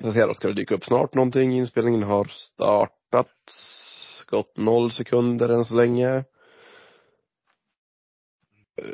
Så 0.00 0.12
ser 0.12 0.32
ska 0.32 0.48
det 0.48 0.54
dyka 0.54 0.74
upp 0.74 0.84
snart 0.84 1.14
någonting? 1.14 1.52
Inspelningen 1.52 2.02
har 2.02 2.24
startat. 2.24 3.36
Gått 4.26 4.56
noll 4.56 4.92
sekunder 4.92 5.48
än 5.48 5.64
så 5.64 5.74
länge. 5.74 6.24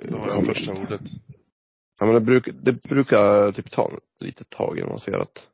Då 0.02 0.18
har 0.18 0.28
jag 0.28 0.46
första 0.46 0.72
ordet. 0.72 1.00
Ja 2.00 2.06
men 2.06 2.14
det 2.14 2.20
brukar, 2.20 2.52
det 2.52 2.82
brukar 2.82 3.52
typ 3.52 3.70
ta 3.70 3.90
lite 4.20 4.44
tag 4.44 4.78
innan 4.78 4.88
man 4.88 5.00
ser 5.00 5.18
att 5.18 5.48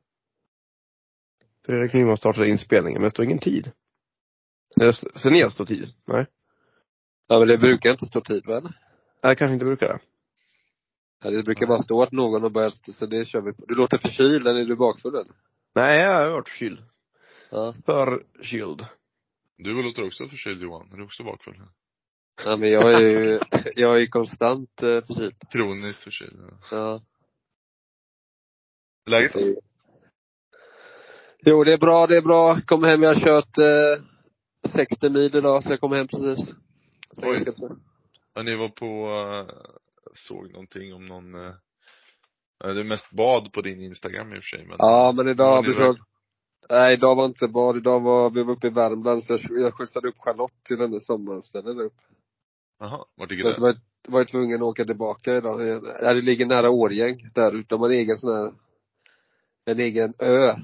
Fredrik 1.66 1.92
Nyman 1.92 2.16
startade 2.16 2.48
inspelningen, 2.48 3.00
men 3.00 3.06
det 3.06 3.10
står 3.10 3.24
ingen 3.24 3.38
tid. 3.38 3.70
Ni 4.76 4.86
att 4.86 5.02
det 5.24 5.50
står 5.50 5.64
tid? 5.64 5.92
Nej? 6.06 6.26
Ja 7.28 7.38
men 7.38 7.48
det 7.48 7.58
brukar 7.58 7.90
inte 7.90 8.06
stå 8.06 8.20
tid 8.20 8.46
väl? 8.46 8.68
Nej, 9.22 9.36
kanske 9.36 9.52
inte 9.52 9.64
brukar 9.64 9.88
det. 9.88 9.98
Det 11.22 11.42
brukar 11.42 11.66
bara 11.66 11.78
stå 11.82 12.02
att 12.02 12.12
någon 12.12 12.42
har 12.42 12.50
börjat, 12.50 12.94
så 12.94 13.06
det 13.06 13.24
kör 13.28 13.40
vi 13.40 13.52
på. 13.52 13.64
Du 13.66 13.74
låter 13.74 13.98
förkyld, 13.98 14.46
eller 14.46 14.60
är 14.60 14.64
du 14.64 14.76
bakfull 14.76 15.14
eller? 15.14 15.32
Nej, 15.74 16.00
jag 16.00 16.14
har 16.14 16.30
varit 16.30 16.48
förkyld. 16.48 16.82
Ja. 17.50 17.74
Förkyld. 17.86 18.86
Du 19.58 19.82
låter 19.82 20.06
också 20.06 20.28
förkyld 20.28 20.62
Johan. 20.62 20.92
Är 20.92 20.96
du 20.96 21.04
också 21.04 21.22
bakfull? 21.22 21.60
Ja 22.44 22.56
men 22.56 22.70
jag 22.70 22.94
är 22.94 23.00
ju, 23.00 23.40
jag 23.76 23.94
är 23.96 24.00
ju 24.00 24.06
konstant 24.06 24.82
eh, 24.82 25.00
förkyld. 25.06 25.34
Kroniskt 25.50 26.02
förkyld. 26.02 26.36
Ja. 26.70 26.76
Ja. 26.76 27.00
Läget? 29.10 29.32
Jo 31.44 31.64
det 31.64 31.72
är 31.72 31.78
bra, 31.78 32.06
det 32.06 32.16
är 32.16 32.22
bra. 32.22 32.60
Kom 32.66 32.84
hem, 32.84 33.02
jag 33.02 33.14
har 33.14 33.20
kört 33.20 33.58
eh, 33.58 34.04
60 34.74 35.08
mil 35.08 35.36
idag, 35.36 35.62
så 35.64 35.70
jag 35.70 35.80
kom 35.80 35.92
hem 35.92 36.08
precis. 36.08 36.54
Oj. 37.16 37.40
ska- 37.40 37.52
Ja, 38.34 38.42
ni 38.42 38.56
var 38.56 38.68
på, 38.68 38.86
uh, 38.86 39.50
såg 40.12 40.52
någonting 40.52 40.94
om 40.94 41.06
någon, 41.06 41.34
uh, 41.34 41.54
det 42.58 42.80
är 42.80 42.84
mest 42.84 43.10
bad 43.10 43.52
på 43.52 43.60
din 43.60 43.82
Instagram 43.82 44.32
i 44.32 44.38
och 44.38 44.42
för 44.42 44.56
sig 44.56 44.66
men. 44.66 44.76
Ja 44.78 45.12
men 45.16 45.28
idag 45.28 45.74
så, 45.74 45.96
nej 46.70 46.94
idag 46.94 47.14
var 47.14 47.26
inte 47.26 47.48
bad, 47.48 47.76
idag 47.76 48.00
var 48.00 48.30
vi 48.30 48.42
var 48.42 48.52
uppe 48.52 48.66
i 48.66 48.70
Värmland 48.70 49.24
så 49.24 49.32
jag, 49.32 49.40
jag 49.60 49.74
skjutsade 49.74 50.08
upp 50.08 50.18
Charlotte 50.18 50.64
till 50.64 50.78
hennes 50.80 51.06
sommarställe 51.06 51.72
där 51.72 51.84
uppe. 51.84 52.02
Jaha, 52.78 53.04
vart 53.16 53.30
ligger 53.30 53.44
det? 53.44 53.60
var 53.60 53.68
jag, 53.68 53.78
var 54.12 54.20
jag 54.20 54.28
tvungen 54.28 54.56
att 54.56 54.68
åka 54.68 54.84
tillbaka 54.84 55.36
idag. 55.36 55.82
Ja, 56.00 56.14
det 56.14 56.22
ligger 56.22 56.46
nära 56.46 56.70
Årgäng 56.70 57.16
där 57.34 57.54
ute. 57.54 57.68
De 57.68 57.80
har 57.80 57.90
en 57.90 57.96
egen 57.96 58.18
sån 58.18 58.34
här, 58.34 58.52
en 59.64 59.80
egen 59.80 60.14
ö 60.18 60.54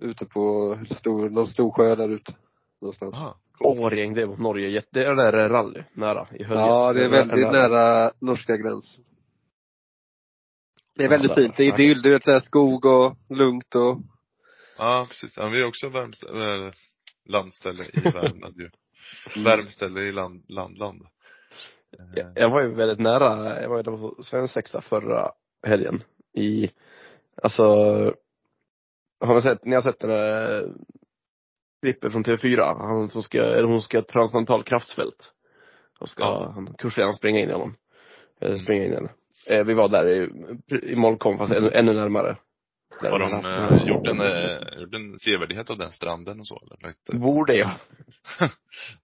ute 0.00 0.26
på 0.26 0.76
stor, 0.98 1.30
någon 1.30 1.46
stor 1.46 1.70
sjö 1.70 1.94
där 1.94 2.08
ute. 2.08 2.34
Någonstans. 2.80 3.14
Jaha. 3.18 3.34
Årgäng, 3.60 4.14
det 4.14 4.22
är 4.22 4.26
mot 4.26 4.38
Norge. 4.38 4.68
Jätte- 4.68 4.88
Det 4.92 5.06
är 5.06 5.14
där 5.16 5.48
rally, 5.48 5.82
nära. 5.92 6.26
I 6.32 6.42
Höljes. 6.44 6.66
Ja, 6.66 6.92
det 6.92 7.04
är 7.04 7.08
väldigt 7.08 7.52
nära 7.52 8.12
norska 8.20 8.56
gränsen. 8.56 9.04
Det 10.94 11.04
är 11.04 11.08
väldigt 11.08 11.30
Ja, 11.30 11.34
fint. 11.34 11.56
Det 11.56 11.64
är 11.64 11.68
idyll, 11.80 12.02
du 12.02 12.10
vet 12.10 12.24
såhär 12.24 12.40
skog 12.40 12.84
och 12.84 13.16
lugnt 13.28 13.74
och 13.74 13.98
Ja, 14.78 15.06
precis. 15.08 15.36
Ja, 15.36 15.48
vi 15.48 15.60
är 15.60 15.64
också 15.66 15.88
värmställe, 15.88 16.72
landställe 17.24 17.84
i 17.84 18.00
Värmland 18.14 18.56
ju. 18.60 18.70
Värmställe 19.44 20.00
i 20.00 20.12
land, 20.12 20.44
landland. 20.48 21.02
Jag- 22.16 22.32
Jag 22.36 22.50
var 22.50 22.62
ju 22.62 22.74
väldigt 22.74 22.98
nära, 22.98 23.62
jag 23.62 23.68
var 23.68 23.76
ju 23.76 23.82
där 23.82 23.96
på 24.16 24.22
svensexa 24.22 24.80
förra 24.80 25.30
helgen. 25.66 26.02
I, 26.34 26.70
alltså, 27.42 27.64
har 29.20 29.34
ni 29.34 29.42
sett, 29.42 29.64
ni 29.64 29.74
har 29.74 29.82
sett 29.82 30.00
den 30.00 30.10
där 30.10 30.68
klippet 31.86 32.12
från 32.12 32.24
TV4? 32.24 32.78
Han 32.78 33.08
som 33.08 33.22
ska, 33.22 33.38
eller 33.42 33.62
hon 33.68 33.82
ska 33.82 34.02
transcendentalt 34.02 34.66
kraftfält. 34.66 35.32
Och 36.00 36.08
ska, 36.08 36.22
Ja. 36.22 36.52
han, 36.54 36.74
kursledaren 36.78 37.14
springa 37.14 37.40
in 37.40 37.48
i 37.48 37.52
honom. 37.52 37.74
Eller 38.40 38.58
springa 38.58 38.84
in 38.84 38.92
i 38.92 38.94
henne. 38.94 39.08
Eh, 39.46 39.64
vi 39.64 39.74
var 39.74 39.88
där 39.88 40.08
i, 40.08 40.30
i 40.92 40.96
Molkom 40.96 41.38
fast 41.38 41.52
ännu, 41.52 41.70
ännu 41.72 41.92
närmare. 41.92 42.36
Där 43.02 43.10
Har 43.10 43.18
de 43.18 43.32
haft- 43.32 43.72
eh, 43.82 43.88
gjort 43.88 44.06
en, 44.08 44.20
eh, 44.20 44.80
gjort 44.80 44.94
en 44.94 45.18
sevärdhet 45.18 45.70
av 45.70 45.78
den 45.78 45.92
stranden 45.92 46.40
och 46.40 46.46
så 46.46 46.62
eller? 46.66 46.86
Lagt, 46.88 47.08
eh, 47.12 47.18
Borde 47.20 47.54
jag. 47.56 47.70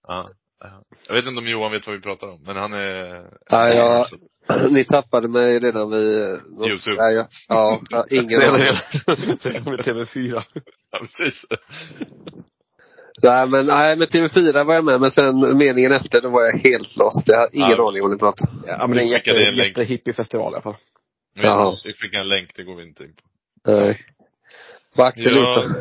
ja. 0.07 0.29
ja. 0.59 0.83
Jag 1.07 1.15
vet 1.15 1.25
inte 1.25 1.39
om 1.39 1.47
Johan 1.47 1.71
vet 1.71 1.87
vad 1.87 1.95
vi 1.95 2.01
pratar 2.01 2.27
om, 2.27 2.43
men 2.43 2.55
han 2.55 2.73
är 2.73 3.25
Ja, 3.49 3.69
jag- 3.73 4.07
Ni 4.71 4.83
tappade 4.85 5.27
mig 5.27 5.59
redan 5.59 5.91
vid 5.91 6.19
Youtube. 6.69 6.95
Ja, 6.97 7.11
ja, 7.11 7.27
ja, 7.49 7.79
ja 7.89 8.05
ingen 8.09 8.41
aning. 8.49 8.67
Det 9.43 9.63
kom 9.63 9.73
i 9.73 9.77
TV4. 9.77 10.43
Ja, 10.91 10.99
precis. 10.99 11.45
Nej 13.23 13.47
men, 13.47 13.65
nej 13.65 13.95
men 13.95 14.07
TV4 14.07 14.65
var 14.65 14.73
jag 14.75 14.85
med, 14.85 15.01
men 15.01 15.11
sen 15.11 15.57
meningen 15.57 15.91
efter 15.91 16.21
då 16.21 16.29
var 16.29 16.43
jag 16.45 16.57
helt 16.57 16.97
lost. 16.97 17.23
Jag 17.27 17.37
hade 17.39 17.55
ingen 17.57 17.69
Ja. 17.69 17.87
aning 17.89 18.03
om 18.03 18.11
ni 18.11 18.17
pratade 18.17 18.51
om. 18.51 18.63
Ja 18.67 18.87
men 18.87 18.97
det 18.97 19.01
är 19.03 19.05
en 19.05 19.09
jätte, 19.11 19.31
en 19.31 19.55
jättehippie-festival 19.55 20.53
i 20.53 20.55
alla 20.55 20.61
fall. 20.61 20.75
Jaha. 21.33 21.77
Vi 21.83 21.93
fick 21.93 22.13
en 22.13 22.27
länk, 22.29 22.55
det 22.55 22.63
går 22.63 22.75
vi 22.75 22.83
inte 22.83 23.03
in 23.03 23.13
på. 23.15 23.23
Nej. 23.71 23.99
På 24.95 25.03
axelrutan. 25.03 25.75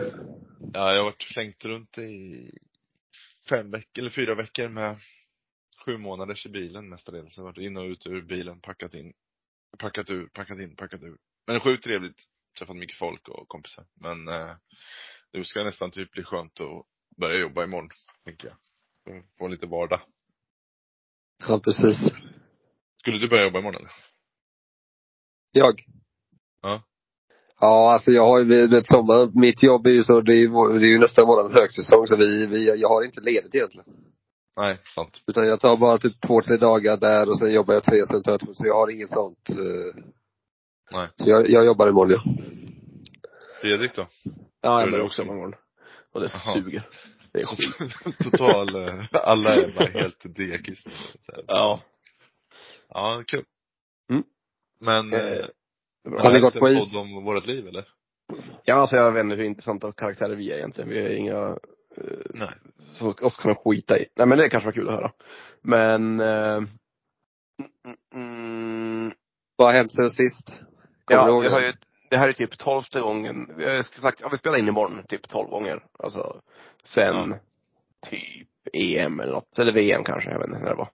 Ja, 0.72 0.91
jag 0.91 0.97
har 0.97 1.04
varit 1.04 1.22
slängt 1.22 1.64
runt 1.64 1.98
i 1.98 2.41
fem 3.48 3.70
veckor, 3.70 3.98
eller 4.02 4.10
fyra 4.10 4.34
veckor 4.34 4.69
med 4.69 4.97
sju 5.84 5.98
månaders 5.98 6.47
i 6.47 6.48
bilen 6.48 6.88
mestadels. 6.88 7.36
Jag 7.36 7.44
har 7.44 7.50
varit 7.52 7.58
in 7.66 7.76
och 7.76 7.84
ut 7.84 8.06
ur 8.06 8.22
bilen, 8.22 8.60
packat 8.60 8.94
in, 8.94 9.12
packat 9.78 10.10
ur, 10.10 10.26
packat 10.26 10.58
in, 10.58 10.76
packat 10.76 11.02
ur. 11.02 11.16
Men 11.47 11.60
sjukt 11.60 11.84
trevligt. 11.84 12.22
Träffat 12.58 12.76
mycket 12.76 12.97
folk 12.98 13.28
och 13.28 13.48
kompisar. 13.48 13.84
Men 14.00 14.28
eh, 14.28 14.50
nu 15.32 15.44
ska 15.44 15.64
nästan 15.64 15.91
typ 15.91 16.12
bli 16.12 16.25
skönt 16.25 16.60
att 16.60 16.84
börja 17.16 17.40
jobba 17.40 17.64
imorgon, 17.64 17.88
tänker 18.24 18.48
jag. 18.48 18.56
Få 19.38 19.48
lite 19.48 19.66
vardag. 19.66 20.00
Ja 21.48 21.60
precis. 21.64 21.98
Skulle 23.00 23.18
du 23.18 23.28
börja 23.28 23.44
jobba 23.44 23.58
imorgon 23.58 23.80
eller? 23.80 23.92
Jag? 25.52 25.74
Ja. 26.62 26.82
Ja, 27.60 27.92
alltså 27.92 28.10
jag 28.10 28.26
har 28.26 28.38
ju, 28.38 28.66
vet 28.66 28.86
sommar, 28.86 29.40
mitt 29.40 29.62
jobb 29.62 29.86
är 29.86 29.90
ju 29.90 30.02
så, 30.04 30.20
det 30.20 30.32
är 30.32 30.36
ju, 30.36 30.48
det 30.78 30.86
är 30.86 30.90
ju 30.90 30.98
nästan 30.98 31.26
våran 31.26 31.52
högsäsong 31.52 32.06
så 32.06 32.16
vi, 32.16 32.46
vi, 32.46 32.80
jag 32.80 32.88
har 32.88 33.04
inte 33.04 33.20
ledigt 33.20 33.54
egentligen. 33.54 33.86
Nej, 34.56 34.78
sant. 34.94 35.22
Utan 35.26 35.46
jag 35.46 35.60
tar 35.60 35.76
bara 35.76 35.98
typ 35.98 36.20
två, 36.20 36.42
tre 36.42 36.56
dagar 36.56 36.96
där 36.96 37.28
och 37.28 37.38
sen 37.38 37.52
jobbar 37.52 37.74
jag 37.74 37.84
tre, 37.84 38.06
sen 38.06 38.22
tar 38.22 38.32
jag 38.32 38.40
två, 38.40 38.54
så 38.54 38.66
jag 38.66 38.74
har 38.74 38.90
inget 38.90 39.10
sånt. 39.10 39.50
eh, 39.50 40.04
Nej. 40.92 41.08
Så 41.16 41.30
jag, 41.30 41.50
jag 41.50 41.64
jobbar 41.64 41.88
imorgon 41.88 42.10
ja. 42.12 42.22
Fredrik 43.60 43.94
då? 43.94 44.06
Ja, 44.60 44.80
jag 44.80 44.90
börjar 44.90 45.04
också. 45.04 45.22
också 45.22 45.32
imorgon. 45.32 45.54
Och 46.12 46.20
det 46.20 46.30
Jaha. 46.32 46.54
suger. 46.54 46.82
Det 47.32 47.40
är 47.40 47.44
skit. 47.44 48.18
Total, 48.30 48.74
eh, 48.74 49.04
alla 49.12 49.54
är 49.54 49.72
bara 49.78 49.88
helt 49.88 50.18
dekis. 50.36 50.84
Ja. 51.46 51.80
Ja, 52.88 53.22
kul. 53.26 53.44
Mm. 54.10 54.22
Men, 54.80 55.12
Eh, 55.12 55.46
Har 56.18 56.32
ni 56.32 56.40
gått 56.40 56.54
på 56.58 56.68
is? 56.68 56.94
om 56.94 57.24
vårt 57.24 57.46
liv 57.46 57.66
eller? 57.68 57.88
Ja, 58.64 58.74
alltså 58.74 58.96
jag 58.96 59.12
vet 59.12 59.24
inte 59.24 59.36
hur 59.36 59.44
intressanta 59.44 59.92
karaktärer 59.92 60.34
vi 60.36 60.52
är 60.52 60.56
egentligen. 60.56 60.90
Vi 60.90 60.98
är 60.98 61.10
inga 61.10 61.38
eh, 61.96 62.16
Nej. 62.34 62.48
som 62.94 63.08
oss 63.08 63.36
kan 63.36 63.48
man 63.48 63.54
skita 63.54 63.98
i. 63.98 64.06
Nej 64.16 64.26
men 64.26 64.38
det 64.38 64.48
kanske 64.48 64.66
var 64.66 64.72
kul 64.72 64.88
att 64.88 64.94
höra. 64.94 65.12
Men 65.62 66.20
eh, 66.20 66.54
mm, 66.56 66.68
mm, 68.14 69.12
Vad 69.56 69.68
har 69.68 69.74
hänt 69.74 69.92
sen 69.92 70.10
sist? 70.10 70.46
Kommer 71.04 71.28
Ja, 71.28 71.40
vi 71.40 71.48
har 71.48 71.60
ju, 71.60 71.72
det 72.12 72.18
här 72.18 72.28
är 72.28 72.32
typ 72.32 72.58
tolfte 72.58 73.00
gången. 73.00 73.52
Vi 73.56 73.64
har 73.64 73.82
sagt, 73.82 74.20
ja 74.20 74.28
vi 74.28 74.38
spelar 74.38 74.58
in 74.58 74.68
imorgon 74.68 75.02
typ 75.08 75.28
tolv 75.28 75.50
gånger. 75.50 75.84
Alltså, 75.98 76.40
sen 76.84 77.34
typ 78.10 78.48
EM 78.72 79.20
eller 79.20 79.32
något. 79.32 79.58
Eller 79.58 79.72
VM 79.72 80.04
kanske, 80.04 80.30
jag 80.30 80.38
vet 80.38 80.48
inte 80.48 80.58
när 80.58 80.70
det 80.70 80.76
var. 80.76 80.88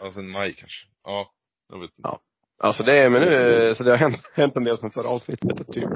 Ja, 0.00 0.12
sen 0.12 0.28
maj 0.30 0.52
kanske. 0.52 0.86
Ja, 1.04 1.30
jag 1.68 1.80
vet 1.80 1.90
inte. 1.90 2.08
Ja. 2.08 2.20
Alltså 2.60 2.82
det 2.82 2.98
är, 2.98 3.10
men 3.10 3.22
nu, 3.22 3.74
så 3.74 3.84
det 3.84 3.90
har 3.90 3.98
hänt, 3.98 4.30
hänt 4.34 4.56
en 4.56 4.64
del 4.64 4.78
sen 4.78 4.90
förra 4.90 5.08
avsnittet 5.08 5.72
typ. 5.72 5.90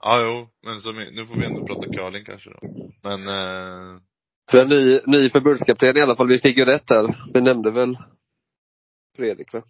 Ja, 0.00 0.22
jo. 0.22 0.48
Men 0.62 0.80
så, 0.80 0.92
nu 0.92 1.26
får 1.26 1.34
vi 1.34 1.46
ändå 1.46 1.66
prata 1.66 1.86
curling 1.86 2.24
kanske 2.24 2.50
då. 2.50 2.58
Men, 3.02 3.28
eh, 3.28 4.00
För 4.50 4.62
en 4.62 4.68
ny, 4.68 5.00
ny 5.06 5.30
förbundskapten 5.30 5.96
i 5.96 6.00
alla 6.00 6.16
fall, 6.16 6.28
vi 6.28 6.38
fick 6.38 6.56
ju 6.56 6.64
rätt 6.64 6.86
där. 6.86 7.16
Vi 7.34 7.40
nämnde 7.40 7.70
väl 7.70 7.98
Fredrik 9.16 9.52
va? 9.52 9.62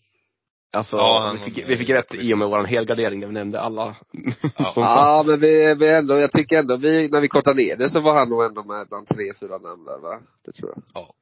Alltså, 0.71 0.97
Ja, 0.97 1.23
han 1.27 1.39
vi, 1.39 1.45
fick, 1.45 1.69
vi 1.69 1.77
fick 1.77 1.91
rätt 1.91 2.15
i 2.15 2.35
och 2.35 2.39
med 2.39 2.49
vår 2.49 2.65
helgardering 2.65 3.21
där 3.21 3.27
vi 3.27 3.35
nämnde 3.35 3.61
alla 3.61 3.97
Ja. 4.59 4.73
Ja 4.77 5.25
men 5.27 5.41
vi, 5.41 5.75
vi 5.75 5.89
ändå, 5.89 6.19
jag 6.19 6.33
tycker 6.33 6.59
ändå 6.59 6.77
vi, 6.77 7.09
när 7.09 7.21
vi 7.21 7.29
kortade 7.29 7.57
ner 7.57 7.77
det 7.77 7.91
så 7.91 8.01
var 8.01 8.19
han 8.19 8.29
nog 8.29 8.45
ändå 8.45 8.65
med 8.65 8.89
bland 8.89 9.09
tre, 9.09 9.35
fyra 9.41 9.59
namn 9.59 9.85
där 9.85 9.99
va? 9.99 10.21
Det 10.45 10.53
tror 10.53 10.75
jag. 10.93 11.15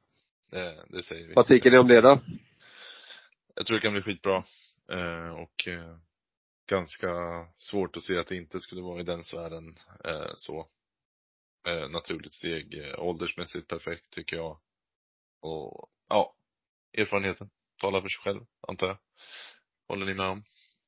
det, 0.51 0.75
det 0.89 1.03
säger 1.03 1.27
vi. 1.27 1.33
Vad 1.33 1.47
tycker 1.47 1.71
ni 1.71 1.77
om 1.77 1.87
det 1.87 2.01
då? 2.01 2.19
Jag 3.55 3.65
tror 3.65 3.77
det 3.77 3.81
kan 3.81 3.93
bli 3.93 4.01
skitbra. 4.01 4.43
Eh, 4.91 5.41
och 5.41 5.67
eh, 5.67 5.97
ganska 6.69 7.07
svårt 7.57 7.97
att 7.97 8.03
se 8.03 8.17
att 8.17 8.27
det 8.27 8.35
inte 8.35 8.59
skulle 8.59 8.81
vara 8.81 8.99
i 8.99 9.03
den 9.03 9.23
sfären 9.23 9.75
eh, 10.03 10.31
så. 10.35 10.67
Eh, 11.67 11.89
naturligt 11.89 12.33
steg, 12.33 12.73
eh, 12.73 12.99
åldersmässigt 12.99 13.67
perfekt 13.67 14.09
tycker 14.09 14.35
jag. 14.35 14.57
Och 15.41 15.89
ja, 16.09 16.33
erfarenheten 16.97 17.49
talar 17.81 18.01
för 18.01 18.09
sig 18.09 18.21
själv, 18.23 18.41
antar 18.67 18.87
jag. 18.87 18.97
Håller 19.87 20.05
ni 20.05 20.13
med 20.13 20.25
om? 20.29 20.43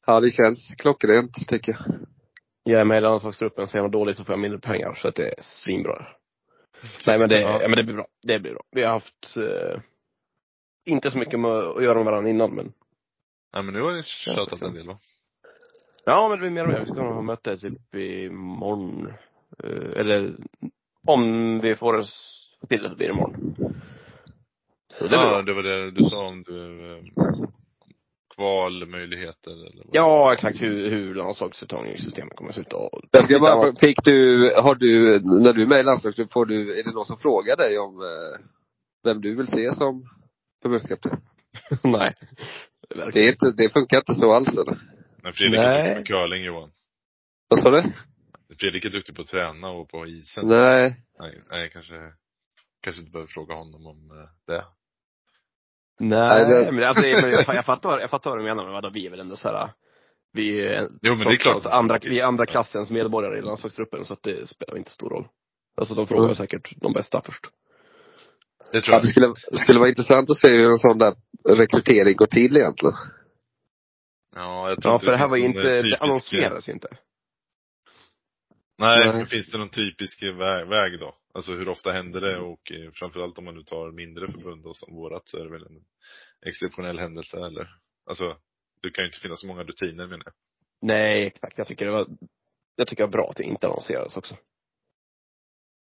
Ja 0.07 0.19
det 0.19 0.31
känns 0.31 0.75
klockrent 0.77 1.47
tycker 1.47 1.71
jag. 1.71 1.95
Ge 2.77 2.85
mig 2.85 3.01
landslagsgruppen 3.01 3.67
så 3.67 3.77
är 3.77 3.81
man 3.81 3.91
dålig 3.91 4.15
så 4.15 4.23
får 4.25 4.33
jag 4.33 4.39
mindre 4.39 4.59
pengar. 4.59 4.93
Så 4.93 5.07
att 5.07 5.15
det 5.15 5.27
är 5.27 5.35
svinbra. 5.43 6.07
Nej 7.05 7.19
men 7.19 7.29
det, 7.29 7.41
Ja. 7.41 7.61
ja. 7.61 7.67
men 7.67 7.77
det 7.77 7.83
blir 7.83 7.95
bra. 7.95 8.07
Det 8.23 8.39
blir 8.39 8.51
bra. 8.53 8.63
Vi 8.71 8.83
har 8.83 8.89
haft, 8.91 9.37
eh, 9.37 9.81
inte 10.85 11.11
så 11.11 11.17
mycket 11.17 11.39
med 11.39 11.51
att 11.51 11.83
göra 11.83 11.95
med 11.97 12.05
varandra 12.05 12.29
innan 12.29 12.51
men 12.55 12.73
Nej 13.53 13.63
men 13.63 13.73
nu 13.73 13.81
har 13.81 13.93
ni 13.93 14.03
tjatat 14.03 14.61
en 14.61 14.73
del 14.73 14.87
va? 14.87 14.99
Ja 16.05 16.29
men 16.29 16.31
det 16.31 16.41
blir 16.41 16.49
mer 16.49 16.63
och 16.63 16.69
mer. 16.69 16.79
Vi 16.79 16.85
ska 16.85 16.95
nog 16.95 17.13
ha 17.13 17.21
möte 17.21 17.57
typ 17.57 17.95
imorgon. 17.95 19.13
Eh, 19.63 19.99
Eller 19.99 20.35
om 21.07 21.59
vi 21.59 21.75
får 21.75 21.93
oss 21.93 22.35
till 22.69 22.83
det 22.83 22.89
så 22.89 22.95
blir 22.95 23.07
det 23.07 23.13
imorgon. 23.13 23.55
Så 24.93 25.07
det 25.07 25.15
ja, 25.15 25.41
det 25.41 25.53
var 25.53 25.63
det 25.63 25.91
du 25.91 26.03
sa 26.03 26.27
om 26.27 26.43
du, 26.43 26.75
eh, 26.75 27.03
kvalmöjligheter 28.39 29.51
eller 29.51 29.83
vad? 29.85 29.95
Ja, 29.95 30.33
exakt 30.33 30.61
hur, 30.61 30.89
hur 30.89 31.15
landslagsuttagningssystemet 31.15 32.35
kommer 32.35 32.49
att 32.49 32.55
se 32.55 32.61
ut 32.61 32.73
Jag 33.11 33.23
ska 33.23 33.39
bara, 33.39 33.75
fick 33.75 34.03
du, 34.03 34.43
har 34.57 34.75
du, 34.75 35.19
när 35.19 35.53
du 35.53 35.61
är 35.61 35.67
med 35.67 35.79
i 35.79 35.83
landslaget, 35.83 36.33
får 36.33 36.45
du, 36.45 36.79
är 36.79 36.83
det 36.83 36.91
någon 36.91 37.05
som 37.05 37.17
frågar 37.17 37.57
dig 37.57 37.79
om 37.79 38.01
eh, 38.01 38.45
vem 39.03 39.21
du 39.21 39.35
vill 39.35 39.47
se 39.47 39.71
som 39.71 40.03
förbundskapten? 40.61 41.21
Nej. 41.83 42.13
Det, 43.13 43.19
är 43.19 43.31
inte, 43.31 43.51
det 43.57 43.69
funkar 43.69 43.97
inte 43.97 44.13
så 44.13 44.33
alls 44.33 44.57
eller? 44.57 44.81
Men 45.23 45.33
Fredrik 45.33 45.59
är 45.59 45.63
Nej. 45.63 45.95
duktig 45.95 46.15
på 46.15 46.21
curling 46.21 46.43
Johan. 46.43 46.71
Vad 47.47 47.59
sa 47.59 47.69
du? 47.69 47.83
Fredrik 48.59 48.85
är 48.85 48.89
duktig 48.89 49.15
på 49.15 49.21
att 49.21 49.27
träna 49.27 49.69
och 49.69 49.89
på 49.89 50.07
isen. 50.07 50.47
Nej. 50.47 50.95
Nej, 51.19 51.41
nej 51.49 51.69
kanske, 51.73 52.13
kanske 52.81 52.99
inte 53.01 53.11
behöver 53.11 53.27
fråga 53.27 53.55
honom 53.55 53.87
om 53.87 54.11
eh, 54.11 54.29
det. 54.47 54.63
Nej, 55.99 56.45
det- 56.45 56.71
men 56.71 56.83
alltså, 56.83 57.03
men 57.07 57.31
jag, 57.31 57.45
jag 57.55 57.65
fattar, 57.65 57.99
jag 57.99 58.09
fattar 58.09 58.29
vad 58.29 58.39
du 58.39 58.43
menar 58.43 58.63
med 58.63 58.73
vadå, 58.73 58.89
vi 58.93 59.05
är 59.05 59.09
väl 59.09 59.19
ändå 59.19 59.35
såhär, 59.35 59.69
vi 60.33 60.65
är, 60.67 60.89
Jo, 61.01 61.15
men 61.15 61.27
det 61.27 61.33
är 61.33 61.37
klart. 61.37 61.55
alltså, 61.55 61.69
andra, 61.69 61.99
vi 62.03 62.19
är 62.19 62.25
andra 62.25 62.45
klassens 62.45 62.91
medborgare 62.91 63.37
i 63.39 63.41
landslagstruppen 63.41 64.05
så 64.05 64.13
att 64.13 64.23
det 64.23 64.49
spelar 64.49 64.77
inte 64.77 64.91
stor 64.91 65.09
roll. 65.09 65.27
Alltså 65.77 65.95
de 65.95 66.07
frågar 66.07 66.23
Mm. 66.23 66.35
säkert 66.35 66.81
de 66.81 66.93
bästa 66.93 67.21
först. 67.25 67.45
Det 68.71 68.81
tror 68.81 68.93
Ja, 68.93 68.97
jag. 68.97 69.03
det 69.03 69.07
skulle, 69.07 69.33
det 69.51 69.57
skulle 69.57 69.79
vara 69.79 69.89
intressant 69.89 70.29
att 70.29 70.37
se 70.37 70.47
hur 70.49 70.69
en 70.71 70.77
sån 70.77 70.97
där 70.97 71.13
rekrytering 71.49 72.15
går 72.15 72.27
till 72.27 72.57
egentligen. 72.57 72.95
Ja, 74.35 74.69
jag 74.69 74.81
tror 74.81 74.93
Ja, 74.93 74.99
för 74.99 75.05
det 75.11 75.17
här 75.17 75.27
var 75.27 75.37
ju 75.37 75.45
inte, 75.45 75.59
eh, 75.59 75.63
det 75.65 75.81
typisk, 75.81 76.01
annonseras 76.01 76.69
ju 76.69 76.73
inte. 76.73 76.87
Nej, 78.77 79.05
Nej. 79.05 79.15
men 79.15 79.25
finns 79.25 79.51
det 79.51 79.57
någon 79.57 79.69
typisk 79.69 80.23
väg, 80.23 80.67
väg 80.67 80.99
då? 80.99 81.15
Alltså 81.33 81.53
hur 81.53 81.69
ofta 81.69 81.91
händer 81.91 82.21
det 82.21 82.37
och 82.39 82.71
eh, 82.71 82.91
framförallt 82.93 83.37
om 83.37 83.45
man 83.45 83.55
nu 83.55 83.63
tar 83.63 83.91
mindre 83.91 84.31
förbund 84.31 84.63
då, 84.63 84.73
som 84.73 84.95
vårat 84.95 85.27
så 85.27 85.37
är 85.37 85.43
det 85.43 85.51
väl 85.51 85.65
en 85.65 85.83
exceptionell 86.45 86.99
händelse 86.99 87.37
eller? 87.37 87.69
Alltså, 88.05 88.37
det 88.81 88.91
kan 88.91 89.03
ju 89.03 89.07
inte 89.07 89.19
finnas 89.19 89.41
så 89.41 89.47
många 89.47 89.63
rutiner 89.63 90.07
menar 90.07 90.23
jag. 90.25 90.33
Nej, 90.81 91.25
exakt. 91.27 91.57
Jag 91.57 91.67
tycker 91.67 91.85
det 91.85 91.91
var, 91.91 92.07
jag 92.75 92.87
tycker 92.87 93.03
det 93.03 93.07
var 93.07 93.11
bra 93.11 93.29
att 93.29 93.35
det 93.35 93.43
inte 93.43 93.67
annonserades 93.67 94.17
också. 94.17 94.35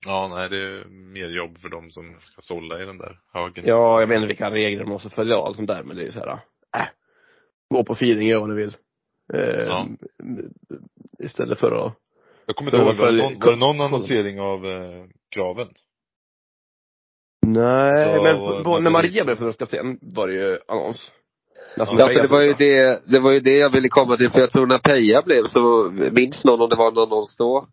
Ja, 0.07 0.29
nej 0.29 0.49
det 0.49 0.57
är 0.57 0.85
mer 0.89 1.29
jobb 1.29 1.59
för 1.59 1.69
de 1.69 1.91
som 1.91 2.21
ska 2.21 2.43
sålla 2.43 2.83
i 2.83 2.87
den 2.87 2.99
där 2.99 3.21
högen. 3.33 3.65
Ja, 3.67 4.01
jag 4.01 4.07
vet 4.07 4.17
inte 4.17 4.27
vilka 4.29 4.51
regler 4.51 4.85
man 4.85 4.93
måste 4.93 5.11
följa 5.11 5.39
och 5.39 5.47
allt 5.47 5.57
sånt 5.57 5.69
där, 5.69 5.83
men 5.83 5.97
det 5.97 6.03
är 6.03 6.07
ju 6.07 6.13
såhär, 6.13 6.29
äh, 6.77 6.87
gå 7.69 7.85
på 7.85 7.93
feeling, 7.93 8.29
gör 8.29 8.41
vad 8.41 8.49
ni 8.49 8.55
vill. 8.55 8.77
Eh, 9.35 9.41
Ja. 9.67 9.87
Istället 11.19 11.59
för 11.59 11.87
att, 11.87 11.97
Jag 12.47 12.57
kommer 12.57 12.71
inte 12.75 12.83
ihåg, 12.85 12.97
var 12.97 13.13
det 13.13 13.23
någon, 13.23 13.39
var 13.41 13.53
det 13.53 13.59
någon 13.59 13.81
annonsering 13.81 14.41
av 14.41 14.67
eh, 14.67 15.05
kraven? 15.31 15.67
nej, 17.47 18.17
Så, 18.17 18.23
men 18.23 18.37
på, 18.37 18.71
vad- 18.71 18.83
när 18.83 18.91
Maria 18.91 19.25
blev 19.25 19.37
förbundskapten 19.37 19.99
var 20.03 20.29
det 20.29 20.35
ju 20.35 20.59
annons. 20.69 21.13
Alltså, 21.77 21.95
Ja, 21.99 22.09
för 22.09 22.23
det 22.23 22.27
var 22.29 22.41
ju 22.43 22.55
det, 22.55 23.03
det 23.07 23.19
var 23.21 23.31
ju 23.33 23.41
det 23.41 23.57
jag 23.57 23.71
ville 23.73 23.89
komma 23.89 24.17
till. 24.17 24.31
För 24.31 24.41
jag 24.41 24.51
tror 24.51 24.67
när 24.67 24.79
Peja 24.79 25.23
blev 25.23 25.45
så, 25.45 25.91
minns 26.13 26.45
någon 26.45 26.61
om 26.61 26.69
det 26.69 26.77
var 26.77 26.93
någon 26.93 27.09
annons 27.13 27.37
då? 27.37 27.67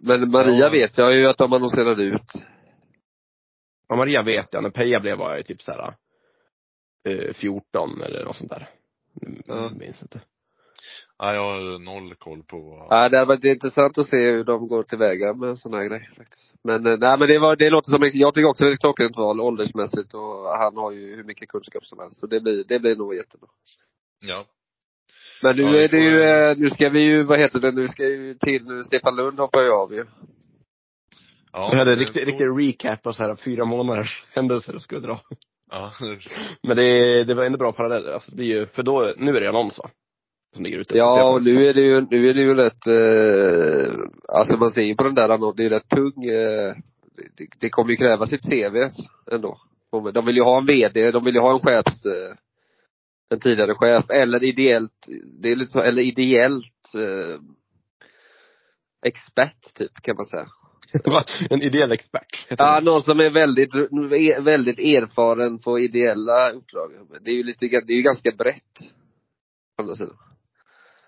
Men 0.00 0.30
Maria 0.30 0.54
Ja. 0.64 0.68
vet 0.70 0.98
jag 0.98 1.14
ju 1.14 1.26
att 1.26 1.38
de 1.38 1.52
annonserade 1.52 2.02
ut. 2.02 2.32
Ja, 3.88 3.96
Maria 3.96 4.22
vet 4.22 4.48
jag, 4.52 4.62
när 4.62 4.70
Peja 4.70 5.00
blev 5.00 5.18
var 5.18 5.28
jag 5.28 5.36
ju 5.38 5.42
typ 5.42 5.62
såhär, 5.62 5.94
eh, 7.08 7.32
14 7.34 8.02
eller 8.02 8.24
något 8.24 8.36
sånt 8.36 8.50
där. 8.50 8.68
Ja. 9.46 9.70
Minns 9.78 10.02
inte. 10.02 10.20
Nej, 11.22 11.34
jag 11.34 11.42
har 11.42 11.78
noll 11.78 12.14
koll 12.14 12.42
på. 12.42 12.86
Ja, 12.90 13.08
det 13.08 13.18
hade 13.18 13.24
varit 13.28 13.44
intressant 13.44 13.98
att 13.98 14.06
se 14.06 14.16
hur 14.16 14.44
de 14.44 14.68
går 14.68 14.82
tillväga 14.82 15.34
med 15.34 15.48
en 15.48 15.56
sån 15.56 15.74
här 15.74 15.84
grej 15.88 16.08
faktiskt. 16.16 16.54
Men 16.64 16.86
eh, 16.86 16.96
nej 16.98 17.18
men 17.18 17.28
det 17.28 17.38
var, 17.38 17.56
det 17.56 17.70
låter 17.70 17.90
som, 17.90 18.02
en- 18.02 18.10
jag 18.18 18.34
tycker 18.34 18.48
också 18.48 18.64
det 18.64 18.70
är 18.70 18.74
ett 18.74 18.80
klockrent 18.80 19.16
val 19.16 19.40
åldersmässigt 19.40 20.14
och 20.14 20.48
han 20.58 20.76
har 20.76 20.92
ju 20.92 21.16
hur 21.16 21.24
mycket 21.24 21.48
kunskap 21.48 21.84
som 21.86 21.98
helst. 21.98 22.20
Så 22.20 22.26
det 22.26 22.40
blir, 22.40 22.64
det 22.68 22.78
blir 22.78 22.96
nog 22.96 23.14
jättebra. 23.14 23.48
Ja. 24.26 24.44
Men 25.42 25.56
nu 25.56 25.62
Ja, 25.62 25.70
vi 25.70 25.82
är 25.84 25.88
det 25.88 25.98
ju, 25.98 26.22
eh, 26.22 26.56
nu 26.56 26.70
ska 26.70 26.88
vi 26.88 27.00
ju, 27.00 27.22
vad 27.22 27.38
heter 27.38 27.60
det, 27.60 27.72
nu 27.72 27.88
ska 27.88 28.02
ju 28.02 28.34
till, 28.34 28.64
nu 28.64 28.84
Stefan 28.84 29.16
Lund 29.16 29.38
hoppar 29.38 29.62
ju 29.62 29.70
av 29.72 29.92
ju. 29.92 30.04
Ja, 31.52 31.68
jag 31.72 31.78
hade 31.78 31.90
det 31.90 31.94
är 31.94 31.96
riktigt, 31.96 32.22
stor- 32.22 32.26
riktigt 32.56 32.84
recap 32.84 33.02
på 33.02 33.12
så 33.12 33.22
här 33.22 33.36
fyra 33.36 33.64
månaders 33.64 34.24
händelser 34.34 34.72
jag 34.72 34.82
skulle 34.82 35.00
dra. 35.00 35.20
Ja, 35.70 35.92
Men 36.62 36.76
det, 36.76 37.24
det 37.24 37.34
var 37.34 37.44
ändå 37.44 37.58
bra 37.58 37.72
paralleller. 37.72 38.12
Alltså, 38.12 38.30
det 38.30 38.36
blir 38.36 38.46
ju, 38.46 38.66
för 38.66 38.82
då, 38.82 39.12
nu 39.16 39.36
är 39.36 39.40
det 39.40 39.48
annons 39.48 39.78
va? 39.78 39.90
Som 40.54 40.64
ligger 40.64 40.78
ute. 40.78 40.96
Ja, 40.96 41.32
och 41.32 41.44
nu 41.44 41.66
är 41.66 41.74
det 41.74 41.80
ju, 41.80 42.00
nu 42.10 42.28
är 42.28 42.34
det 42.34 42.40
ju 42.42 42.54
rätt, 42.54 42.86
eh, 42.86 43.94
alltså 44.28 44.56
man 44.56 44.70
ser 44.70 44.82
ju 44.82 44.94
på 44.94 45.04
den 45.04 45.14
där 45.14 45.28
annonsen, 45.28 45.56
det 45.56 45.64
är 45.64 45.70
rätt 45.70 45.88
tung, 45.88 46.24
eh, 46.24 46.74
det, 47.36 47.46
det 47.60 47.70
kommer 47.70 47.90
ju 47.90 47.96
kräva 47.96 48.26
sitt 48.26 48.50
CV 48.50 48.88
ändå. 49.32 49.58
De- 50.12 50.26
vill 50.26 50.36
ju 50.36 50.42
ha 50.42 50.58
en 50.58 50.66
VD, 50.66 51.10
de 51.10 51.24
vill 51.24 51.34
ju 51.34 51.40
ha 51.40 51.52
en 51.52 51.60
chefs, 51.60 52.04
eh, 52.06 52.34
en 53.30 53.40
tidigare 53.40 53.74
chef, 53.74 54.10
eller 54.10 54.44
ideellt, 54.44 55.06
det 55.42 55.48
är 55.52 55.56
lite 55.56 55.70
så, 55.70 55.80
eller 55.80 56.02
ideellt 56.02 56.94
eh, 56.94 57.40
expert 59.06 59.74
typ 59.74 59.92
kan 60.02 60.16
man 60.16 60.26
säga. 60.26 60.46
En 61.50 61.62
ideell 61.62 61.92
expert. 61.92 62.46
Ja, 62.58 62.80
någon 62.82 63.02
som 63.02 63.20
är 63.20 63.30
väldigt, 63.30 63.74
väldigt 64.46 64.78
erfaren 64.78 65.58
på 65.58 65.78
ideella 65.78 66.50
uppdrag. 66.50 66.90
Det 67.24 67.30
är 67.30 67.34
ju 67.34 67.42
lite, 67.42 67.66
det 67.66 67.92
är 67.92 67.96
ju 67.96 68.02
ganska 68.02 68.30
brett. 68.38 68.80
Å 69.78 69.82
andra 69.82 69.94
sidan. 69.94 70.16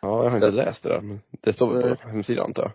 Ja, 0.02 0.24
jag 0.24 0.30
har 0.30 0.36
inte 0.36 0.50
läst 0.50 0.82
det 0.82 0.88
där. 0.88 1.00
Men 1.00 1.20
det 1.30 1.52
står 1.52 1.72
väl 1.82 1.96
på 1.96 2.08
hemsidan 2.08 2.44
antar 2.44 2.62
jag. 2.62 2.72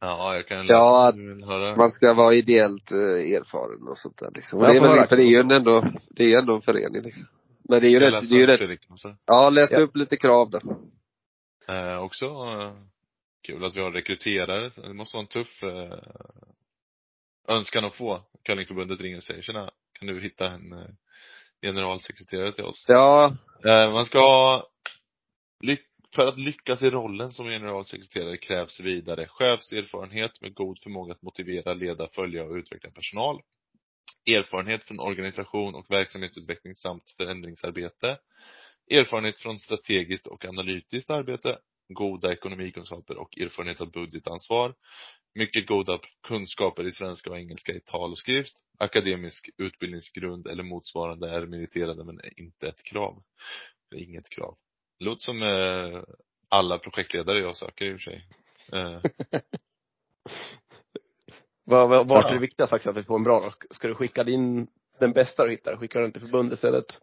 ja, 0.00 0.34
jag 0.34 0.46
kan 0.48 0.66
läsa 0.66 0.72
Ja, 0.72 1.12
höra. 1.46 1.76
Man 1.76 1.90
ska 1.90 2.14
vara 2.14 2.34
ideellt 2.34 2.90
eh, 2.92 2.98
erfaren 2.98 3.88
och 3.88 3.98
sånt 3.98 4.18
där 4.18 4.30
liksom. 4.34 4.58
Och 4.58 4.64
Ja, 4.64 4.72
det 4.72 4.78
är 4.78 4.96
väl, 4.96 5.08
för 5.08 5.16
det 5.16 5.22
är 5.22 5.30
ju 5.30 5.40
en 5.40 5.50
ändå, 5.50 5.84
det 6.10 6.24
är 6.32 6.38
ändå 6.38 6.54
en 6.54 6.60
förening 6.60 7.02
liksom. 7.02 7.26
Men 7.68 7.80
det 7.80 7.86
är 7.86 7.90
ju 7.90 8.00
Jag 8.00 8.12
rätt, 8.12 8.28
det 8.30 8.36
är 8.36 8.38
ju 8.38 8.46
rätt, 8.46 8.80
också. 8.90 9.16
ja 9.26 9.50
läs 9.50 9.70
Ja. 9.72 9.78
upp 9.78 9.96
lite 9.96 10.16
krav 10.16 10.50
då. 10.50 10.60
Eh, 11.74 11.96
också 12.02 12.24
eh, 12.26 12.72
kul 13.46 13.64
att 13.64 13.76
vi 13.76 13.80
har 13.80 13.90
rekryterare. 13.90 14.70
Det 14.88 14.94
måste 14.94 15.16
vara 15.16 15.22
en 15.22 15.26
tuff 15.44 15.62
eh, 15.62 15.98
önskan 17.48 17.84
att 17.84 17.94
få. 17.94 18.20
Curlingförbundet 18.44 19.00
ringer 19.00 19.16
och 19.16 19.24
säger 19.24 19.42
tjena, 19.42 19.70
kan 19.98 20.08
du 20.08 20.20
hitta 20.20 20.46
en 20.50 20.72
eh, 20.72 20.86
generalsekreterare 21.62 22.52
till 22.52 22.64
oss? 22.64 22.84
Ja, 22.88 23.32
Eh, 23.64 23.92
man 23.92 24.04
ska 24.04 24.18
ha, 24.18 24.66
lyck- 25.60 25.86
för 26.14 26.26
att 26.26 26.38
lyckas 26.38 26.82
i 26.82 26.90
rollen 26.90 27.30
som 27.30 27.46
generalsekreterare 27.46 28.36
krävs 28.36 28.80
vidare 28.80 29.28
chefserfarenhet 29.28 30.40
med 30.40 30.54
god 30.54 30.78
förmåga 30.82 31.12
att 31.12 31.22
motivera, 31.22 31.74
leda, 31.74 32.08
följa 32.08 32.44
och 32.44 32.54
utveckla 32.54 32.90
personal. 32.90 33.40
Erfarenhet 34.26 34.84
från 34.84 35.00
organisation 35.00 35.74
och 35.74 35.90
verksamhetsutveckling 35.90 36.74
samt 36.74 37.10
förändringsarbete. 37.16 38.18
Erfarenhet 38.90 39.38
från 39.38 39.58
strategiskt 39.58 40.26
och 40.26 40.44
analytiskt 40.44 41.10
arbete. 41.10 41.58
Goda 41.88 42.32
ekonomikunskaper 42.32 43.16
och 43.16 43.38
erfarenhet 43.38 43.80
av 43.80 43.90
budgetansvar. 43.90 44.74
Mycket 45.34 45.66
goda 45.66 45.98
kunskaper 46.26 46.86
i 46.86 46.92
svenska 46.92 47.30
och 47.30 47.38
engelska 47.38 47.72
i 47.72 47.80
tal 47.80 48.12
och 48.12 48.18
skrift. 48.18 48.52
Akademisk 48.78 49.50
utbildningsgrund 49.58 50.46
eller 50.46 50.62
motsvarande 50.62 51.30
är 51.30 51.46
meriterande 51.46 52.04
men 52.04 52.20
är 52.20 52.40
inte 52.40 52.68
ett 52.68 52.82
krav. 52.84 53.22
Det 53.90 53.96
är 53.96 54.02
inget 54.02 54.28
krav. 54.28 54.58
Det 55.04 55.10
låter 55.10 55.22
som 55.24 55.42
eh, 55.42 56.02
alla 56.48 56.78
projektledare 56.78 57.38
jag 57.38 57.56
söker 57.56 57.84
i 57.84 57.94
och 57.94 58.00
för 58.00 58.10
sig. 58.10 58.26
Eh, 58.72 59.00
Vad, 61.66 61.88
vad, 61.88 62.08
vart 62.08 62.24
Ja. 62.24 62.28
är 62.30 62.34
det 62.34 62.40
viktigast 62.40 62.70
faktiskt 62.70 62.88
att 62.88 62.96
vi 62.96 63.02
får 63.02 63.16
en 63.16 63.24
bra? 63.24 63.52
Ska 63.70 63.88
du 63.88 63.94
skicka 63.94 64.24
din, 64.24 64.66
den 65.00 65.12
bästa 65.12 65.44
du 65.44 65.50
hittar? 65.50 65.76
Skickar 65.76 66.00
du 66.00 66.04
den 66.06 66.12
till 66.12 66.20
förbundet 66.20 66.52
istället? 66.56 67.00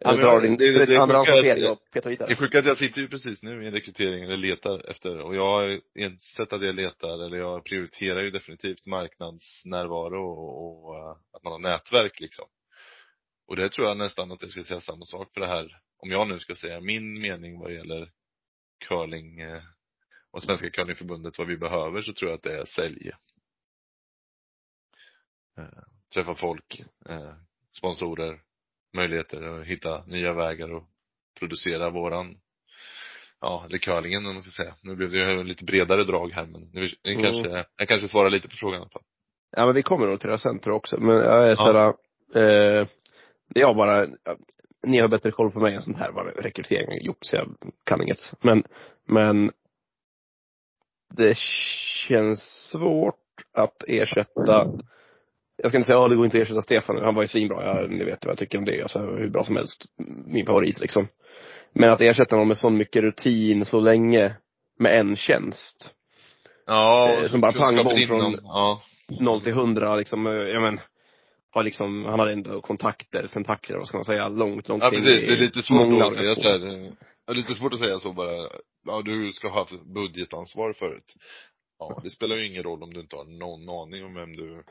Eller 0.00 0.22
drar 0.22 0.40
din, 0.40 0.56
det- 0.56 0.72
det- 0.78 0.86
det 0.86 0.96
andra 1.02 1.18
sjuka 1.26 1.72
och 1.72 1.90
petar 1.92 2.10
Det 2.10 2.10
vidare? 2.10 2.30
är 2.30 2.34
sjukt 2.34 2.54
att 2.54 2.64
jag 2.66 2.78
sitter 2.78 3.00
ju 3.00 3.08
precis 3.08 3.42
nu 3.42 3.64
i 3.64 3.66
en 3.66 3.72
rekrytering 3.72 4.24
eller 4.24 4.36
letar 4.36 4.90
efter, 4.90 5.18
och 5.18 5.36
jag 5.36 5.46
har 5.46 5.80
insett 5.98 6.52
att 6.52 6.62
jag 6.62 6.74
letar, 6.74 7.24
eller 7.26 7.38
jag 7.38 7.64
prioriterar 7.64 8.20
ju 8.22 8.30
definitivt 8.30 8.86
marknadsnärvaro 8.86 10.24
och, 10.30 10.86
och 10.88 10.96
eh, 10.96 11.10
att 11.32 11.42
man 11.44 11.52
har 11.52 11.58
nätverk 11.60 12.20
liksom. 12.20 12.46
Och 13.48 13.56
det 13.56 13.68
tror 13.68 13.86
jag 13.88 13.96
nästan 13.96 14.32
att 14.32 14.42
jag 14.42 14.50
skulle 14.50 14.64
säga 14.64 14.80
samma 14.80 15.04
sak 15.04 15.30
för 15.34 15.40
det 15.40 15.46
här, 15.46 15.78
om 16.02 16.10
jag 16.10 16.28
nu 16.28 16.38
ska 16.40 16.54
säga 16.54 16.80
min 16.80 17.20
mening 17.20 17.58
vad 17.58 17.72
gäller 17.72 18.10
curling 18.88 19.40
eh, 19.40 19.62
och 20.30 20.42
Svenska 20.42 20.70
curlingförbundet, 20.70 21.38
vad 21.38 21.46
vi 21.46 21.56
behöver, 21.56 22.02
så 22.02 22.12
tror 22.12 22.30
jag 22.30 22.36
att 22.36 22.42
det 22.42 22.60
är 22.60 22.64
sälj. 22.64 23.10
Eh, 25.58 25.64
träffa 26.14 26.34
folk, 26.34 26.82
eh, 27.08 27.32
sponsorer, 27.78 28.40
möjligheter 28.96 29.42
att 29.42 29.66
hitta 29.66 30.04
nya 30.06 30.32
vägar 30.32 30.72
och 30.74 30.88
producera 31.38 31.90
våran, 31.90 32.40
ja, 33.40 33.64
eller 33.66 33.78
curlingen 33.78 34.26
om 34.26 34.34
man 34.34 34.42
ska 34.42 34.62
säga. 34.62 34.74
Nu 34.82 34.96
blev 34.96 35.10
det 35.10 35.32
ju 35.32 35.44
lite 35.44 35.64
bredare 35.64 36.04
drag 36.04 36.32
här 36.32 36.46
men 36.46 36.60
nu, 36.72 36.88
Mm. 37.04 37.22
kanske, 37.22 37.64
jag 37.76 37.88
kanske 37.88 38.08
svarar 38.08 38.30
lite 38.30 38.48
på 38.48 38.56
frågan 38.56 38.78
i 38.78 38.80
alla 38.80 38.90
fall. 38.90 39.02
Ja 39.56 39.66
men 39.66 39.74
vi 39.74 39.82
kommer 39.82 40.06
nog 40.06 40.20
till 40.20 40.30
det 40.30 40.38
här 40.44 40.58
jag 40.64 40.76
också. 40.76 41.00
Men 41.00 41.16
jag 41.16 41.50
är 41.50 41.56
såhär, 41.56 41.88
eh, 42.34 42.88
det 43.48 43.60
jag 43.60 43.76
bara, 43.76 44.06
ni 44.86 44.98
har 45.00 45.08
bättre 45.08 45.30
koll 45.30 45.50
på 45.50 45.60
mig 45.60 45.74
än 45.74 45.82
sånt 45.82 45.98
här 45.98 46.12
vad 46.12 46.44
rekrytering 46.44 46.86
har 46.86 46.96
gjort, 47.06 47.18
så 47.24 47.36
jag 47.36 47.48
kan 47.84 48.02
inget. 48.02 48.32
Men, 48.40 48.62
men 49.06 49.50
det 51.16 51.36
känns 52.08 52.40
svårt 52.70 53.16
att 53.52 53.82
ersätta 53.88 54.66
jag 55.56 55.70
ska 55.70 55.78
inte 55.78 55.86
säga 55.86 56.04
att 56.04 56.10
det 56.10 56.16
går 56.16 56.24
inte 56.24 56.38
att 56.38 56.42
ersätta 56.42 56.62
Stefan, 56.62 56.98
han 57.02 57.14
var 57.14 57.22
ju 57.22 57.28
svinbra, 57.28 57.64
jag, 57.64 57.90
ni 57.90 58.04
vet 58.04 58.24
vad 58.24 58.30
jag 58.32 58.38
tycker 58.38 58.58
om 58.58 58.64
det, 58.64 58.82
alltså 58.82 58.98
hur 58.98 59.28
bra 59.30 59.44
som 59.44 59.56
helst. 59.56 59.84
Min 60.26 60.46
favorit 60.46 60.80
liksom. 60.80 61.08
Men 61.72 61.90
att 61.90 62.00
ersätta 62.00 62.36
någon 62.36 62.48
med 62.48 62.58
så 62.58 62.70
mycket 62.70 63.02
rutin 63.02 63.64
så 63.64 63.80
länge 63.80 64.32
med 64.78 64.98
en 65.00 65.16
tjänst. 65.16 65.90
Ja, 66.66 67.10
Eh, 67.22 67.28
som 67.28 67.40
bara 67.40 67.52
pang 67.52 67.84
bom 67.84 67.96
från- 68.06 68.18
inom- 68.20 68.38
Ja. 68.42 68.80
0 69.20 69.40
till 69.42 69.52
100 69.52 69.96
liksom, 69.96 70.26
eh, 70.26 70.32
ja 70.32 70.60
men. 70.60 70.80
Har 71.54 71.62
liksom, 71.62 72.04
han 72.04 72.18
hade 72.18 72.32
ändå 72.32 72.60
kontakter, 72.60 73.26
tentakler, 73.28 73.76
vad 73.78 73.88
ska 73.88 73.96
man 73.98 74.04
säga, 74.04 74.28
långt, 74.28 74.68
långt 74.68 74.82
Ja 74.82 74.90
precis, 74.90 75.28
det 75.28 75.34
är 75.34 75.38
lite 75.40 75.62
svårt 75.62 76.02
att 76.06 76.14
säga 76.14 76.34
så 76.34 76.42
här, 76.42 76.66
eh, 76.86 76.92
ja, 77.26 77.32
lite 77.32 77.54
svårt 77.54 77.72
att 77.72 77.78
säga 77.78 77.98
så 77.98 78.12
bara, 78.12 78.48
ja 78.86 79.02
du 79.04 79.32
ska 79.32 79.48
ha 79.48 79.58
haft 79.60 79.84
budgetansvar 79.94 80.72
förut. 80.72 81.14
Ja, 81.78 82.00
det 82.04 82.10
spelar 82.10 82.36
ju 82.36 82.46
ingen 82.46 82.62
roll 82.62 82.82
om 82.82 82.94
du 82.94 83.00
inte 83.00 83.16
har 83.16 83.24
någon 83.24 83.70
aning 83.70 84.04
om 84.04 84.14
vem 84.14 84.36
du, 84.36 84.64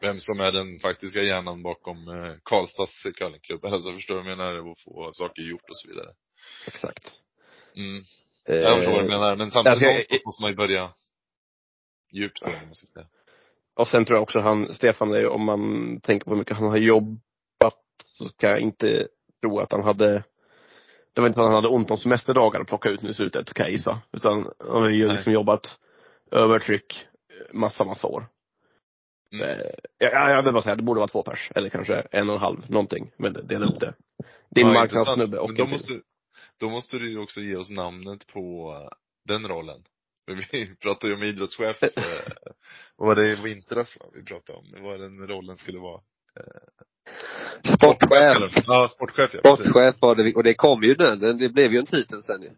vem 0.00 0.20
som 0.20 0.40
är 0.40 0.52
den 0.52 0.78
faktiska 0.78 1.22
hjärnan 1.22 1.62
bakom 1.62 2.08
eh, 2.08 2.34
Karlstads 2.42 3.02
curlingklubb. 3.02 3.64
Alltså 3.74 3.92
förstår 3.92 4.14
du 4.14 4.22
vad 4.22 4.30
jag 4.30 4.38
menar? 4.38 4.68
Och 4.70 4.78
få 4.84 5.10
saker 5.12 5.42
gjort 5.42 5.70
och 5.70 5.76
så 5.76 5.88
vidare. 5.88 6.10
Exakt. 6.66 7.10
Mm. 7.76 8.02
Jag 8.46 8.76
förstår 8.76 8.92
vad 8.92 9.00
du 9.04 9.12
Eh, 9.12 9.18
menar, 9.20 9.36
men 9.36 9.50
samtidigt 9.50 9.70
alltså, 9.72 9.84
jag- 9.84 9.92
någonstans 9.92 10.24
måste 10.26 10.42
man 10.42 10.50
ju 10.50 10.56
börja 10.56 10.92
djupt 12.12 12.40
då, 12.40 12.50
måste 12.68 12.86
jag 12.86 12.92
säga. 12.94 13.06
Och 13.76 13.88
sen 13.88 14.04
tror 14.04 14.16
jag 14.16 14.22
också 14.22 14.40
han, 14.40 14.74
Stefan, 14.74 15.26
om 15.26 15.44
man 15.44 16.00
tänker 16.00 16.24
på 16.24 16.30
hur 16.30 16.38
mycket 16.38 16.56
han 16.56 16.68
har 16.68 16.76
jobbat, 16.76 17.20
så 18.04 18.28
kan 18.28 18.50
jag 18.50 18.60
inte 18.60 19.08
tro 19.42 19.60
att 19.60 19.72
han 19.72 19.82
hade 19.82 20.24
det 21.12 21.20
var 21.20 21.28
inte 21.28 21.40
att 21.40 21.46
han 21.46 21.54
hade 21.54 21.68
ont 21.68 21.90
om 21.90 21.96
semesterdagar 21.96 22.60
att 22.60 22.66
plocka 22.66 22.88
ut 22.88 23.02
nu 23.02 23.10
i 23.10 23.14
slutet, 23.14 23.54
kan 23.54 23.64
jag 23.64 23.72
gissa. 23.72 24.00
Utan 24.12 24.50
han 24.58 24.82
har 24.82 24.88
ju 24.88 25.06
Nej. 25.06 25.14
liksom 25.14 25.32
jobbat 25.32 25.78
övertryck 26.30 27.06
massa, 27.52 27.84
massa 27.84 28.06
år. 28.06 28.26
Mm. 29.34 29.50
Eh, 29.50 29.66
jag, 29.98 30.12
jag 30.12 30.42
vill 30.42 30.52
bara 30.52 30.62
säga, 30.62 30.76
det 30.76 30.82
borde 30.82 30.98
vara 31.00 31.08
två 31.08 31.22
pers. 31.22 31.50
Eller 31.54 31.68
kanske 31.68 31.94
en 32.10 32.28
och 32.28 32.34
en 32.34 32.40
halv, 32.40 32.70
någonting. 32.70 33.10
Men 33.16 33.32
dela 33.32 33.66
upp 33.66 33.80
det. 33.80 33.94
Din 34.50 34.66
Ja, 34.66 34.72
marknadssnubbe 34.72 35.38
och 35.38 35.48
Men 35.48 35.56
då 35.56 35.66
måste, 35.66 36.00
då 36.60 36.70
måste 36.70 36.96
du 36.96 37.10
ju 37.10 37.18
också 37.18 37.40
ge 37.40 37.56
oss 37.56 37.70
namnet 37.70 38.26
på 38.26 38.72
eh, 38.72 38.88
den 39.28 39.48
rollen. 39.48 39.82
Vi 40.52 40.76
pratade 40.76 41.12
ju 41.12 41.16
om 41.16 41.22
idrottschef, 41.22 41.82
eh, 41.82 41.90
vad 42.96 43.08
var 43.08 43.14
det 43.14 43.28
i 43.28 43.34
vintras 43.34 43.96
va? 44.00 44.06
vi 44.14 44.24
pratade 44.24 44.58
om? 44.58 44.82
Vad 44.82 45.00
den 45.00 45.28
rollen 45.28 45.56
skulle 45.58 45.78
vara. 45.78 46.00
Sportchef. 47.76 48.64
Ja, 48.66 48.88
sportchef 48.88 49.34
ja, 49.34 49.40
precis. 49.42 49.70
Sportchef 49.70 49.96
var 50.00 50.14
det, 50.14 50.34
och 50.34 50.42
det 50.42 50.54
kom 50.54 50.82
ju 50.82 50.94
den, 50.94 51.38
det 51.38 51.48
blev 51.48 51.72
ju 51.72 51.78
en 51.78 51.86
titel 51.86 52.22
sen 52.22 52.42
ju. 52.42 52.50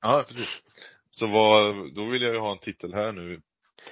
Ja, 0.00 0.24
precis. 0.28 0.62
Så 1.10 1.26
vad, 1.26 1.94
då 1.94 2.04
vill 2.04 2.22
jag 2.22 2.34
ju 2.34 2.40
ha 2.40 2.52
en 2.52 2.58
titel 2.58 2.94
här 2.94 3.12
nu 3.12 3.40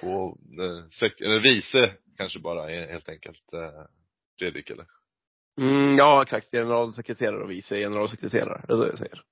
på, 0.01 0.37
eh, 0.59 1.25
eller 1.27 1.39
vice 1.39 1.93
kanske 2.17 2.39
bara 2.39 2.71
eh, 2.71 2.89
helt 2.89 3.09
enkelt, 3.09 3.53
eh, 3.53 3.85
Fredrik 4.39 4.69
eller? 4.69 4.85
Mm, 5.57 5.95
ja, 5.95 6.23
exakt. 6.23 6.51
Generalsekreterare 6.51 7.43
och 7.43 7.51
vice 7.51 7.77
generalsekreterare. 7.77 8.65
Det 8.67 8.73
är 8.73 8.77
så 8.77 8.83
jag 8.83 8.97
säger. 8.97 9.23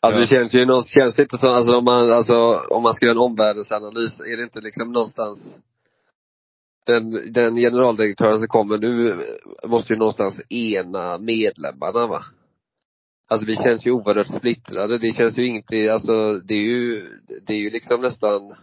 Alltså 0.00 0.20
Ja. 0.20 0.26
det 0.26 0.34
känns 0.36 0.54
ju 0.54 0.66
någonstans, 0.66 0.94
känns 0.94 1.14
det 1.14 1.22
inte 1.22 1.38
så, 1.38 1.50
alltså 1.50 1.76
om 1.76 1.84
man, 1.84 2.12
alltså 2.12 2.34
om 2.70 2.82
man 2.82 2.94
ska 2.94 3.06
göra 3.06 3.14
en 3.14 3.18
omvärldsanalys, 3.22 4.20
är 4.20 4.36
det 4.36 4.42
inte 4.42 4.60
liksom 4.60 4.92
någonstans 4.92 5.58
den, 6.86 7.32
den 7.32 7.56
generaldirektören 7.56 8.38
som 8.38 8.48
kommer 8.48 8.78
nu 8.78 9.10
eh, 9.10 9.68
måste 9.68 9.92
ju 9.92 9.98
någonstans 9.98 10.40
ena 10.48 11.18
medlemmarna 11.18 12.06
va? 12.06 12.24
Alltså 13.30 13.46
vi 13.46 13.56
känns 13.56 13.86
ju 13.86 13.90
oerhört 13.90 14.36
splittrade, 14.36 14.98
det 14.98 15.12
känns 15.12 15.38
ju 15.38 15.46
inte, 15.46 15.92
alltså 15.92 16.38
det 16.38 16.54
är 16.54 16.62
ju, 16.62 17.08
det 17.46 17.52
är 17.52 17.58
ju 17.58 17.70
liksom 17.70 18.00
nästan 18.00 18.54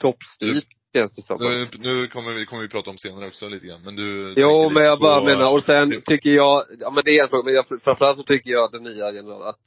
toppstyrt 0.00 0.68
känns 0.98 1.14
det 1.16 1.22
som. 1.22 1.36
Nu, 1.40 1.66
nu 1.78 2.06
kommer 2.08 2.32
vi, 2.34 2.46
kommer 2.46 2.62
vi 2.62 2.68
prata 2.68 2.90
om 2.90 2.98
senare 2.98 3.26
också 3.26 3.48
lite 3.48 3.66
grann, 3.66 3.82
men 3.84 3.96
du 3.96 4.34
Jo, 4.36 4.70
men 4.70 4.84
jag 4.84 5.00
bara 5.00 5.18
på- 5.20 5.24
menar, 5.26 5.50
och 5.52 5.62
sen 5.62 6.02
tycker 6.06 6.30
jag, 6.30 6.64
ja 6.80 6.90
men 6.90 7.04
det 7.04 7.10
är 7.18 7.22
en 7.22 7.28
fråga, 7.28 7.44
men 7.44 7.54
jag, 7.54 7.64
framförallt 7.82 8.16
så 8.16 8.22
tycker 8.22 8.50
jag 8.50 8.64
att 8.64 8.72
den 8.72 8.82
nya 8.82 9.12
general, 9.12 9.42
att 9.42 9.60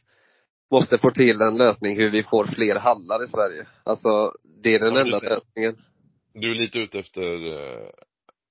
måste 0.72 0.98
få 0.98 1.12
till 1.12 1.42
en 1.42 1.58
lösning 1.58 1.98
hur 1.98 2.10
vi 2.12 2.24
får 2.24 2.46
fler 2.46 2.76
hallar 2.80 3.24
i 3.24 3.28
Sverige. 3.28 3.68
Alltså, 3.84 4.32
det 4.64 4.76
är 4.76 4.80
den 4.80 4.94
Ja, 4.96 5.02
enda 5.02 5.20
lösningen. 5.20 5.76
Du 6.34 6.52
är 6.52 6.56
lite 6.56 6.80
ute 6.80 7.00
efter, 7.00 7.22
eh, 7.54 7.90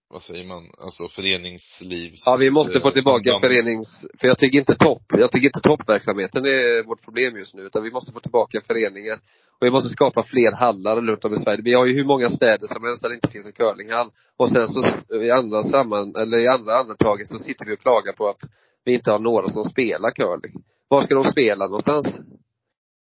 vad 0.08 0.22
säger 0.22 0.44
man, 0.44 0.70
alltså 0.78 1.08
föreningslivs... 1.08 2.22
Ja, 2.26 2.36
vi 2.40 2.50
måste 2.50 2.80
få 2.80 2.90
tillbaka 2.90 3.30
samband. 3.30 3.40
förenings, 3.40 4.06
för 4.20 4.28
jag 4.28 4.38
tycker 4.38 4.58
inte 4.58 4.75
topp, 4.75 5.02
jag 5.08 5.32
tycker 5.32 5.46
inte 5.46 5.60
toppverksamheten 5.60 6.44
är 6.44 6.86
vårt 6.86 7.02
problem 7.02 7.36
just 7.36 7.54
nu, 7.54 7.62
utan 7.62 7.82
vi 7.82 7.90
måste 7.90 8.12
få 8.12 8.20
tillbaka 8.20 8.60
föreningar. 8.60 9.18
Och 9.60 9.66
vi 9.66 9.70
måste 9.70 9.88
skapa 9.88 10.22
fler 10.22 10.52
hallar 10.52 11.00
runt 11.00 11.25
om 11.25 11.32
i 11.32 11.36
Sverige. 11.36 11.62
Vi 11.62 11.75
har 11.75 11.86
ju 11.86 11.94
hur 11.94 12.04
många 12.04 12.28
städer 12.28 12.66
som 12.66 12.84
helst 12.84 13.02
där 13.02 13.08
det 13.08 13.14
inte 13.14 13.28
finns 13.28 13.46
en 13.46 13.52
curlinghall. 13.52 14.10
Och 14.36 14.48
sen 14.48 14.68
så 14.68 14.80
i 15.14 15.30
andra 15.30 15.62
samman, 15.62 16.16
eller 16.16 16.38
i 16.38 16.48
andra 16.48 16.78
andetaget 16.78 17.28
så 17.28 17.38
sitter 17.38 17.66
vi 17.66 17.75
och 17.75 17.80
klagar 17.80 18.12
på 18.12 18.28
att 18.28 18.40
vi 18.84 18.94
inte 18.94 19.10
har 19.10 19.18
några 19.18 19.48
som 19.48 19.64
spelar 19.64 20.10
curling. 20.10 20.52
Var 20.88 21.02
ska 21.02 21.14
de 21.14 21.25
spela 21.25 21.66
någonstans? 21.66 22.18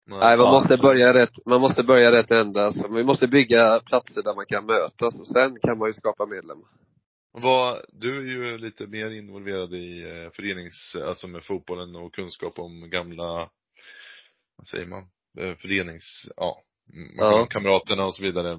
Nej, 0.07 0.37
man 0.37 0.53
måste 0.53 0.77
börja 0.77 1.15
rätt, 1.15 1.47
man 1.47 1.61
måste 1.61 1.83
börja 1.83 2.13
rätt 2.13 2.31
ända. 2.31 2.73
Vi 2.91 3.05
måste 3.05 3.27
bygga 3.27 3.81
platser 3.81 4.23
där 4.23 4.35
man 4.35 4.47
kan 4.47 4.67
mötas 4.67 5.21
och 5.21 5.27
sen 5.27 5.59
kan 5.63 5.79
man 5.79 5.89
ju 5.89 5.93
skapa 5.93 6.27
medlemmar. 6.27 6.69
Vad, 7.33 7.85
du 7.89 8.17
är 8.17 8.23
ju 8.23 8.59
lite 8.59 8.87
mer 8.87 9.11
involverad 9.11 9.75
i 9.75 10.03
eh, 10.03 10.31
förenings, 10.31 10.97
alltså 10.97 11.29
med 11.29 11.45
fotbollen 11.45 11.97
och 11.97 12.15
kunskap 12.15 12.59
om 12.59 12.91
gamla, 12.91 13.51
vad 14.57 14.67
säger 14.67 14.87
man, 14.87 15.03
eh, 15.39 15.55
förenings, 15.55 16.33
ja, 16.37 16.63
Ja. 17.17 17.39
ja. 17.39 17.47
kamraterna 17.47 18.05
och 18.05 18.15
så 18.15 18.23
vidare. 18.23 18.59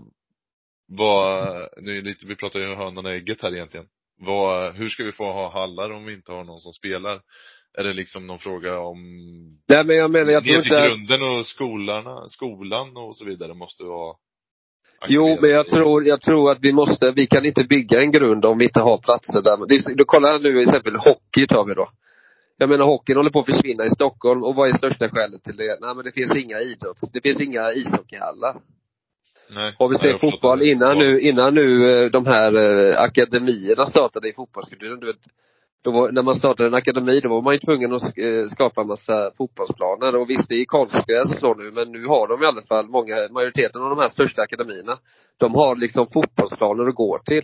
Vad, 0.87 1.69
nu 1.77 1.97
är 1.97 2.01
lite, 2.01 2.27
vi 2.27 2.35
pratar 2.35 2.59
ju 2.59 2.75
hönan 2.75 3.05
och 3.05 3.11
ägget 3.11 3.41
här 3.41 3.55
egentligen. 3.55 3.87
Vad, 4.17 4.75
hur 4.75 4.89
ska 4.89 5.03
vi 5.03 5.11
få 5.11 5.31
ha 5.31 5.51
hallar 5.51 5.91
om 5.91 6.05
vi 6.05 6.13
inte 6.13 6.31
har 6.31 6.43
någon 6.43 6.59
som 6.59 6.73
spelar? 6.73 7.21
Är 7.77 7.83
det 7.83 7.93
liksom 7.93 8.27
någon 8.27 8.39
fråga 8.39 8.79
om 8.79 8.97
Nej 9.67 9.85
men 9.85 9.95
jag 9.95 10.11
menar, 10.11 10.31
jag 10.31 10.43
tror 10.43 10.57
inte 10.57 10.69
grunden 10.69 11.23
och 11.23 11.45
skolorna, 11.45 12.29
skolan 12.29 12.97
och 12.97 13.17
så 13.17 13.25
vidare 13.25 13.53
måste 13.53 13.83
vara 13.83 14.17
Jo, 15.07 15.37
men 15.41 15.49
jag 15.49 15.67
tror, 15.67 16.05
jag 16.05 16.21
tror 16.21 16.51
att 16.51 16.57
vi 16.61 16.73
måste, 16.73 17.11
vi 17.11 17.27
kan 17.27 17.45
inte 17.45 17.63
bygga 17.63 18.01
en 18.01 18.11
grund 18.11 18.45
om 18.45 18.57
vi 18.57 18.65
inte 18.65 18.81
har 18.81 18.97
platser 18.97 19.41
där. 19.41 19.95
Då 19.95 20.05
kollar 20.05 20.39
nu 20.39 20.51
till 20.51 20.61
exempel 20.61 20.95
hockey 20.95 21.47
tar 21.47 21.65
vi 21.65 21.73
då. 21.73 21.89
Jag 22.57 22.69
menar 22.69 22.85
hockeyn 22.85 23.17
håller 23.17 23.29
på 23.29 23.39
att 23.39 23.45
försvinna 23.45 23.85
i 23.85 23.89
Stockholm 23.89 24.43
och 24.43 24.55
vad 24.55 24.69
är 24.69 24.73
största 24.73 25.09
skälet 25.09 25.43
till 25.43 25.57
det? 25.57 25.77
Nej 25.81 25.95
men 25.95 26.05
det 26.05 26.11
finns 26.11 26.35
inga 26.35 26.59
idrotts, 26.59 27.11
det 27.13 27.21
finns 27.21 27.41
inga 27.41 27.73
ishockeyhallar. 27.73 28.55
Nej. 29.49 29.75
Har 29.79 29.89
vi 29.89 29.95
fattar 29.95 30.17
fotboll 30.17 30.61
innan 30.61 30.97
nu, 30.97 31.19
innan 31.19 31.55
nu 31.55 31.89
eh, 31.89 32.11
de 32.11 32.25
här 32.25 32.55
eh, 32.55 33.01
akademierna 33.01 33.85
startade 33.85 34.29
i 34.29 34.33
fotbollskulturen, 34.33 34.99
du 34.99 35.05
vet. 35.07 35.25
Då 35.83 35.91
var, 35.91 36.11
när 36.11 36.23
man 36.23 36.35
startade 36.35 36.69
en 36.69 36.73
akademi, 36.73 37.19
då 37.19 37.29
var 37.29 37.41
man 37.41 37.53
ju 37.53 37.59
tvungen 37.59 37.93
att 37.93 38.03
eh, 38.03 38.45
skapa 38.51 38.81
en 38.81 38.87
massa 38.87 39.31
fotbollsplaner. 39.37 40.15
Och 40.15 40.29
visst, 40.29 40.49
det 40.49 40.55
är 40.55 40.65
konstgräs 40.65 41.33
och 41.33 41.39
så 41.39 41.53
nu, 41.53 41.71
men 41.71 41.91
nu 41.91 42.05
har 42.07 42.27
de 42.27 42.43
i 42.43 42.45
alla 42.45 42.61
fall, 42.61 42.87
många, 42.87 43.15
majoriteten 43.31 43.81
av 43.83 43.89
de 43.89 43.99
här 43.99 44.07
största 44.07 44.41
akademierna, 44.41 44.97
de 45.39 45.55
har 45.55 45.75
liksom 45.75 46.07
fotbollsplaner 46.13 46.87
att 46.87 46.95
gå 46.95 47.17
till. 47.25 47.43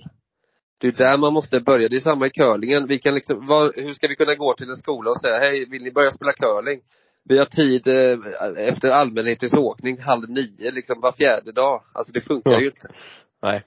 Det 0.80 0.88
är 0.88 0.92
där 0.92 1.18
man 1.18 1.34
måste 1.34 1.60
börja. 1.60 1.90
Det 1.90 1.96
är 1.96 2.00
samma 2.00 2.28
i 2.28 2.30
curlingen. 2.30 2.88
Vi 2.88 3.00
kan 3.00 3.16
liksom, 3.16 3.48
vad, 3.48 3.76
hur 3.76 3.94
ska 3.94 4.08
vi 4.08 4.16
kunna 4.16 4.36
gå 4.36 4.54
till 4.54 4.70
en 4.70 4.76
skola 4.76 5.10
och 5.10 5.22
säga, 5.22 5.38
hej, 5.40 5.66
vill 5.70 5.84
ni 5.84 5.92
börja 5.92 6.12
spela 6.12 6.34
curling? 6.34 6.82
Vi 7.30 7.38
har 7.38 7.46
tid 7.46 7.88
eh, 7.88 8.68
efter 8.68 8.90
allmänhetens 8.90 9.54
åkning 9.54 10.02
halv 10.02 10.30
nio, 10.30 10.72
liksom 10.72 11.02
var 11.02 11.12
fjärde 11.12 11.52
dag. 11.52 11.84
Alltså 11.94 12.14
det 12.14 12.22
funkar 12.22 12.52
Ja. 12.52 12.60
ju 12.60 12.66
inte. 12.66 12.88
Nej. 13.42 13.64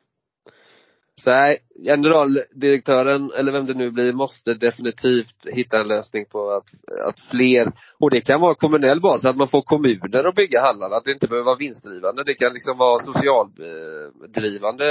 Så 1.25 1.31
nej, 1.31 1.59
generaldirektören, 1.87 3.31
eller 3.39 3.53
vem 3.53 3.67
det 3.67 3.75
nu 3.75 3.91
blir, 3.91 4.13
måste 4.13 4.55
definitivt 4.55 5.47
hitta 5.47 5.81
en 5.81 5.89
lösning 5.89 6.25
på 6.33 6.51
att, 6.51 6.67
att 7.09 7.21
fler, 7.31 7.73
och 7.99 8.11
det 8.11 8.21
kan 8.21 8.41
vara 8.41 8.55
kommunell 8.55 9.01
bas, 9.01 9.25
att 9.25 9.37
man 9.37 9.49
får 9.49 9.63
kommuner 9.63 10.25
att 10.25 10.35
bygga 10.35 10.61
hallar, 10.61 10.91
att 10.91 11.05
det 11.05 11.13
inte 11.13 11.27
behöver 11.27 11.47
vara 11.47 11.57
vinstdrivande. 11.57 12.25
Det 12.25 12.35
kan 12.35 12.53
liksom 12.53 12.79
vara 12.79 12.99
socialdrivande 12.99 14.85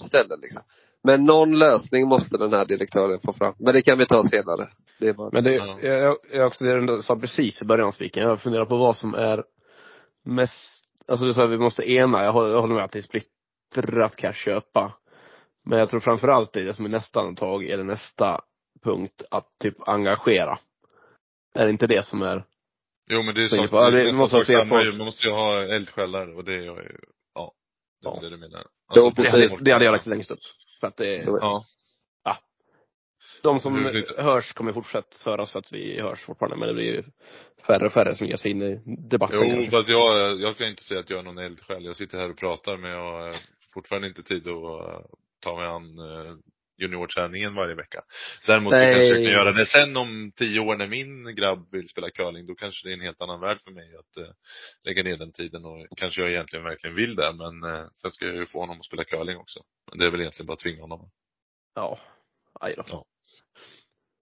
ställen 0.00 0.38
liksom. 0.42 0.62
Men 1.02 1.24
någon 1.24 1.58
lösning 1.58 2.08
måste 2.08 2.38
den 2.38 2.52
här 2.52 2.64
direktören 2.64 3.20
få 3.24 3.32
fram. 3.32 3.54
Men 3.58 3.74
det 3.74 3.82
kan 3.82 3.98
vi 3.98 4.06
ta 4.06 4.22
senare. 4.22 4.68
Det 5.00 5.08
är 5.08 5.12
bara... 5.12 5.30
Men 5.32 5.44
det, 5.44 5.54
Ja. 5.54 5.78
jag, 5.80 6.16
jag 6.32 6.46
också 6.46 6.64
det 6.64 6.86
du 6.86 7.02
sa 7.02 7.16
precis 7.16 7.62
i 7.62 7.64
början 7.64 7.88
av 7.88 7.92
spiken. 7.92 8.22
Jag 8.22 8.40
funderar 8.40 8.64
på 8.64 8.76
vad 8.76 8.96
som 8.96 9.14
är 9.14 9.44
mest, 10.24 10.84
alltså 11.08 11.26
du 11.26 11.34
sa 11.34 11.44
att 11.44 11.50
vi 11.50 11.58
måste 11.58 11.92
ena. 11.92 12.24
Jag 12.24 12.32
håller, 12.32 12.50
jag 12.50 12.60
håller 12.60 12.74
med 12.74 12.84
att 12.84 12.92
det 12.92 12.98
är 12.98 13.02
splittrat 13.02 14.16
kan 14.16 14.28
jag 14.28 14.34
köpa. 14.34 14.92
Men 15.64 15.78
jag 15.78 15.90
tror 15.90 16.00
framförallt 16.00 16.52
det 16.52 16.60
är 16.60 16.64
det 16.64 16.74
som 16.74 16.84
är 16.84 16.88
nästa 16.88 17.20
antag, 17.20 17.64
eller 17.64 17.84
nästa 17.84 18.40
punkt, 18.84 19.22
att 19.30 19.46
typ 19.62 19.88
engagera. 19.88 20.58
Är 21.54 21.64
det 21.64 21.70
inte 21.70 21.86
det 21.86 22.06
som 22.06 22.22
är, 22.22 22.44
Jo 23.10 23.22
men 23.22 23.34
det 23.34 23.40
är 23.42 23.56
ja, 23.56 23.90
det 23.90 23.96
det 24.02 24.08
är 24.08 24.12
måste 24.12 24.44
samma 24.44 24.64
folk. 24.64 24.96
Man 24.96 25.04
måste 25.06 25.26
ju 25.26 25.32
ha 25.32 25.62
eldsjälar 25.62 26.36
och 26.36 26.44
det 26.44 26.54
är 26.54 26.58
ju, 26.62 26.98
ja. 27.34 27.52
Det 28.02 28.08
är 28.08 28.12
Ja. 28.14 28.20
det 28.20 28.30
du 28.30 28.36
menar. 28.36 28.66
Jo, 28.94 29.08
det 29.10 29.14
precis. 29.22 29.50
hade, 29.50 29.64
det 29.64 29.72
hade 29.72 29.84
jag 29.84 29.92
lagt 29.92 30.06
längst 30.06 30.30
upp. 30.30 30.38
För 30.80 30.86
att 30.86 30.96
det, 30.96 31.24
Så- 31.24 31.38
Ja. 31.40 31.64
Ja. 32.24 32.36
De 33.42 33.60
som 33.60 33.82
Det 33.82 33.92
lite- 33.92 34.22
hörs 34.22 34.52
kommer 34.52 34.72
fortsätta 34.72 35.30
höras 35.30 35.52
för 35.52 35.58
att 35.58 35.72
vi 35.72 36.00
hörs 36.00 36.24
fortfarande, 36.24 36.56
men 36.56 36.68
det 36.68 36.74
blir 36.74 36.84
ju 36.84 37.02
färre 37.66 37.86
och 37.86 37.92
färre 37.92 38.14
som 38.14 38.26
ger 38.26 38.36
sig 38.36 38.50
in 38.50 38.62
i 38.62 38.82
debatten 39.08 39.38
Jo, 39.42 39.50
kanske. 39.50 39.70
fast 39.70 39.88
jag, 39.88 40.40
jag 40.40 40.56
kan 40.56 40.68
inte 40.68 40.82
säga 40.84 41.00
att 41.00 41.10
jag 41.10 41.18
är 41.18 41.22
någon 41.22 41.38
eldsjäl. 41.38 41.84
Jag 41.84 41.96
sitter 41.96 42.18
här 42.18 42.30
och 42.30 42.36
pratar 42.38 42.76
men 42.76 42.90
jag 42.90 43.12
har 43.12 43.36
fortfarande 43.74 44.08
inte 44.08 44.22
tid 44.22 44.48
att 44.48 45.06
ta 45.40 45.56
mig 45.56 45.66
an 45.66 45.98
eh, 45.98 46.34
juniorträningen 46.80 47.54
varje 47.54 47.74
vecka. 47.74 48.02
Däremot 48.46 48.72
så 48.72 48.76
Nej. 48.76 48.94
kanske 48.94 49.06
jag 49.06 49.16
kan 49.16 49.32
göra 49.32 49.52
det 49.52 49.66
sen 49.66 49.96
om 49.96 50.32
tio 50.36 50.60
år 50.60 50.76
när 50.76 50.86
min 50.86 51.34
grabb 51.34 51.68
vill 51.72 51.88
spela 51.88 52.10
curling. 52.10 52.46
Då 52.46 52.54
kanske 52.54 52.88
det 52.88 52.92
är 52.92 52.94
en 52.94 53.08
helt 53.08 53.20
annan 53.20 53.40
värld 53.40 53.58
för 53.64 53.70
mig 53.70 53.94
att 53.94 54.16
eh, 54.24 54.32
lägga 54.84 55.02
ner 55.02 55.16
den 55.16 55.32
tiden 55.32 55.64
och 55.64 55.86
kanske 55.96 56.20
jag 56.20 56.30
egentligen 56.30 56.64
verkligen 56.64 56.96
vill 56.96 57.16
det. 57.16 57.32
Men 57.32 57.74
eh, 57.74 57.86
sen 57.92 58.10
ska 58.10 58.26
jag 58.26 58.36
ju 58.36 58.46
få 58.46 58.60
honom 58.60 58.80
att 58.80 58.86
spela 58.86 59.04
curling 59.04 59.36
också. 59.36 59.60
Men 59.90 59.98
det 59.98 60.06
är 60.06 60.10
väl 60.10 60.20
egentligen 60.20 60.46
bara 60.46 60.52
att 60.52 60.58
tvinga 60.58 60.82
honom. 60.82 61.10
Ja. 61.74 61.98
Aj 62.60 62.74
då. 62.76 62.84
Ja. 62.88 63.04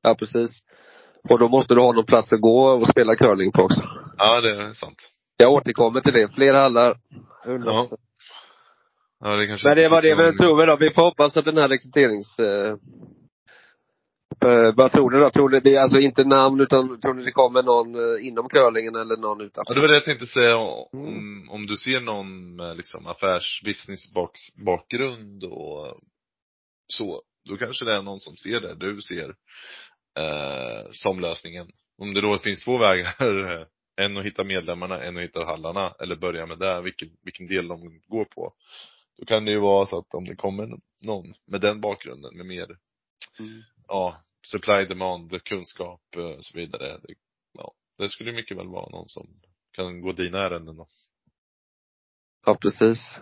Ja, 0.02 0.14
precis. 0.14 0.50
Och 1.28 1.38
då 1.38 1.48
måste 1.48 1.74
du 1.74 1.80
ha 1.80 1.92
någon 1.92 2.06
plats 2.06 2.32
att 2.32 2.40
gå 2.40 2.68
och 2.68 2.88
spela 2.88 3.16
curling 3.16 3.52
på 3.52 3.62
också. 3.62 3.82
Ja, 4.16 4.40
det 4.40 4.50
är 4.50 4.74
sant. 4.74 5.12
Jag 5.36 5.52
återkommer 5.52 6.00
till 6.00 6.12
det. 6.12 6.34
Fler 6.34 6.52
hallar. 6.52 7.00
Ja. 7.44 7.88
Ja, 9.20 9.36
det 9.36 9.46
kanske 9.46 9.68
Men 9.68 9.76
det 9.76 9.88
var 9.88 10.02
det 10.02 10.30
vi 10.30 10.36
tror 10.36 10.60
vi 10.60 10.66
då. 10.66 10.76
Vi 10.76 10.90
får 10.90 11.02
hoppas 11.02 11.36
att 11.36 11.44
den 11.44 11.56
här 11.56 11.68
rekryterings... 11.68 12.38
Eh, 12.38 12.76
eh, 14.44 14.74
vad 14.74 14.92
tror 14.92 15.10
ni 15.10 15.18
då? 15.18 15.30
Tror 15.30 15.48
ni 15.48 15.60
det 15.60 15.76
är 15.76 15.80
alltså 15.80 15.98
inte 15.98 16.24
namn 16.24 16.60
utan 16.60 17.00
tror 17.00 17.14
ni 17.14 17.24
det 17.24 17.32
kommer 17.32 17.62
någon 17.62 17.94
eh, 17.94 18.26
inom 18.26 18.48
curlingen 18.48 18.94
eller 18.94 19.16
någon 19.16 19.40
utanför? 19.40 19.70
Ja, 19.70 19.74
det 19.74 19.80
var 19.80 19.88
det 19.88 19.94
jag 19.94 20.04
tänkte 20.04 20.26
säga. 20.26 20.56
Om, 20.56 21.48
om 21.50 21.66
du 21.66 21.76
ser 21.76 22.00
någon 22.00 22.56
med 22.56 22.76
liksom 22.76 23.06
affärs 23.06 23.62
business 23.64 24.14
baks- 24.14 24.64
bakgrund 24.64 25.44
och 25.44 25.98
så, 26.92 27.22
då 27.48 27.56
kanske 27.56 27.84
det 27.84 27.94
är 27.94 28.02
någon 28.02 28.20
som 28.20 28.36
ser 28.36 28.60
det 28.60 28.74
du 28.74 29.00
ser 29.00 29.28
eh, 30.18 30.90
som 30.90 31.20
lösningen. 31.20 31.66
Om 31.98 32.14
det 32.14 32.20
då 32.20 32.38
finns 32.38 32.64
två 32.64 32.78
vägar, 32.78 33.14
eh, 33.20 33.66
en 34.04 34.16
att 34.16 34.24
hitta 34.24 34.44
medlemmarna, 34.44 35.02
en 35.02 35.16
att 35.16 35.22
hitta 35.22 35.44
hallarna, 35.44 35.94
eller 36.00 36.16
börja 36.16 36.46
med 36.46 36.58
det, 36.58 36.82
vilken, 36.82 37.08
vilken 37.24 37.46
del 37.46 37.68
de 37.68 38.00
går 38.08 38.24
på. 38.24 38.52
Då 39.18 39.24
kan 39.24 39.44
det 39.44 39.50
ju 39.50 39.58
vara 39.58 39.86
så 39.86 39.98
att 39.98 40.14
om 40.14 40.24
det 40.24 40.36
kommer 40.36 40.78
någon 41.00 41.34
med 41.46 41.60
den 41.60 41.80
bakgrunden, 41.80 42.36
med 42.36 42.46
mer, 42.46 42.78
Mm. 43.38 43.62
ja, 43.88 44.22
supply, 44.46 44.84
demand, 44.84 45.42
kunskap 45.44 46.00
eh, 46.16 46.22
och 46.22 46.44
så 46.44 46.58
vidare. 46.58 46.98
Det, 47.02 47.14
ja, 47.52 47.72
det 47.98 48.08
skulle 48.08 48.32
mycket 48.32 48.56
väl 48.56 48.68
vara 48.68 48.88
någon 48.88 49.08
som 49.08 49.28
kan 49.72 50.00
gå 50.00 50.12
dina 50.12 50.38
ärenden 50.38 50.76
då. 50.76 50.88
Ja, 52.46 52.54
precis. 52.54 53.14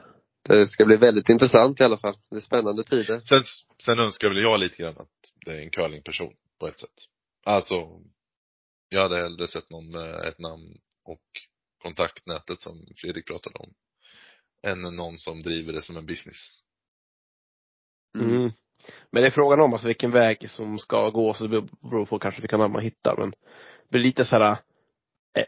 Det 0.42 0.66
ska 0.66 0.84
bli 0.84 0.96
väldigt 0.96 1.28
intressant 1.28 1.80
i 1.80 1.84
alla 1.84 1.98
fall. 1.98 2.18
Det 2.30 2.36
är 2.36 2.40
spännande 2.40 2.84
tider. 2.84 3.20
Sen, 3.20 3.42
sen 3.84 3.98
önskar 3.98 4.28
väl 4.28 4.42
jag 4.42 4.60
lite 4.60 4.76
grann 4.82 4.98
att 4.98 5.32
det 5.44 5.50
är 5.52 5.60
en 5.60 5.70
curlingperson 5.70 6.32
på 6.58 6.68
ett 6.68 6.80
sätt. 6.80 6.94
Alltså, 7.44 7.74
jag 8.88 9.02
hade 9.02 9.16
hellre 9.16 9.48
sett 9.48 9.70
någon 9.70 9.90
med 9.90 10.28
ett 10.28 10.38
namn 10.38 10.78
och 11.04 11.24
kontaktnätet 11.82 12.60
som 12.60 12.86
Fredrik 12.96 13.26
pratade 13.26 13.58
om. 13.58 13.74
Än 14.62 14.82
någon 14.96 15.18
som 15.18 15.42
driver 15.42 15.72
det 15.72 15.82
som 15.82 15.96
en 15.96 16.06
business. 16.06 16.62
Mm. 18.18 18.50
Men 19.10 19.22
det 19.22 19.28
är 19.28 19.30
frågan 19.30 19.60
om 19.60 19.72
alltså 19.72 19.86
vilken 19.86 20.10
väg 20.10 20.50
som 20.50 20.78
ska 20.78 21.10
gå, 21.10 21.34
så 21.34 21.46
det 21.46 21.62
beror 21.90 22.06
på 22.06 22.18
kanske 22.18 22.40
vilka 22.40 22.56
namn 22.56 22.72
man 22.72 22.82
hittar. 22.82 23.16
Men 23.18 23.30
det 23.30 23.90
blir 23.90 24.02
lite 24.02 24.24
så 24.24 24.38
här 24.38 24.56
eh, 25.38 25.44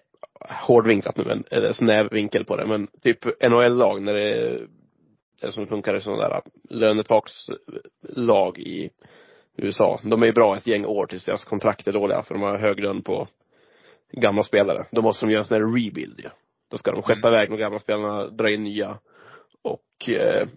hårdvinklat 0.67 1.17
nu, 1.17 1.25
men, 1.25 1.45
eller 1.51 1.73
snäv 1.73 2.11
vinkel 2.11 2.45
på 2.45 2.57
det. 2.57 2.67
Men 2.67 2.87
typ 3.03 3.25
NHL-lag 3.25 4.03
när 4.03 4.15
det 4.15 4.25
är, 4.25 4.69
eller 5.41 5.53
som 5.53 5.65
det 5.65 5.69
funkar 5.69 5.97
i 5.97 6.01
sådana 6.01 6.29
där 6.29 6.43
lönetakslag 6.71 8.59
i 8.59 8.91
USA. 9.57 10.01
De 10.03 10.23
är 10.23 10.27
ju 10.27 10.33
bra 10.33 10.57
ett 10.57 10.67
gäng 10.67 10.85
år 10.85 11.07
tills 11.07 11.25
deras 11.25 11.45
kontrakt 11.45 11.89
är 11.89 11.93
dåliga 11.93 12.23
för 12.23 12.35
de 12.35 12.43
har 12.43 12.59
hög 12.59 12.81
lön 12.81 13.03
på 13.03 13.29
gamla 14.13 14.43
spelare. 14.43 14.87
Då 14.91 15.03
måste 15.03 15.27
de 15.27 15.33
göra 15.33 15.41
en 15.41 15.47
sån 15.47 15.55
här 15.55 15.75
rebuild 15.75 16.21
ju. 16.21 16.31
Då 16.71 16.79
ska 16.79 16.93
de 16.93 17.03
skeppa 17.03 17.29
iväg 17.29 17.51
de 17.51 17.57
gamla 17.57 17.79
spelarna, 17.79 18.27
dra 18.27 18.51
in 18.51 18.65
nya 18.65 18.99
och 19.63 20.09
eh, 20.09 20.49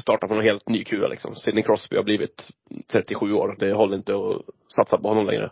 starta 0.00 0.28
på 0.28 0.34
någon 0.34 0.44
helt 0.44 0.68
ny 0.68 0.84
kula 0.84 1.08
liksom. 1.08 1.34
Sidney 1.34 1.62
Crosby 1.64 1.96
har 1.96 2.04
blivit 2.04 2.50
37 2.92 3.32
år. 3.32 3.56
Det 3.58 3.72
håller 3.72 3.96
inte 3.96 4.14
att 4.16 4.42
satsa 4.76 4.98
på 4.98 5.08
honom 5.08 5.26
längre. 5.26 5.50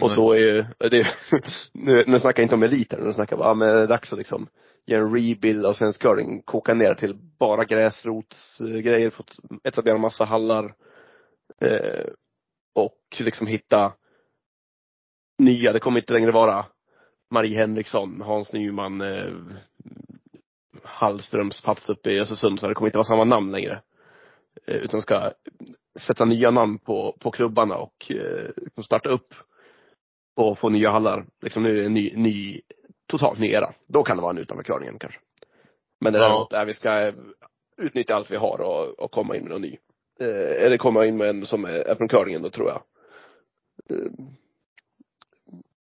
Och 0.00 0.08
Nej. 0.08 0.16
då 0.16 0.32
är 0.32 0.38
ju, 0.38 0.64
det, 0.78 1.06
nu, 1.72 2.04
nu 2.06 2.18
snackar 2.18 2.42
jag 2.42 2.44
inte 2.44 2.54
om 2.54 2.62
eliten, 2.62 3.00
nu 3.04 3.12
snackar 3.12 3.32
jag 3.32 3.38
bara, 3.38 3.48
ja, 3.48 3.54
men 3.54 3.68
det 3.68 3.82
är 3.82 3.86
dags 3.86 4.12
att 4.12 4.18
liksom 4.18 4.48
göra 4.86 5.02
en 5.02 5.16
rebuild 5.16 5.66
av 5.66 5.72
svensk 5.72 6.02
curling, 6.02 6.42
koka 6.42 6.74
ner 6.74 6.94
till 6.94 7.14
bara 7.38 7.64
gräsrotsgrejer, 7.64 9.10
fått 9.10 9.36
etablera 9.64 9.94
en 9.94 10.00
massa 10.00 10.24
hallar. 10.24 10.74
Eh, 11.60 12.06
och 12.74 12.98
liksom 13.18 13.46
hitta 13.46 13.92
nya, 15.38 15.72
det 15.72 15.80
kommer 15.80 16.00
inte 16.00 16.12
längre 16.12 16.32
vara 16.32 16.66
Marie 17.30 17.56
Henriksson, 17.56 18.20
Hans 18.20 18.52
Nyman, 18.52 19.00
eh, 19.00 19.34
Hallströms 20.82 21.62
plats 21.62 21.88
uppe 21.88 22.10
i 22.10 22.20
Östersund, 22.20 22.60
så 22.60 22.68
det 22.68 22.74
kommer 22.74 22.88
inte 22.88 22.98
vara 22.98 23.06
samma 23.06 23.24
namn 23.24 23.52
längre. 23.52 23.82
Eh, 24.66 24.76
utan 24.76 25.02
ska 25.02 25.32
sätta 26.06 26.24
nya 26.24 26.50
namn 26.50 26.78
på, 26.78 27.16
på 27.20 27.30
klubbarna 27.30 27.76
och 27.76 28.10
eh, 28.10 28.82
starta 28.84 29.08
upp 29.08 29.34
och 30.36 30.58
få 30.58 30.68
nya 30.68 30.90
hallar. 30.90 31.26
Liksom 31.42 31.62
nu 31.62 31.70
är 31.70 31.80
det 31.80 31.86
en 31.86 31.94
ny, 31.94 32.12
ny, 32.16 32.60
totalt 33.06 33.38
ny 33.38 33.50
era. 33.50 33.72
Då 33.86 34.02
kan 34.02 34.16
det 34.16 34.22
vara 34.22 34.30
en 34.30 34.38
utanför 34.38 34.64
curlingen 34.64 34.98
kanske. 34.98 35.20
Men 36.00 36.12
det 36.12 36.18
Ja. 36.18 36.24
däremot, 36.28 36.52
är 36.52 36.64
vi 36.64 36.74
ska 36.74 37.12
utnyttja 37.76 38.14
allt 38.14 38.30
vi 38.30 38.36
har 38.36 38.60
och, 38.60 38.98
och 38.98 39.10
komma 39.10 39.36
in 39.36 39.42
med 39.42 39.50
någon 39.50 39.62
ny. 39.62 39.78
Eh, 40.20 40.64
eller 40.64 40.76
komma 40.76 41.06
in 41.06 41.16
med 41.16 41.28
en 41.28 41.46
som 41.46 41.64
är, 41.64 41.70
är 41.88 41.94
från 41.94 42.08
curlingen 42.08 42.42
då 42.42 42.50
tror 42.50 42.68
jag. 42.68 42.82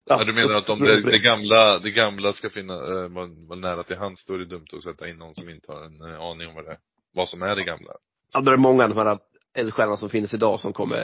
Ja, 0.06 0.24
du 0.24 0.34
menar 0.34 0.54
att 0.56 0.70
om 0.70 0.80
det, 0.80 1.02
det 1.02 1.20
gamla, 1.20 1.80
det 1.80 1.92
gamla 1.92 2.34
ska 2.34 2.50
finna, 2.50 2.74
eh, 2.74 3.08
vara 3.48 3.60
nära 3.60 3.84
till 3.84 3.98
hands, 3.98 4.26
då 4.26 4.34
är 4.34 4.38
det 4.38 4.46
dumt 4.46 4.66
att 4.78 4.84
sätta 4.84 5.08
in 5.10 5.18
någon 5.18 5.36
som 5.36 5.50
inte 5.50 5.72
har 5.72 5.84
en 5.86 6.02
eh, 6.02 6.22
aning 6.22 6.48
om 6.48 6.56
vad 6.56 6.66
det 6.66 6.72
är. 6.72 6.78
Vad 7.14 7.30
som 7.30 7.42
är 7.42 7.56
det 7.56 7.64
gamla. 7.64 7.92
Ja, 8.34 8.42
då 8.42 8.52
är 8.52 8.56
det 8.56 8.62
många 8.62 8.84
av 8.84 8.90
de 8.90 8.98
här 8.98 9.20
eldsjälarna 9.54 9.98
som 9.98 10.10
finns 10.10 10.34
idag 10.34 10.60
som 10.60 10.74
kommer 10.74 10.98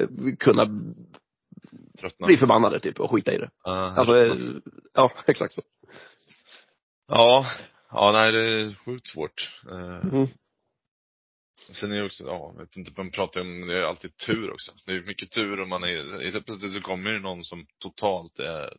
eh, 0.00 0.06
kunna 0.38 0.66
Tröttna. 2.00 2.26
bli 2.26 2.36
förbannade 2.36 2.80
typ 2.80 3.00
och 3.00 3.10
skita 3.10 3.32
i 3.32 3.38
det. 3.38 3.50
Ja, 3.64 3.94
Alltså, 3.96 4.16
eh, 4.16 4.34
ja 4.94 5.12
exakt 5.26 5.54
så. 5.54 5.62
ja, 7.08 7.46
ja, 7.90 8.12
nej 8.12 8.32
det 8.32 8.40
är 8.40 8.74
sjukt 8.84 9.06
svårt. 9.06 9.60
Eh, 9.70 10.06
Mm. 10.12 10.26
Sen 11.72 11.92
är 11.92 11.96
det 11.96 12.04
också, 12.04 12.24
ja, 12.24 12.52
jag 12.56 12.60
vet 12.60 12.76
inte, 12.76 12.92
man 12.96 13.10
pratar 13.10 13.40
ju 13.40 13.46
om, 13.46 13.66
det 13.66 13.78
är 13.78 13.82
alltid 13.82 14.16
tur 14.16 14.52
också. 14.52 14.72
Det 14.86 14.92
är 14.92 15.02
mycket 15.02 15.30
tur 15.30 15.60
om 15.60 15.68
man 15.68 15.84
är, 15.84 16.30
helt 16.32 16.46
plötsligt 16.46 16.74
så 16.74 16.80
kommer 16.80 17.12
det 17.12 17.18
någon 17.18 17.44
som 17.44 17.66
totalt 17.78 18.38
är, 18.38 18.76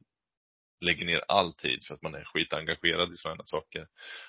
lägger 0.82 1.06
ner 1.06 1.23
all 1.27 1.54
tid 1.54 1.84
för 1.88 1.93
att 1.93 2.01
man 2.01 2.15
är 2.15 2.23
skitengagerad 2.23 3.13
i 3.13 3.15
sådana 3.15 3.43
saker. 3.45 3.88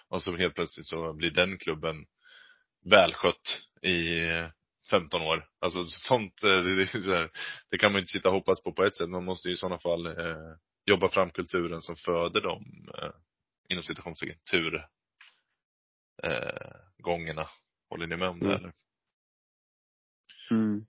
Och 0.09 0.22
så 0.22 0.37
helt 0.37 0.55
plötsligt 0.55 0.87
så 0.87 1.12
blir 1.12 1.31
den 1.31 1.59
klubben 1.59 2.07
välskött 2.85 3.62
i 3.83 4.18
eh, 4.18 4.48
15 4.90 5.22
år. 5.22 5.48
Alltså 5.61 5.83
sånt, 5.85 6.42
eh, 6.42 6.48
det, 6.62 6.77
det, 6.77 6.94
är 6.94 7.01
så 7.01 7.14
här, 7.14 7.31
det 7.70 7.79
kan 7.79 7.92
man 7.92 7.98
ju 7.98 8.01
inte 8.01 8.12
sitta 8.12 8.29
och 8.29 8.35
hoppas 8.35 8.62
på 8.62 8.72
på 8.72 8.85
ett 8.85 8.96
sätt. 8.96 9.09
Man 9.09 9.25
måste 9.25 9.48
ju 9.48 9.55
i 9.55 9.57
sådana 9.57 9.79
fall 9.79 10.07
eh, 10.07 10.57
jobba 10.87 11.09
fram 11.09 11.31
kulturen 11.31 11.83
som 11.83 11.96
föder 11.96 12.40
de, 12.40 12.64
eh, 12.98 13.12
inom 13.68 13.83
citationstecken, 13.83 14.38
tur 14.51 14.87
eh, 16.22 16.72
gångerna. 16.98 17.48
Håller 17.92 18.07
ni 18.07 18.16
med 18.16 18.28
om 18.28 18.38
det 18.38 18.46
Mm. 18.46 18.59
eller? 18.59 18.72
Mm. 20.50 20.85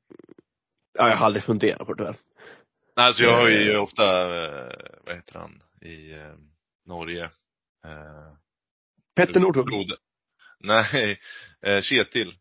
Ja, 0.93 1.09
jag 1.09 1.17
har 1.17 1.25
aldrig 1.25 1.43
funderat 1.43 1.87
på 1.87 1.93
det 1.93 2.03
där. 2.03 2.15
Nej, 2.95 3.05
alltså 3.05 3.23
jag 3.23 3.37
har 3.37 3.49
ju 3.49 3.71
Eh. 3.73 3.81
ofta, 3.81 4.03
eh, 4.43 4.75
vad 5.05 5.15
heter 5.15 5.39
han, 5.39 5.63
i 5.81 6.11
eh, 6.13 6.35
Norge. 6.85 7.29
Petter 9.15 9.39
Nordhug. 9.39 9.65
Frode. 9.69 9.97
Nej, 10.59 11.19
Kjetil, 11.83 12.35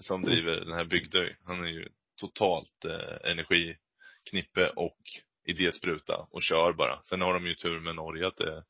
som 0.00 0.22
driver 0.22 0.50
den 0.56 0.72
här 0.72 0.84
Bygdöj. 0.84 1.36
Han 1.44 1.64
är 1.64 1.68
ju 1.68 1.88
totalt 2.20 2.84
energiknippe 3.24 4.68
och 4.76 4.98
idéspruta 5.44 6.26
och 6.30 6.42
kör 6.42 6.72
bara. 6.72 7.02
Sen 7.02 7.20
har 7.20 7.34
de 7.34 7.46
ju 7.46 7.54
tur 7.54 7.80
med 7.80 7.94
Norge 7.94 8.26
att 8.26 8.36
det, 8.36 8.64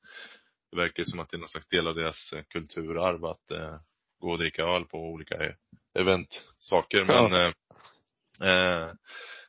det 0.71 0.77
verkar 0.77 1.05
som 1.05 1.21
att 1.21 1.31
det 1.31 1.37
är 1.37 1.39
någon 1.39 1.49
slags 1.49 1.69
del 1.69 1.87
av 1.87 1.95
deras 1.95 2.35
kulturarv 2.49 3.25
att 3.25 3.51
gå 4.21 4.31
och 4.31 4.39
dricka 4.39 4.63
öl 4.63 4.85
på 4.85 4.99
olika 4.99 5.35
e- 5.35 5.57
eventsaker. 5.95 7.05
Men 7.05 7.33
eh, 7.33 7.53
eh, 8.49 8.93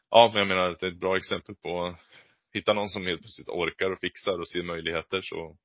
ja, 0.09 0.29
men 0.33 0.39
jag 0.39 0.47
menar 0.47 0.69
att 0.69 0.79
det 0.79 0.87
är 0.87 0.91
ett 0.91 0.99
bra 0.99 1.17
exempel 1.17 1.55
på 1.55 1.85
att 1.85 1.99
hitta 2.53 2.73
någon 2.73 2.89
som 2.89 3.05
helt 3.05 3.21
plötsligt 3.21 3.49
orkar 3.49 3.91
och 3.91 3.99
fixar 3.99 4.39
och 4.39 4.47
ser 4.47 4.63
möjligheter 4.63 5.21
så 5.21 5.57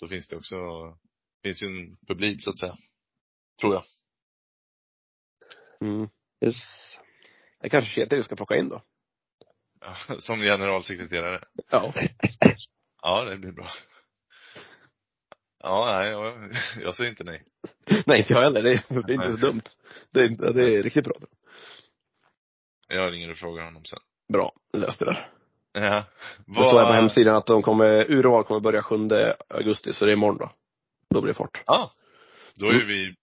då 0.00 0.08
finns 0.08 0.28
det 0.28 0.36
också, 0.36 0.56
finns 1.42 1.62
ju 1.62 1.66
en 1.66 1.96
publik 2.06 2.44
så 2.44 2.50
att 2.50 2.58
säga. 2.58 2.76
Tror 3.60 3.74
jag. 3.74 3.84
Mm. 5.80 6.08
Yes. 6.44 6.56
Det 7.60 7.68
kanske 7.68 7.90
Kjetil 7.90 8.18
vi 8.18 8.24
ska 8.24 8.36
plocka 8.36 8.56
in 8.56 8.68
då. 8.68 8.82
Ja, 9.80 9.96
som 10.20 10.40
generalsekreterare. 10.40 11.44
Ja. 11.70 11.94
Ja, 13.02 13.24
det 13.24 13.36
blir 13.36 13.52
bra. 13.52 13.68
Ja, 15.60 15.98
nej, 15.98 16.10
jag, 16.10 16.52
jag 16.82 16.94
säger 16.94 17.10
inte 17.10 17.24
nej. 17.24 17.42
Nej, 18.06 18.18
inte 18.18 18.32
jag 18.32 18.42
heller. 18.42 18.62
Det 18.62 18.70
är, 18.72 19.02
det 19.02 19.12
är 19.12 19.14
inte 19.14 19.30
så 19.30 19.36
dumt. 19.46 19.62
Det 20.10 20.20
är, 20.20 20.52
det 20.52 20.74
är 20.78 20.82
riktigt 20.82 21.04
bra. 21.04 21.14
Jag 22.88 23.12
ringer 23.12 23.30
och 23.30 23.36
frågar 23.38 23.64
honom 23.64 23.84
sen. 23.84 23.98
Bra, 24.32 24.52
löste 24.72 25.04
det. 25.04 25.18
Ja. 25.72 26.04
Det 26.46 26.52
står 26.52 26.78
här 26.80 26.86
på 26.86 26.92
hemsidan 26.92 27.36
att 27.36 27.46
de 27.46 27.62
kommer, 27.62 28.10
urval 28.10 28.44
kommer 28.44 28.60
börja 28.60 28.82
7 28.82 28.96
augusti, 29.48 29.92
så 29.92 30.04
det 30.04 30.10
är 30.10 30.16
imorgon 30.16 30.38
då. 30.38 30.50
Då 31.10 31.20
blir 31.20 31.32
det 31.32 31.36
fart. 31.38 31.62
Ja. 31.66 31.92
Då 32.54 32.66
är 32.66 32.74
Mm. 32.74 32.86
vi 32.86 33.14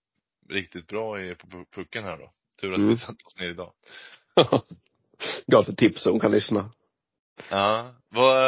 riktigt 0.54 0.86
bra 0.86 1.22
i, 1.22 1.34
på 1.34 1.46
pu- 1.46 1.66
pucken 1.74 2.04
här 2.04 2.16
då. 2.18 2.32
Tur 2.60 2.72
att 2.72 2.76
Mm. 2.78 2.88
vi 2.88 2.96
satte 2.96 3.24
oss 3.26 3.40
ner 3.40 3.48
idag. 3.48 3.72
Gav 5.46 5.68
ett 5.68 5.76
tips 5.78 6.02
så 6.02 6.10
hon 6.10 6.20
kan 6.20 6.30
lyssna. 6.32 6.70
Ja. 7.50 7.94
Vad, 8.08 8.44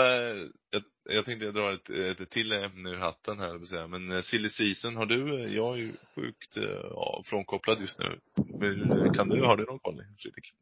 jag, 0.70 0.82
jag 1.08 1.24
tänkte 1.24 1.44
jag 1.44 1.54
dra 1.54 1.72
ett, 1.74 1.90
ett 2.20 2.30
till 2.30 2.52
ämne 2.52 2.90
ur 2.90 2.98
hatten 2.98 3.38
här, 3.38 3.66
säga. 3.66 3.86
Men 3.86 4.12
eh, 4.12 4.22
silly 4.22 4.48
season, 4.48 4.96
har 4.96 5.06
du, 5.06 5.40
eh, 5.40 5.54
jag 5.54 5.74
är 5.74 5.78
ju 5.78 5.92
sjukt 6.14 6.56
eh, 6.56 6.62
ja, 6.90 7.22
frånkopplad 7.26 7.80
just 7.80 7.98
nu. 7.98 8.18
Men, 8.58 9.14
Kan 9.14 9.28
du, 9.28 9.42
har 9.42 9.56
du 9.56 9.64
någon 9.64 9.78
koll 9.78 10.04
Fredrik? 10.18 10.52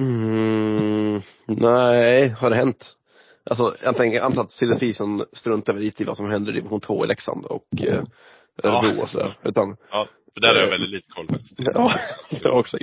Mm, 0.00 1.20
nej, 1.46 2.28
har 2.28 2.50
det 2.50 2.56
hänt? 2.56 2.96
Alltså, 3.44 3.76
jag 3.82 3.96
tänker, 3.96 4.20
antar 4.20 4.42
att 4.42 4.50
silly 4.50 4.74
season 4.74 5.24
struntar 5.32 5.72
väl 5.72 5.82
lite 5.82 6.02
i 6.02 6.06
vad 6.06 6.16
som 6.16 6.30
händer 6.30 6.52
i 6.52 6.54
division 6.54 6.80
2 6.80 7.04
i 7.04 7.08
Leksand 7.08 7.44
och 7.44 7.66
eh, 7.82 8.04
Örebro 8.62 9.02
och 9.02 9.10
sådär. 9.10 9.38
Utan, 9.42 9.76
Ja, 9.90 10.08
för 10.34 10.40
där 10.40 10.48
har 10.48 10.60
jag 10.60 10.70
väldigt 10.70 10.90
lite 10.90 11.08
koll 11.10 11.28
faktiskt. 11.28 11.54
ja, 11.58 11.92
jag 12.30 12.58
också. 12.58 12.78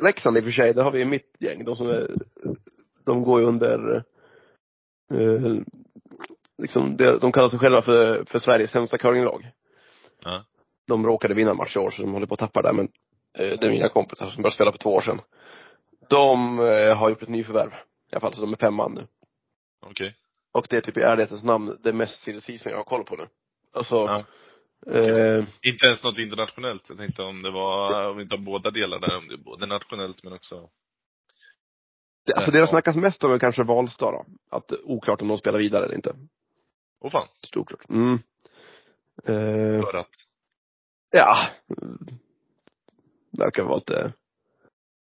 Leksand 0.00 0.36
i 0.36 0.40
och 0.40 0.44
för 0.44 0.50
sig, 0.50 0.74
det 0.74 0.82
har 0.82 0.92
vi 0.92 1.00
i 1.00 1.04
mitt 1.04 1.36
gäng. 1.40 1.64
De 1.64 1.76
som 1.76 1.88
är, 1.88 2.10
de 3.04 3.22
går 3.22 3.40
ju 3.40 3.46
under, 3.46 3.96
eh, 5.14 5.56
liksom, 6.62 6.96
de, 6.96 7.18
de 7.18 7.32
kallar 7.32 7.48
sig 7.48 7.58
själva 7.58 7.82
för, 7.82 8.24
för 8.24 8.38
Sveriges 8.38 8.70
sämsta 8.70 8.98
curlinglag. 8.98 9.50
Ja. 10.24 10.44
De 10.86 11.06
råkade 11.06 11.34
vinna 11.34 11.50
en 11.50 11.56
match 11.56 11.76
i 11.76 11.78
år 11.78 11.90
så 11.90 12.02
de 12.02 12.12
håller 12.12 12.26
på 12.26 12.34
att 12.34 12.40
tappa 12.40 12.62
där 12.62 12.72
men 12.72 12.88
eh, 13.38 13.58
det 13.58 13.66
är 13.66 13.70
mina 13.70 13.88
kompisar 13.88 14.28
som 14.28 14.42
började 14.42 14.54
spela 14.54 14.72
för 14.72 14.78
två 14.78 14.94
år 14.94 15.00
sedan. 15.00 15.20
De 16.08 16.58
eh, 16.60 16.96
har 16.96 17.08
gjort 17.10 17.22
ett 17.22 17.28
nyförvärv. 17.28 17.70
I 17.70 18.14
alla 18.14 18.20
fall, 18.20 18.34
så 18.34 18.40
de 18.40 18.52
är 18.52 18.56
fem 18.56 18.74
man 18.74 18.94
nu. 18.94 19.06
Okej. 19.86 20.16
Och 20.52 20.66
det 20.70 20.76
är 20.76 20.80
typ 20.80 20.96
i 20.96 21.00
ärlighetens 21.00 21.44
namn 21.44 21.78
det 21.82 21.92
mest 21.92 22.20
silly 22.20 22.40
jag 22.64 22.76
har 22.76 22.84
koll 22.84 23.04
på 23.04 23.16
nu. 23.16 23.26
Alltså, 23.72 23.94
Ja. 23.96 24.24
eh, 24.98 25.44
Inte 25.62 25.86
ens 25.86 26.02
något 26.02 26.18
internationellt. 26.18 26.88
Jag 26.88 26.98
tänkte 26.98 27.22
om 27.22 27.42
det 27.42 27.50
var, 27.50 28.08
om 28.10 28.20
inte 28.20 28.34
har 28.34 28.42
båda 28.42 28.70
delar 28.70 29.00
där, 29.00 29.16
om 29.16 29.28
det 29.28 29.34
är 29.34 29.44
både 29.44 29.66
nationellt 29.66 30.22
men 30.22 30.32
också 30.32 30.68
det, 32.26 32.34
alltså 32.34 32.50
det 32.50 32.60
det 32.60 32.66
snackas 32.66 32.96
mest 32.96 33.24
om 33.24 33.32
är 33.32 33.38
kanske 33.38 33.62
Valstad 33.62 34.10
då. 34.10 34.26
Att 34.50 34.68
det 34.68 34.76
oklart 34.84 35.22
om 35.22 35.28
de 35.28 35.38
spelar 35.38 35.58
vidare 35.58 35.84
eller 35.84 35.94
inte. 35.94 36.14
Åh 37.02 37.10
fan, 37.10 37.28
Oklart. 37.56 37.88
Mm. 37.88 38.18
Eh, 39.24 39.84
för 39.84 39.96
att. 39.96 40.10
ja. 41.10 41.36
Verkar 43.38 43.62
vara 43.62 43.76
lite 43.76 44.12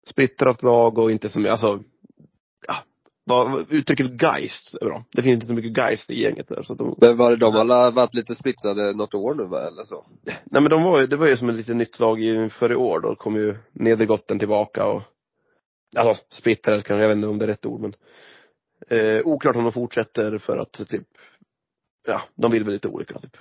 splittrat 0.07 0.63
lag 0.63 0.97
och 0.97 1.11
inte 1.11 1.29
mycket, 1.39 1.51
alltså, 1.51 1.83
ja. 2.67 2.75
Uttrycket 3.69 4.21
geist 4.21 4.75
är 4.81 4.85
bra. 4.85 5.03
Det 5.11 5.21
finns 5.21 5.33
inte 5.33 5.47
så 5.47 5.53
mycket 5.53 5.77
geist 5.77 6.11
i 6.11 6.21
gänget 6.21 6.47
där 6.47 6.63
så 6.63 6.73
att 6.73 6.79
de, 6.79 6.95
Men 7.01 7.17
var 7.17 7.31
det 7.31 7.37
de 7.37 7.55
alla 7.55 7.91
varit 7.91 8.13
lite 8.13 8.35
splittrade 8.35 8.93
något 8.93 9.13
år 9.13 9.33
nu 9.33 9.43
va, 9.43 9.67
eller 9.67 9.83
så? 9.83 10.05
nej 10.25 10.61
men 10.61 10.69
de 10.69 10.83
var 10.83 10.99
ju, 11.01 11.07
det 11.07 11.17
var 11.17 11.27
ju 11.27 11.37
som 11.37 11.49
ett 11.49 11.55
lite 11.55 11.73
nytt 11.73 11.99
lag 11.99 12.21
inför 12.21 12.71
i 12.71 12.75
år. 12.75 12.99
Då 12.99 13.15
kom 13.15 13.35
ju 13.35 13.57
Nedergotten 13.71 14.39
tillbaka 14.39 14.85
och, 14.85 15.01
alltså 15.95 16.23
splittrade 16.29 16.81
kanske, 16.81 17.01
jag 17.01 17.09
vet 17.09 17.15
inte 17.15 17.27
om 17.27 17.37
det 17.37 17.45
är 17.45 17.47
rätt 17.47 17.65
ord 17.65 17.81
men, 17.81 17.93
eh, 18.89 19.21
oklart 19.25 19.55
om 19.55 19.63
de 19.63 19.71
fortsätter 19.71 20.37
för 20.37 20.57
att 20.57 20.71
typ, 20.89 21.07
ja, 22.05 22.21
de 22.35 22.51
vill 22.51 22.63
väl 22.63 22.73
lite 22.73 22.87
olika 22.87 23.19
typ. 23.19 23.37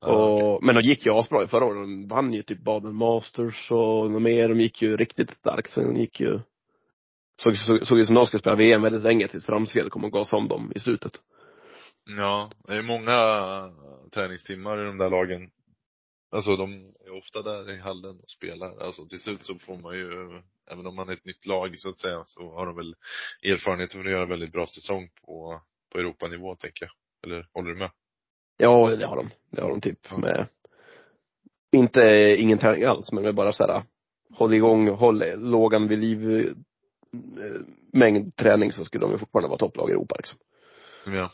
Okej. 0.00 0.14
Och, 0.14 0.62
men 0.62 0.74
de 0.74 0.80
gick 0.80 1.06
ju 1.06 1.12
asbra 1.12 1.44
i 1.44 1.46
förra 1.46 1.64
året. 1.64 1.76
De 1.76 2.08
vann 2.08 2.32
ju 2.32 2.42
typ 2.42 2.60
Baden 2.60 2.94
Masters 2.94 3.70
och 3.70 4.10
något 4.10 4.22
mer. 4.22 4.48
De 4.48 4.60
gick 4.60 4.82
ju 4.82 4.96
riktigt 4.96 5.30
starkt. 5.30 5.70
Så 5.70 5.80
de 5.80 5.96
gick 5.96 6.20
ju, 6.20 6.40
såg, 7.42 7.56
såg, 7.56 7.86
såg 7.86 7.98
ut 7.98 8.06
som 8.06 8.14
de 8.14 8.26
skulle 8.26 8.40
spela 8.40 8.56
VM 8.56 8.82
väldigt 8.82 9.02
länge 9.02 9.28
tills 9.28 9.46
Framsved 9.46 9.90
kom 9.90 10.04
och 10.04 10.12
gasa 10.12 10.36
om 10.36 10.48
dem 10.48 10.72
i 10.74 10.78
slutet. 10.78 11.12
Ja, 12.04 12.50
det 12.66 12.74
är 12.74 12.82
många 12.82 13.16
träningstimmar 14.14 14.82
i 14.82 14.84
de 14.84 14.98
där 14.98 15.10
lagen. 15.10 15.50
Alltså 16.30 16.56
de 16.56 16.94
är 17.06 17.18
ofta 17.18 17.42
där 17.42 17.70
i 17.70 17.78
hallen 17.80 18.20
och 18.20 18.30
spelar. 18.30 18.78
Alltså 18.78 19.06
till 19.06 19.20
slut 19.20 19.44
så 19.44 19.58
får 19.58 19.76
man 19.76 19.94
ju, 19.94 20.42
även 20.70 20.86
om 20.86 20.94
man 20.94 21.08
är 21.08 21.12
ett 21.12 21.24
nytt 21.24 21.46
lag 21.46 21.78
så 21.78 21.90
att 21.90 21.98
säga, 21.98 22.22
så 22.26 22.54
har 22.54 22.66
de 22.66 22.76
väl 22.76 22.94
erfarenhet 23.42 23.92
för 23.92 24.00
att 24.00 24.10
göra 24.10 24.26
väldigt 24.26 24.52
bra 24.52 24.66
säsong 24.66 25.08
på, 25.20 25.62
på 25.92 25.98
Europanivå 25.98 26.56
tänker 26.56 26.84
jag. 26.84 26.92
Eller 27.24 27.46
håller 27.52 27.70
du 27.70 27.76
med? 27.76 27.90
Ja, 28.56 28.96
det 28.96 29.06
har 29.06 29.16
de. 29.16 29.30
Det 29.50 29.62
har 29.62 29.68
de 29.70 29.80
typ 29.80 30.16
med, 30.16 30.46
inte 31.72 32.36
ingen 32.38 32.58
träning 32.58 32.84
alls, 32.84 33.12
men 33.12 33.22
med 33.24 33.34
bara 33.34 33.52
såhär, 33.52 33.82
håll 34.34 34.54
igång, 34.54 34.88
håll 34.88 35.22
lågan 35.36 35.88
vid 35.88 35.98
liv, 35.98 36.40
eh, 36.40 36.52
mängd 37.92 38.36
träning 38.36 38.72
så 38.72 38.84
skulle 38.84 39.04
de 39.04 39.12
ju 39.12 39.18
fortfarande 39.18 39.48
vara 39.48 39.58
topplag 39.58 39.88
i 39.90 39.92
Europa 39.92 40.14
liksom. 40.18 40.38
Ja. 41.06 41.30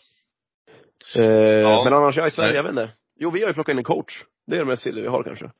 Eh, 1.14 1.84
Men 1.84 1.92
annars, 1.94 2.16
ja 2.16 2.26
i 2.26 2.30
Sverige, 2.30 2.48
Nej. 2.48 2.56
jag 2.56 2.62
vet 2.62 2.70
inte. 2.70 2.90
Jo, 3.16 3.30
vi 3.30 3.40
har 3.40 3.48
ju 3.48 3.54
plockat 3.54 3.72
in 3.72 3.78
en 3.78 3.84
coach. 3.84 4.24
Det 4.46 4.54
är 4.56 4.58
det 4.58 4.64
mest 4.64 4.86
vi 4.86 5.06
har 5.06 5.22
kanske. 5.22 5.50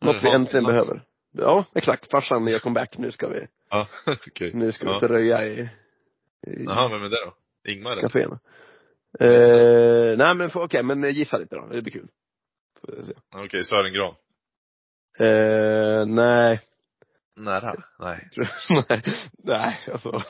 Något 0.00 0.16
vi 0.22 0.26
Jaha, 0.26 0.34
äntligen 0.34 0.62
något. 0.64 0.72
behöver. 0.72 1.02
Ja, 1.32 1.64
exakt. 1.74 2.10
Farsan 2.10 2.46
gör 2.46 2.58
comeback. 2.58 2.98
Nu 2.98 3.12
ska 3.12 3.28
vi, 3.28 3.46
Ja, 3.70 3.88
okej. 4.26 4.50
nu 4.54 4.72
ska 4.72 4.84
vi 4.84 4.90
Ja. 4.90 4.96
ut 4.96 5.02
och 5.02 5.08
röja 5.08 5.44
i, 5.46 5.60
i 5.60 6.64
Jaha, 6.66 6.88
vem 6.88 7.02
är 7.02 7.08
det 7.08 7.24
då? 7.24 7.34
Ingmar 7.72 7.96
kaféerna. 7.96 8.38
Eh, 9.20 10.16
nej 10.18 10.34
men 10.34 10.50
för- 10.50 10.62
okej, 10.62 10.82
men 10.82 11.12
gissa 11.12 11.38
lite 11.38 11.56
då. 11.56 11.66
Det 11.66 11.82
blir 11.82 11.92
kul. 11.92 12.08
Okej, 13.34 13.64
Sören 13.64 13.92
Gran. 13.92 14.14
Eh, 15.18 16.06
nej. 16.06 16.60
Nära? 17.36 17.74
Nej. 17.98 18.28
nej. 18.88 19.02
Nej, 19.38 19.78
alltså. 19.92 20.22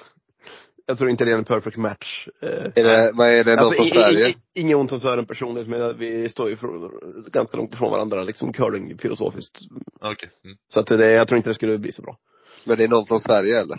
Jag 0.86 0.98
tror 0.98 1.10
inte 1.10 1.24
det 1.24 1.30
är 1.32 1.38
en 1.38 1.44
perfect 1.44 1.76
match. 1.76 2.28
Eh, 2.42 2.48
Är 2.74 2.82
det, 2.82 3.12
vad 3.14 3.28
är 3.28 3.44
det, 3.44 3.50
någon 3.56 3.58
Alltså, 3.64 3.82
från 3.82 3.90
Sverige? 3.90 4.34
inget 4.54 4.76
ont 4.76 4.92
om 4.92 5.00
Sören 5.00 5.26
personligt, 5.26 5.68
men 5.68 5.98
vi 5.98 6.28
står 6.28 6.48
ju 6.48 6.56
från, 6.56 6.90
ganska 7.32 7.56
långt 7.56 7.74
ifrån 7.74 7.90
varandra, 7.90 8.22
liksom 8.22 8.52
curling 8.52 8.98
filosofiskt. 8.98 9.58
Okej. 10.00 10.30
Mm. 10.44 10.56
Så 10.72 10.80
att 10.80 10.86
det, 10.86 11.10
jag 11.12 11.28
tror 11.28 11.36
inte 11.36 11.50
det 11.50 11.54
skulle 11.54 11.78
bli 11.78 11.92
så 11.92 12.02
bra. 12.02 12.18
Men 12.66 12.76
det 12.78 12.84
är 12.84 12.88
någon 12.88 13.06
från 13.06 13.20
Sverige 13.20 13.60
eller? 13.60 13.78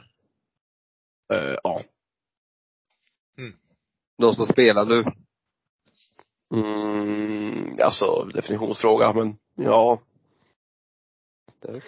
Eh, 1.33 1.55
ja. 1.63 1.83
Någon 4.17 4.35
som 4.35 4.45
spelar 4.45 4.85
nu? 4.85 5.03
Mm, 6.53 7.79
alltså, 7.81 8.23
definitionsfråga, 8.23 9.13
men 9.13 9.37
ja. 9.55 10.01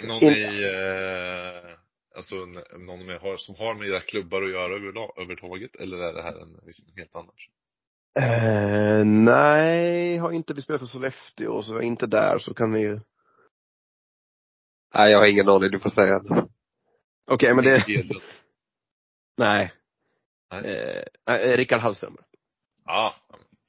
Någon 0.08 0.24
In- 0.24 0.34
i, 0.34 0.64
eh, 0.64 1.78
alltså 2.16 2.36
någon 2.78 3.06
med, 3.06 3.20
har, 3.22 3.38
som 3.38 3.56
har 3.56 3.76
med 3.76 3.88
era 3.88 4.00
klubbar 4.00 4.42
att 4.42 4.52
göra 4.52 4.76
överlag, 4.76 5.12
överhuvudtaget? 5.18 5.76
Eller 5.76 5.98
är 5.98 6.14
det 6.14 6.22
här 6.22 6.42
en 6.42 6.60
liksom 6.66 6.86
helt 6.98 7.16
annars? 7.16 7.50
Eh, 8.20 9.06
nej, 9.06 10.18
har 10.18 10.32
inte 10.32 10.54
vi 10.54 10.62
spelat 10.62 10.82
för 10.82 10.88
Sollefteå, 10.88 11.64
så 11.64 11.76
är 11.76 11.82
inte 11.82 12.08
där 12.08 12.40
så 12.40 12.54
kan 12.54 12.74
vi 12.74 12.80
ju. 12.80 13.00
Nej, 14.94 15.12
jag 15.12 15.20
har 15.20 15.28
ingen 15.28 15.50
aning, 15.50 15.72
du 15.72 15.80
får 15.80 15.90
säga. 15.90 16.22
Okej, 17.32 17.54
men 17.56 17.66
det, 17.66 17.84
nej. 19.38 19.74
Nej. 20.52 20.66
Eh, 20.76 21.04
nej, 21.28 21.58
Rickard 21.58 21.82
Hallström. 21.82 22.18
Ja, 22.86 23.14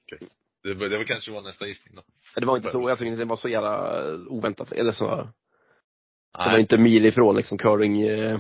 okej. 0.05 0.29
Det, 0.63 0.75
var- 0.75 0.89
det 0.89 0.97
var 0.99 1.05
kanske 1.05 1.31
var 1.33 1.43
nästa 1.43 1.67
gissning 1.67 1.95
då. 1.97 2.03
Det 2.41 2.47
var 2.47 2.57
inte 2.57 2.71
så, 2.71 2.89
jag 2.89 2.99
tycker 2.99 3.11
inte 3.11 3.23
det 3.23 3.29
var 3.29 3.37
så 3.37 3.49
jävla 3.49 4.03
oväntat, 4.29 4.73
eller 4.73 4.93
så. 4.93 5.07
Det 5.07 6.39
var 6.39 6.53
Nej. 6.53 6.61
inte 6.61 6.79
mil 6.79 7.05
ifrån 7.07 7.37
liksom 7.37 7.59
curling, 7.59 8.03
eh, 8.03 8.39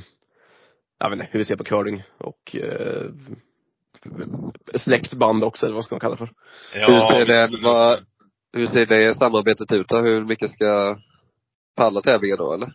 jag 0.98 1.11
vet 1.11 1.18
inte 1.20 1.29
hur 1.33 1.38
vi 1.38 1.44
ser 1.44 1.57
på 1.57 1.64
curling 1.64 2.03
och 2.18 2.57
eh, 2.57 3.11
släktband 4.74 5.44
också, 5.44 5.66
eller 5.66 5.74
vad 5.74 5.85
ska 5.85 5.94
man 5.94 6.00
kalla 6.00 6.14
det 6.14 6.18
för? 6.26 6.33
Ja, 6.74 6.87
Hur 6.87 7.00
ser 7.00 7.26
det- 7.26 7.59
vad- 7.62 8.07
Hur 8.53 8.66
ser 8.66 8.87
det 8.87 9.14
samarbetet 9.14 9.72
ut 9.72 9.88
då? 9.88 9.98
Hur 9.98 10.24
mycket 10.24 10.50
ska 10.50 10.96
på 11.76 11.83
alla 11.83 12.00
tävlingar 12.03 12.37
då 12.37 12.53
eller? 12.55 12.72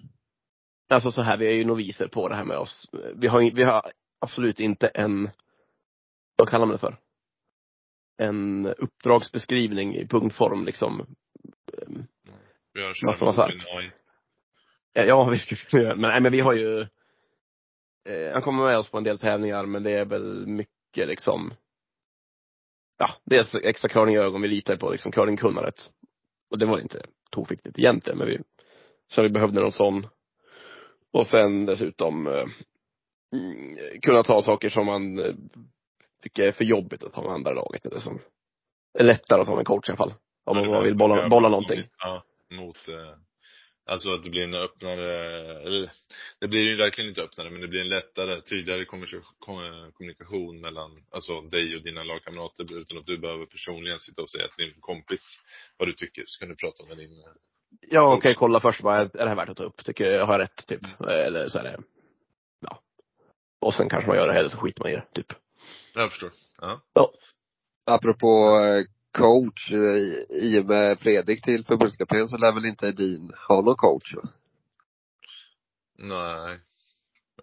Alltså 0.89 1.11
så 1.11 1.21
här, 1.21 1.37
vi 1.37 1.47
är 1.47 1.51
ju 1.51 1.65
noviser 1.65 2.07
på 2.07 2.29
det 2.29 2.35
här 2.35 2.43
med 2.43 2.57
oss. 2.57 2.89
Vi 3.15 3.27
har, 3.27 3.51
vi 3.55 3.63
har 3.63 3.91
absolut 4.21 4.59
inte 4.59 4.87
en, 4.87 5.29
vad 6.35 6.49
kallar 6.49 6.65
man 6.65 6.73
det 6.73 6.79
för? 6.79 6.97
En 8.17 8.65
uppdragsbeskrivning 8.65 9.95
i 9.95 10.07
punktform 10.07 10.65
liksom. 10.65 11.15
Vi 12.73 12.81
har 12.81 12.93
kört. 12.93 13.65
AI. 13.67 13.91
Ja, 14.93 15.29
vi 15.29 15.39
skulle 15.39 15.57
kunna 15.57 15.83
göra 15.83 15.95
Men 15.95 16.09
nej, 16.09 16.21
men 16.21 16.31
vi 16.31 16.39
har 16.39 16.53
ju, 16.53 16.81
eh, 18.05 18.33
han 18.33 18.41
kommer 18.41 18.65
med 18.65 18.77
oss 18.77 18.91
på 18.91 18.97
en 18.97 19.03
del 19.03 19.19
tävlingar, 19.19 19.65
men 19.65 19.83
det 19.83 19.91
är 19.91 20.05
väl 20.05 20.47
mycket 20.47 21.07
liksom, 21.07 21.53
ja, 22.97 23.09
dels 23.23 23.55
extra 23.55 23.89
curlingögon 23.89 24.41
vi 24.41 24.47
litar 24.47 24.77
på, 24.77 24.91
liksom 24.91 25.11
curlingkunnandet. 25.11 25.75
Och 26.49 26.59
det 26.59 26.65
var 26.65 26.79
inte 26.79 27.05
tokviktigt 27.31 27.79
egentligen, 27.79 28.17
men 28.17 28.27
vi, 28.27 28.39
så 29.11 29.21
vi 29.21 29.29
behövde 29.29 29.61
någon 29.61 29.71
sån. 29.71 30.07
Och 31.11 31.27
sen 31.27 31.65
dessutom 31.65 32.27
eh, 32.27 32.45
mm, 33.33 33.77
kunna 34.01 34.23
ta 34.23 34.41
saker 34.41 34.69
som 34.69 34.85
man 34.85 35.19
eh, 35.19 35.35
tycker 36.25 36.47
är 36.47 36.51
för 36.51 36.63
jobbigt 36.63 37.03
att 37.03 37.13
ta 37.13 37.21
med 37.21 37.31
andra 37.31 37.53
laget, 37.53 37.85
eller 37.85 37.99
som 37.99 38.19
är 38.99 39.03
lättare 39.03 39.41
att 39.41 39.47
ta 39.47 39.55
med 39.55 39.65
coach 39.65 39.89
i 39.89 39.91
alla 39.91 39.97
fall. 39.97 40.13
Om 40.45 40.57
man 40.57 40.67
bara 40.67 40.81
vill 40.81 40.97
bolla, 40.97 41.29
bolla 41.29 41.49
någonting. 41.49 41.83
Ja, 41.97 42.23
mot, 42.51 42.87
eh, 42.87 43.15
Alltså 43.87 44.13
att 44.13 44.23
det 44.23 44.29
blir 44.29 44.43
en 44.43 44.55
öppnare, 44.55 45.09
eller 45.61 45.91
det 46.39 46.47
blir 46.47 46.61
ju 46.61 46.75
verkligen 46.75 47.09
inte 47.09 47.21
öppnare, 47.21 47.49
men 47.49 47.61
det 47.61 47.67
blir 47.67 47.81
en 47.81 47.89
lättare, 47.89 48.41
tydligare 48.41 48.85
kommunikation 49.93 50.61
mellan, 50.61 50.91
alltså 51.11 51.41
dig 51.41 51.75
och 51.75 51.83
dina 51.83 52.03
lagkamrater 52.03 52.77
utan 52.77 52.97
att 52.97 53.05
du 53.05 53.17
behöver 53.17 53.45
personligen 53.45 53.99
sitta 53.99 54.21
och 54.21 54.29
säga 54.29 54.47
till 54.47 54.65
din 54.65 54.81
kompis 54.81 55.21
vad 55.77 55.87
du 55.87 55.93
tycker. 55.93 56.23
Så 56.27 56.39
kan 56.39 56.49
du 56.49 56.55
prata 56.55 56.85
med 56.85 56.97
din 56.97 57.09
Ja, 57.81 58.07
okej, 58.07 58.17
okay, 58.17 58.33
kolla 58.33 58.59
först 58.59 58.81
bara, 58.81 58.99
är 58.99 59.09
det 59.13 59.29
här 59.29 59.35
värt 59.35 59.49
att 59.49 59.57
ta 59.57 59.63
upp? 59.63 59.85
Tycker 59.85 60.05
jag, 60.05 60.25
har 60.25 60.33
jag 60.33 60.41
rätt, 60.41 60.67
typ? 60.67 61.01
Eller 61.09 61.47
så 61.47 61.59
är 61.59 61.63
det, 61.63 61.77
ja. 62.61 62.79
Och 63.61 63.73
sen 63.73 63.89
kanske 63.89 64.07
man 64.07 64.17
gör 64.17 64.27
det, 64.27 64.39
eller 64.39 64.49
så 64.49 64.57
skiter 64.57 64.83
man 64.83 64.91
i 64.91 64.95
det, 64.95 65.05
typ. 65.13 65.33
Jag 65.95 66.09
förstår. 66.11 66.31
Ja. 66.61 66.81
ja. 66.93 67.11
Apropå 67.85 68.59
eh, 68.59 68.83
coach, 69.17 69.71
eh, 69.71 69.97
i 70.29 70.59
och 70.59 70.65
med 70.65 70.99
Fredrik 70.99 71.43
till 71.43 71.65
förbundskapten 71.65 72.29
så 72.29 72.37
lär 72.37 72.51
väl 72.51 72.65
inte 72.65 72.87
Edin 72.87 73.33
ha 73.47 73.61
någon 73.61 73.75
coach 73.75 74.15
va? 74.15 74.21
Nej. 75.97 76.59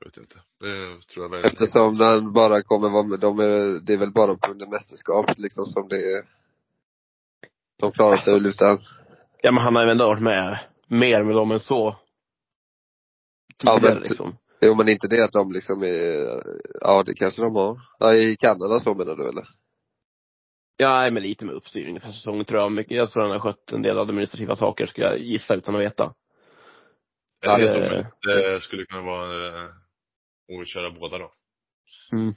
Jag 0.00 0.06
vet 0.06 0.16
inte. 0.16 0.34
Det 0.60 1.06
tror 1.08 1.24
jag 1.24 1.30
verkligen 1.30 1.52
Eftersom 1.52 1.98
den 1.98 2.32
bara 2.32 2.62
kommer 2.62 2.90
vara 2.90 3.02
med, 3.02 3.20
de 3.20 3.38
är, 3.38 3.80
det 3.80 3.92
är 3.92 3.98
väl 3.98 4.12
bara 4.12 4.36
under 4.48 4.66
mästerskapet 4.66 5.38
liksom 5.38 5.66
som 5.66 5.88
det 5.88 5.96
är 5.96 6.24
de 7.78 7.92
klarar 7.92 8.16
sig 8.16 8.34
väl 8.34 8.46
utan 8.46 8.78
Ja 9.42 9.52
men 9.52 9.62
han 9.62 9.76
har 9.76 9.84
ju 9.84 9.90
ändå 9.90 10.06
varit 10.06 10.22
med 10.22 10.58
mer 10.86 11.22
med 11.22 11.34
dem 11.34 11.50
än 11.50 11.60
så. 11.60 11.96
Ja 13.62 13.78
men, 13.82 13.98
liksom. 13.98 14.36
Jo 14.62 14.75
men 14.75 14.88
inte 14.88 15.09
det 15.09 15.25
att 15.25 15.33
de 15.33 15.53
liksom 15.53 15.83
är, 15.83 16.42
ja 16.81 17.03
det 17.07 17.14
kanske 17.14 17.42
de 17.42 17.55
har. 17.55 17.81
Ja 17.98 18.14
i 18.14 18.37
Kanada 18.37 18.81
så 18.81 18.94
menar 18.94 19.16
du 19.16 19.29
eller? 19.29 19.48
Ja, 20.77 21.11
men 21.11 21.22
lite 21.22 21.44
med 21.44 21.55
uppstyrning 21.55 22.01
för 22.01 22.11
säsongen 22.11 22.44
tror 22.44 22.61
jag. 22.61 22.92
Jag 22.92 23.11
tror 23.11 23.22
han 23.22 23.33
har 23.33 23.40
skött 23.40 23.72
en 23.72 23.83
del 23.83 23.98
administrativa 23.98 24.57
saker, 24.57 24.87
skulle 24.87 25.07
jag 25.07 25.18
gissa 25.18 25.55
utan 25.55 25.75
att 25.75 25.81
veta. 25.81 26.14
Ja, 27.40 27.59
det, 27.59 28.11
det, 28.22 28.53
det 28.53 28.61
skulle 28.61 28.87
kunna 28.87 29.03
vara 29.03 29.48
eh, 29.48 29.70
att 30.61 30.68
köra 30.68 30.90
båda 30.90 31.18
då. 31.18 31.33
Mm. 32.12 32.33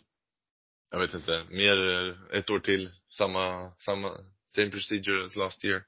Jag 0.92 1.00
vet 1.00 1.14
inte, 1.14 1.44
mer 1.50 1.90
eh, 1.90 2.38
ett 2.40 2.50
år 2.50 2.60
till, 2.60 2.92
samma, 3.10 3.72
samma, 3.72 4.12
same 4.56 4.70
procedure 4.70 5.26
as 5.26 5.36
last 5.36 5.66
year. 5.66 5.84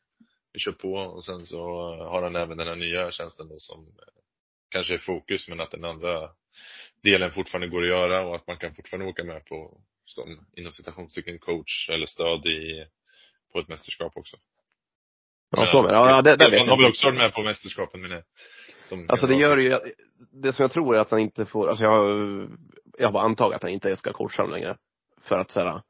Vi 0.54 0.60
kör 0.60 0.72
på 0.72 0.94
och 0.94 1.26
sen 1.26 1.46
så 1.46 1.60
har 1.96 2.24
han 2.24 2.36
även 2.36 2.58
den 2.58 2.68
här 2.68 2.76
nya 2.76 3.12
tjänsten 3.12 3.48
då 3.48 3.56
som 3.58 3.80
eh, 3.80 4.27
kanske 4.70 4.94
är 4.94 4.98
fokus 4.98 5.48
men 5.48 5.60
att 5.60 5.72
den 5.72 5.86
andra 5.86 6.30
delen 7.04 7.32
fortfarande 7.32 7.68
går 7.68 7.82
att 7.82 7.90
göra 7.90 8.26
och 8.26 8.36
att 8.36 8.48
man 8.48 8.58
kan 8.58 8.74
fortfarande 8.74 9.10
åka 9.10 9.24
med 9.24 9.46
på 9.46 9.82
som 10.06 10.46
inom 10.56 10.72
citationstecken 10.72 11.40
coach 11.40 11.90
eller 11.90 12.06
stöd 12.06 12.46
i, 12.46 12.86
på 13.54 13.60
ett 13.60 13.68
mästerskap 13.68 14.18
också. 14.18 14.38
Ja, 15.52 15.66
så 15.66 15.82
men, 15.82 15.94
ja, 15.94 16.22
det, 16.22 16.36
det 16.36 16.50
vet 16.50 16.60
Han 16.60 16.70
har 16.70 16.78
väl 16.78 16.86
också 16.86 17.08
varit 17.08 17.18
med 17.18 17.34
på 17.34 17.42
mästerskapen 17.42 18.02
menar 18.02 18.16
jag. 18.16 18.24
Som 18.84 19.06
alltså 19.10 19.28
det 19.28 19.36
gör 19.36 19.58
ju, 19.58 19.80
det 20.32 20.54
som 20.54 20.64
jag 20.64 20.72
tror 20.72 20.96
är 20.96 21.00
att 21.00 21.12
han 21.12 21.20
inte 21.20 21.46
får, 21.46 21.70
alltså 21.70 21.84
jag, 21.84 22.04
jag 22.98 23.08
har 23.08 23.14
bara 23.14 23.24
antagit 23.24 23.56
att 23.56 23.64
han 23.64 23.72
inte 23.72 23.96
ska 23.96 24.14
coacha 24.14 24.42
dem 24.42 24.52
längre. 24.52 24.78
För 25.22 25.38
att 25.38 25.52
såhär, 25.52 25.82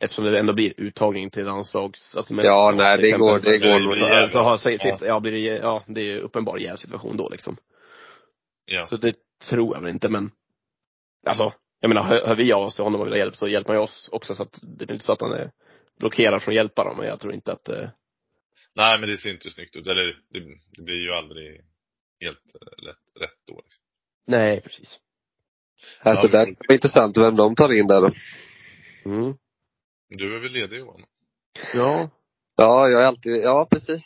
eftersom 0.00 0.24
det 0.24 0.38
ändå 0.38 0.52
blir 0.52 0.74
uttagning 0.76 1.30
till 1.30 1.44
landslags, 1.44 2.16
alltså 2.16 2.34
Ja, 2.34 2.74
nej 2.76 2.98
det 2.98 3.10
går, 3.10 3.38
det 3.38 3.58
går. 3.58 3.94
Så, 3.94 4.32
så 4.32 4.38
har, 4.38 4.56
sitt, 4.56 4.84
ja. 4.84 4.98
ja, 5.00 5.20
blir 5.20 5.32
det, 5.32 5.38
ja, 5.38 5.82
det 5.86 6.00
är 6.00 6.18
uppenbar 6.18 6.58
jävsituation 6.58 7.16
då 7.16 7.28
liksom. 7.28 7.56
Ja. 8.70 8.86
Så 8.86 8.96
det 8.96 9.16
tror 9.48 9.76
jag 9.76 9.82
väl 9.82 9.90
inte 9.90 10.08
men, 10.08 10.30
alltså, 11.26 11.52
jag 11.80 11.88
menar, 11.88 12.02
hör, 12.02 12.26
hör 12.26 12.34
vi 12.34 12.52
av 12.52 12.62
oss 12.62 12.74
till 12.74 12.84
honom 12.84 13.00
och 13.00 13.06
vill 13.06 13.12
ha 13.12 13.18
hjälp 13.18 13.36
så 13.36 13.48
hjälper 13.48 13.74
han 13.74 13.82
oss 13.82 14.08
också 14.12 14.34
så 14.34 14.42
att 14.42 14.58
det 14.62 14.90
är 14.90 14.92
inte 14.92 15.04
så 15.04 15.12
att 15.12 15.20
han 15.20 15.32
är 15.32 15.50
blockerad 15.98 16.42
från 16.42 16.52
att 16.52 16.56
hjälpa 16.56 16.84
dem, 16.84 16.96
men 16.96 17.06
jag 17.06 17.20
tror 17.20 17.34
inte 17.34 17.52
att 17.52 17.68
eh... 17.68 17.88
Nej 18.74 19.00
men 19.00 19.08
det 19.08 19.16
ser 19.16 19.30
inte 19.30 19.50
snyggt 19.50 19.76
ut, 19.76 19.86
eller 19.86 20.04
det, 20.04 20.40
det 20.76 20.82
blir 20.82 21.00
ju 21.00 21.12
aldrig 21.12 21.64
helt 22.20 22.54
lätt, 22.82 22.96
eh, 23.16 23.20
rätt 23.20 23.38
då 23.46 23.60
liksom. 23.64 23.82
Nej, 24.26 24.60
precis. 24.60 25.00
Alltså 26.00 26.26
ja, 26.26 26.44
det 26.44 26.56
var 26.68 26.74
intressant 26.74 27.16
vem 27.16 27.36
de 27.36 27.54
tar 27.54 27.72
in 27.72 27.86
där 27.86 28.00
då. 28.00 28.10
Mm. 29.04 29.34
Du 30.08 30.36
är 30.36 30.40
väl 30.40 30.52
ledig 30.52 30.78
Johan? 30.78 31.04
Ja. 31.74 32.10
Ja, 32.56 32.88
jag 32.88 33.02
är 33.02 33.06
alltid, 33.06 33.32
ja 33.32 33.68
precis. 33.70 34.04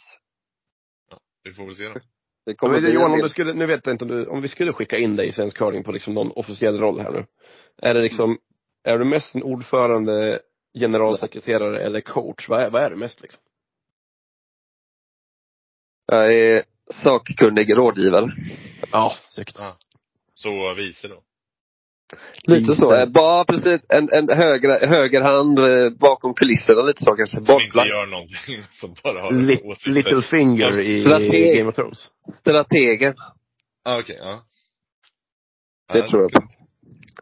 Ja, 1.10 1.20
vi 1.42 1.52
får 1.52 1.66
väl 1.66 1.76
se 1.76 1.88
då. 1.88 2.00
Det 2.44 2.54
kommer 2.54 2.80
ja, 2.80 2.88
Johan, 2.88 3.12
om 3.12 3.18
du 3.18 3.28
skulle, 3.28 3.52
nu 3.52 3.66
vet 3.66 3.86
jag 3.86 3.94
inte 3.94 4.04
om 4.04 4.10
du, 4.10 4.26
om 4.26 4.40
vi 4.40 4.48
skulle 4.48 4.72
skicka 4.72 4.98
in 4.98 5.16
dig 5.16 5.28
i 5.28 5.32
svensk 5.32 5.56
curling 5.56 5.84
på 5.84 5.92
liksom 5.92 6.14
någon 6.14 6.32
officiell 6.32 6.78
roll 6.78 7.00
här 7.00 7.10
nu. 7.10 7.26
Är 7.82 7.94
det 7.94 8.02
liksom, 8.02 8.38
är 8.84 8.98
du 8.98 9.04
mest 9.04 9.34
en 9.34 9.42
ordförande, 9.42 10.40
generalsekreterare 10.78 11.80
eller 11.80 12.00
coach? 12.00 12.48
Vad 12.48 12.62
är, 12.62 12.70
vad 12.70 12.82
är 12.82 12.90
du 12.90 12.96
mest 12.96 13.22
liksom? 13.22 13.42
Jag 16.06 16.34
är 16.34 16.62
sakkunnig 16.90 17.76
rådgivare. 17.76 18.30
Ja, 18.92 19.12
snyggt. 19.28 19.56
Ja. 19.58 19.76
Så 20.34 20.74
vice 20.74 21.08
då? 21.08 21.22
Lite 22.44 22.74
så. 22.74 23.06
Bara 23.06 23.44
precis 23.44 23.80
en, 23.88 24.08
en 24.12 24.28
höger, 24.28 24.86
höger 24.86 25.20
hand 25.22 25.58
eh, 25.58 25.90
bakom 26.00 26.34
kulisserna 26.34 26.82
lite 26.82 27.02
så 27.02 27.12
kanske. 27.12 27.36
Som 27.36 27.60
inte 27.60 27.78
gör 27.78 28.06
någonting. 28.06 28.62
Som 28.70 28.94
bara 29.02 29.22
har 29.22 29.32
Li. 29.32 29.60
Little 29.86 30.22
finger 30.22 30.80
i 30.80 31.02
Strateg. 31.02 31.58
Game 31.58 31.68
of 31.68 31.74
Thrones. 31.74 32.10
Strategen. 32.40 33.14
Ah, 33.84 33.98
okej, 33.98 34.16
okay, 34.16 34.28
ja. 34.28 34.42
Det 35.92 35.98
ja, 35.98 36.08
tror 36.08 36.22
jag 36.22 36.32
på. 36.32 36.42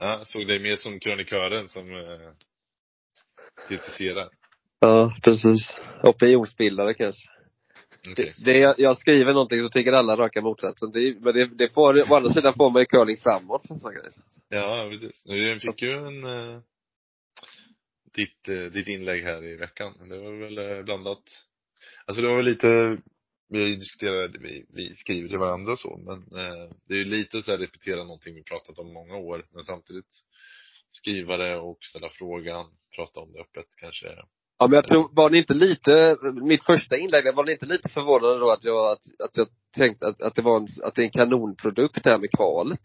Ja, 0.00 0.22
såg 0.26 0.46
dig 0.46 0.58
mer 0.58 0.76
som 0.76 1.00
krönikören 1.00 1.68
som 1.68 1.90
eh, 1.90 2.30
kritiserar. 3.68 4.28
Ja, 4.80 5.14
precis. 5.22 5.76
Opinionsbildare 6.02 6.94
kanske. 6.94 7.28
Okay. 8.08 8.32
Det, 8.38 8.52
det, 8.52 8.74
jag, 8.78 8.98
skriver 8.98 9.32
någonting 9.32 9.60
så 9.60 9.68
tycker 9.68 9.92
alla 9.92 10.16
raka 10.16 10.40
motsatsen. 10.40 10.90
Det, 10.90 11.20
men 11.20 11.34
det, 11.34 11.46
det 11.46 11.74
får, 11.74 12.12
å 12.12 12.16
andra 12.16 12.30
sidan 12.30 12.54
får 12.56 12.70
man 12.70 12.82
ju 12.82 12.86
curling 12.86 13.16
framåt. 13.16 13.62
Ja, 14.48 14.88
precis. 14.90 15.26
Nu 15.26 15.60
fick 15.60 15.82
ju 15.82 15.92
en, 15.92 16.24
eh, 16.24 16.60
ditt, 18.14 18.48
eh, 18.48 18.72
ditt 18.72 18.88
inlägg 18.88 19.24
här 19.24 19.44
i 19.44 19.56
veckan. 19.56 20.08
Det 20.08 20.18
var 20.18 20.32
väl 20.32 20.58
eh, 20.58 20.84
blandat. 20.84 21.22
Alltså 22.04 22.22
det 22.22 22.28
var 22.28 22.36
väl 22.36 22.44
lite, 22.44 22.98
vi 23.48 23.76
diskuterade, 23.76 24.38
vi, 24.38 24.66
vi 24.68 24.94
skriver 24.94 25.28
till 25.28 25.38
varandra 25.38 25.72
och 25.72 25.78
så, 25.78 25.96
men 25.96 26.40
eh, 26.40 26.70
det 26.86 26.94
är 26.94 26.98
ju 26.98 27.04
lite 27.04 27.42
så 27.42 27.50
här 27.50 27.58
repetera 27.58 28.04
någonting 28.04 28.34
vi 28.34 28.42
pratat 28.42 28.78
om 28.78 28.92
många 28.92 29.16
år, 29.16 29.46
men 29.50 29.64
samtidigt 29.64 30.24
skriva 30.90 31.36
det 31.36 31.56
och 31.56 31.78
ställa 31.84 32.08
frågan, 32.08 32.66
prata 32.96 33.20
om 33.20 33.32
det 33.32 33.40
öppet 33.40 33.66
kanske 33.76 34.06
Ja 34.60 34.66
men 34.66 34.74
jag 34.74 34.88
tror, 34.88 35.10
var 35.12 35.30
ni 35.30 35.38
inte 35.38 35.54
lite, 35.54 36.16
mitt 36.42 36.64
första 36.64 36.96
inlägg, 36.96 37.34
var 37.34 37.44
ni 37.44 37.52
inte 37.52 37.66
lite 37.66 37.88
förvånade 37.88 38.38
då 38.38 38.50
att 38.50 38.64
jag, 38.64 38.92
att, 38.92 39.00
att 39.24 39.36
jag 39.36 39.48
tänkte 39.76 40.06
att, 40.06 40.22
att 40.22 40.34
det 40.34 40.42
var 40.42 40.56
en, 40.56 40.66
att 40.82 40.94
det 40.94 41.02
är 41.02 41.04
en 41.04 41.10
kanonprodukt 41.10 42.04
det 42.04 42.10
här 42.10 42.18
med 42.18 42.30
kvalet? 42.30 42.80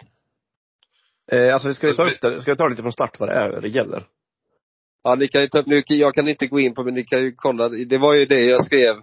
Eh, 1.31 1.53
alltså 1.53 1.73
ska 1.73 1.88
vi 1.88 1.95
ta 1.95 2.09
upp 2.09 2.21
det, 2.21 2.41
ska 2.41 2.51
vi 2.51 2.57
ta 2.57 2.67
lite 2.67 2.81
från 2.81 2.91
start 2.93 3.19
vad 3.19 3.29
det 3.29 3.33
är 3.33 3.61
det 3.61 3.67
gäller? 3.67 4.03
Ja 5.03 5.15
ni 5.15 5.27
kan 5.27 5.41
ju 5.41 5.47
ta 5.47 5.59
upp, 5.59 5.65
nu, 5.65 5.83
jag 5.88 6.13
kan 6.13 6.27
inte 6.27 6.47
gå 6.47 6.59
in 6.59 6.73
på 6.73 6.83
men 6.83 6.93
ni 6.93 7.03
kan 7.03 7.21
ju 7.21 7.33
kolla, 7.35 7.69
det 7.69 7.97
var 7.97 8.13
ju 8.13 8.25
det 8.25 8.41
jag 8.41 8.65
skrev 8.65 8.95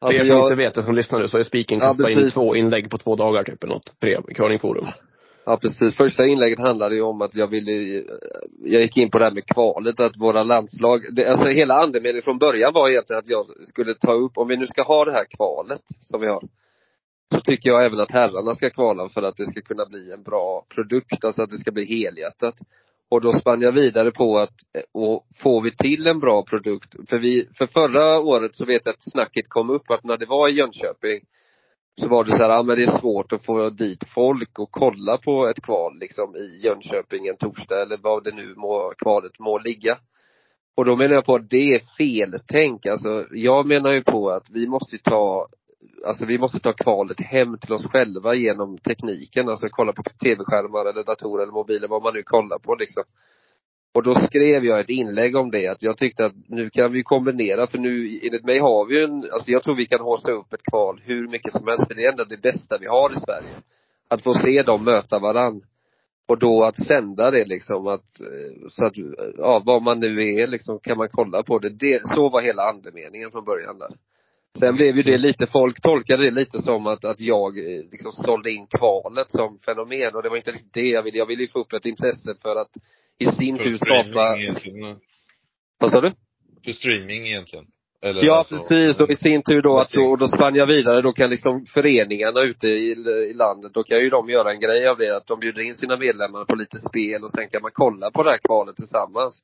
Alltså, 0.00 0.18
För 0.18 0.24
er 0.24 0.28
som 0.28 0.36
jag, 0.36 0.46
inte 0.46 0.54
vet 0.54 0.74
det 0.74 0.82
som 0.82 0.94
lyssnar 0.94 1.18
nu 1.18 1.28
så 1.28 1.38
är 1.38 1.42
Spiken 1.42 1.80
kastat 1.80 2.10
ja, 2.10 2.20
in 2.20 2.30
två 2.30 2.56
inlägg 2.56 2.90
på 2.90 2.98
två 2.98 3.16
dagar 3.16 3.44
typ 3.44 3.64
eller 3.64 3.74
något. 3.74 4.00
Tre 4.00 4.18
curlingforum. 4.34 4.86
Ja 5.48 5.56
precis. 5.56 5.96
Första 5.96 6.26
inlägget 6.26 6.58
handlade 6.58 6.94
ju 6.94 7.02
om 7.02 7.22
att 7.22 7.34
jag 7.34 7.46
ville, 7.46 7.72
jag 8.64 8.82
gick 8.82 8.96
in 8.96 9.10
på 9.10 9.18
det 9.18 9.24
här 9.24 9.32
med 9.32 9.46
kvalet, 9.46 10.00
att 10.00 10.16
våra 10.16 10.42
landslag, 10.42 11.00
det, 11.12 11.26
alltså 11.26 11.48
hela 11.48 11.74
andemeningen 11.74 12.22
från 12.22 12.38
början 12.38 12.72
var 12.72 12.88
egentligen 12.88 13.18
att 13.18 13.28
jag 13.28 13.46
skulle 13.66 13.94
ta 13.94 14.12
upp, 14.12 14.38
om 14.38 14.48
vi 14.48 14.56
nu 14.56 14.66
ska 14.66 14.82
ha 14.82 15.04
det 15.04 15.12
här 15.12 15.24
kvalet 15.36 15.82
som 16.00 16.20
vi 16.20 16.26
har, 16.26 16.42
så 17.34 17.40
tycker 17.40 17.70
jag 17.70 17.84
även 17.84 18.00
att 18.00 18.10
herrarna 18.10 18.54
ska 18.54 18.70
kvala 18.70 19.08
för 19.08 19.22
att 19.22 19.36
det 19.36 19.44
ska 19.44 19.60
kunna 19.60 19.86
bli 19.86 20.12
en 20.12 20.22
bra 20.22 20.66
produkt, 20.74 21.24
alltså 21.24 21.42
att 21.42 21.50
det 21.50 21.58
ska 21.58 21.70
bli 21.70 21.84
helhjärtat. 21.84 22.54
Och 23.08 23.20
då 23.20 23.32
spann 23.32 23.60
jag 23.60 23.72
vidare 23.72 24.10
på 24.10 24.38
att, 24.38 24.54
och 24.92 25.26
får 25.42 25.62
vi 25.62 25.76
till 25.76 26.06
en 26.06 26.20
bra 26.20 26.42
produkt, 26.42 26.96
för 27.08 27.18
vi, 27.18 27.48
för 27.58 27.66
förra 27.66 28.20
året 28.20 28.54
så 28.54 28.64
vet 28.64 28.82
jag 28.86 28.92
att 28.92 29.12
snacket 29.12 29.48
kom 29.48 29.70
upp 29.70 29.90
att 29.90 30.04
när 30.04 30.16
det 30.16 30.26
var 30.26 30.48
i 30.48 30.52
Jönköping, 30.52 31.20
så 32.00 32.08
var 32.08 32.24
det 32.24 32.30
så 32.30 32.42
här, 32.42 32.50
ja 32.50 32.62
men 32.62 32.76
det 32.76 32.82
är 32.82 32.98
svårt 33.00 33.32
att 33.32 33.44
få 33.44 33.70
dit 33.70 34.04
folk 34.14 34.58
och 34.58 34.70
kolla 34.70 35.18
på 35.18 35.48
ett 35.48 35.62
kval 35.62 35.98
liksom 35.98 36.36
i 36.36 36.60
Jönköping 36.64 37.26
en 37.26 37.36
torsdag 37.36 37.82
eller 37.82 37.96
vad 38.02 38.24
det 38.24 38.32
nu 38.34 38.54
må, 38.56 38.92
kvalet 38.98 39.38
må 39.38 39.58
ligga. 39.58 39.98
Och 40.76 40.84
då 40.84 40.96
menar 40.96 41.14
jag 41.14 41.24
på 41.24 41.34
att 41.34 41.50
det 41.50 41.74
är 41.74 41.80
feltänk. 41.98 42.86
Alltså 42.86 43.26
jag 43.30 43.66
menar 43.66 43.92
ju 43.92 44.02
på 44.02 44.30
att 44.30 44.50
vi 44.50 44.68
måste 44.68 44.98
ta, 44.98 45.48
alltså 46.06 46.24
vi 46.26 46.38
måste 46.38 46.58
ta 46.58 46.72
kvalet 46.72 47.20
hem 47.20 47.58
till 47.58 47.72
oss 47.72 47.86
själva 47.86 48.34
genom 48.34 48.78
tekniken. 48.78 49.48
Alltså 49.48 49.68
kolla 49.70 49.92
på 49.92 50.02
tv-skärmar 50.02 50.90
eller 50.90 51.04
datorer 51.04 51.42
eller 51.42 51.52
mobiler, 51.52 51.88
vad 51.88 52.02
man 52.02 52.14
nu 52.14 52.22
kollar 52.22 52.58
på 52.58 52.74
liksom. 52.74 53.02
Och 53.96 54.02
då 54.02 54.14
skrev 54.14 54.64
jag 54.64 54.80
ett 54.80 54.90
inlägg 54.90 55.36
om 55.36 55.50
det, 55.50 55.68
att 55.68 55.82
jag 55.82 55.98
tyckte 55.98 56.24
att 56.24 56.32
nu 56.48 56.70
kan 56.70 56.92
vi 56.92 57.02
kombinera, 57.02 57.66
för 57.66 57.78
nu 57.78 58.20
enligt 58.22 58.44
mig 58.44 58.58
har 58.58 58.86
vi 58.86 58.98
ju 58.98 59.04
en, 59.04 59.28
alltså 59.32 59.50
jag 59.50 59.62
tror 59.62 59.76
vi 59.76 59.86
kan 59.86 60.00
hosta 60.00 60.32
upp 60.32 60.52
ett 60.52 60.62
kval 60.70 61.00
hur 61.04 61.28
mycket 61.28 61.52
som 61.52 61.66
helst, 61.66 61.86
för 61.86 61.94
det 61.94 62.04
är 62.04 62.10
ändå 62.10 62.24
det 62.24 62.42
bästa 62.42 62.78
vi 62.78 62.86
har 62.86 63.12
i 63.12 63.14
Sverige. 63.14 63.54
Att 64.08 64.22
få 64.22 64.34
se 64.34 64.62
dem 64.62 64.84
möta 64.84 65.18
varann. 65.18 65.62
Och 66.28 66.38
då 66.38 66.64
att 66.64 66.84
sända 66.84 67.30
det 67.30 67.44
liksom, 67.44 67.86
att, 67.86 68.20
eh, 68.20 68.68
så 68.68 68.84
att, 68.84 68.92
ja 69.36 69.62
vad 69.66 69.82
man 69.82 70.00
nu 70.00 70.34
är 70.34 70.46
liksom, 70.46 70.78
kan 70.78 70.98
man 70.98 71.08
kolla 71.08 71.42
på 71.42 71.58
det. 71.58 71.70
det 71.70 72.00
så 72.06 72.28
var 72.28 72.40
hela 72.40 72.62
andemeningen 72.62 73.30
från 73.30 73.44
början 73.44 73.78
där. 73.78 73.90
Sen 74.58 74.76
blev 74.76 74.96
ju 74.96 75.02
det 75.02 75.18
lite, 75.18 75.46
folk 75.46 75.80
tolkade 75.80 76.24
det 76.24 76.30
lite 76.30 76.58
som 76.58 76.86
att, 76.86 77.04
att 77.04 77.20
jag 77.20 77.58
eh, 77.58 77.84
liksom 77.92 78.12
sålde 78.12 78.50
in 78.52 78.66
kvalet 78.66 79.30
som 79.30 79.58
fenomen 79.58 80.14
och 80.14 80.22
det 80.22 80.28
var 80.28 80.36
inte 80.36 80.50
riktigt 80.50 80.74
det 80.74 80.88
jag 80.88 81.02
ville. 81.02 81.18
Jag 81.18 81.26
ville 81.26 81.42
ju 81.42 81.48
få 81.48 81.60
upp 81.60 81.72
ett 81.72 81.86
intresse 81.86 82.34
för 82.42 82.56
att 82.56 82.70
i 83.18 83.26
sin 83.26 83.58
tur 83.58 83.76
skapa, 83.76 84.36
egentligen. 84.36 84.96
vad 85.78 85.90
sa 85.90 86.00
du? 86.00 86.12
För 86.64 86.72
streaming 86.72 87.26
egentligen. 87.26 87.66
Eller 88.02 88.24
Ja 88.24 88.34
alltså- 88.34 88.56
precis, 88.56 89.00
och 89.00 89.10
i 89.10 89.16
sin 89.16 89.42
tur 89.42 89.62
då 89.62 89.78
att 89.78 89.94
Okej. 89.94 90.16
då, 90.18 90.26
spann 90.26 90.54
jag 90.54 90.66
vidare, 90.66 91.02
då 91.02 91.12
kan 91.12 91.30
liksom 91.30 91.66
föreningarna 91.66 92.40
ute 92.40 92.66
i, 92.66 92.90
i 93.30 93.34
landet, 93.34 93.74
då 93.74 93.82
kan 93.82 93.98
ju 93.98 94.10
de 94.10 94.28
göra 94.28 94.50
en 94.50 94.60
grej 94.60 94.88
av 94.88 94.98
det, 94.98 95.16
att 95.16 95.26
de 95.26 95.40
bjuder 95.40 95.62
in 95.62 95.74
sina 95.74 95.96
medlemmar 95.96 96.44
på 96.44 96.56
lite 96.56 96.78
spel 96.78 97.24
och 97.24 97.30
sen 97.30 97.48
kan 97.48 97.62
man 97.62 97.70
kolla 97.74 98.10
på 98.10 98.22
det 98.22 98.30
här 98.30 98.38
kvalet 98.38 98.76
tillsammans. 98.76 99.42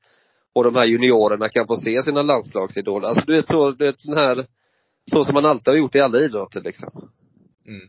Och 0.54 0.64
de 0.64 0.74
här 0.74 0.84
juniorerna 0.84 1.48
kan 1.48 1.66
få 1.66 1.76
se 1.76 2.02
sina 2.02 2.22
landslagsidoler. 2.22 3.08
Alltså 3.08 3.24
du 3.26 3.36
vet 3.36 3.46
så, 3.46 3.70
det 3.70 3.86
är 3.86 3.94
sån 3.96 4.16
här, 4.16 4.46
så 5.12 5.24
som 5.24 5.34
man 5.34 5.46
alltid 5.46 5.68
har 5.68 5.78
gjort 5.78 5.94
i 5.94 6.00
alla 6.00 6.18
idrotter 6.18 6.60
liksom. 6.60 7.10
Mm. 7.66 7.88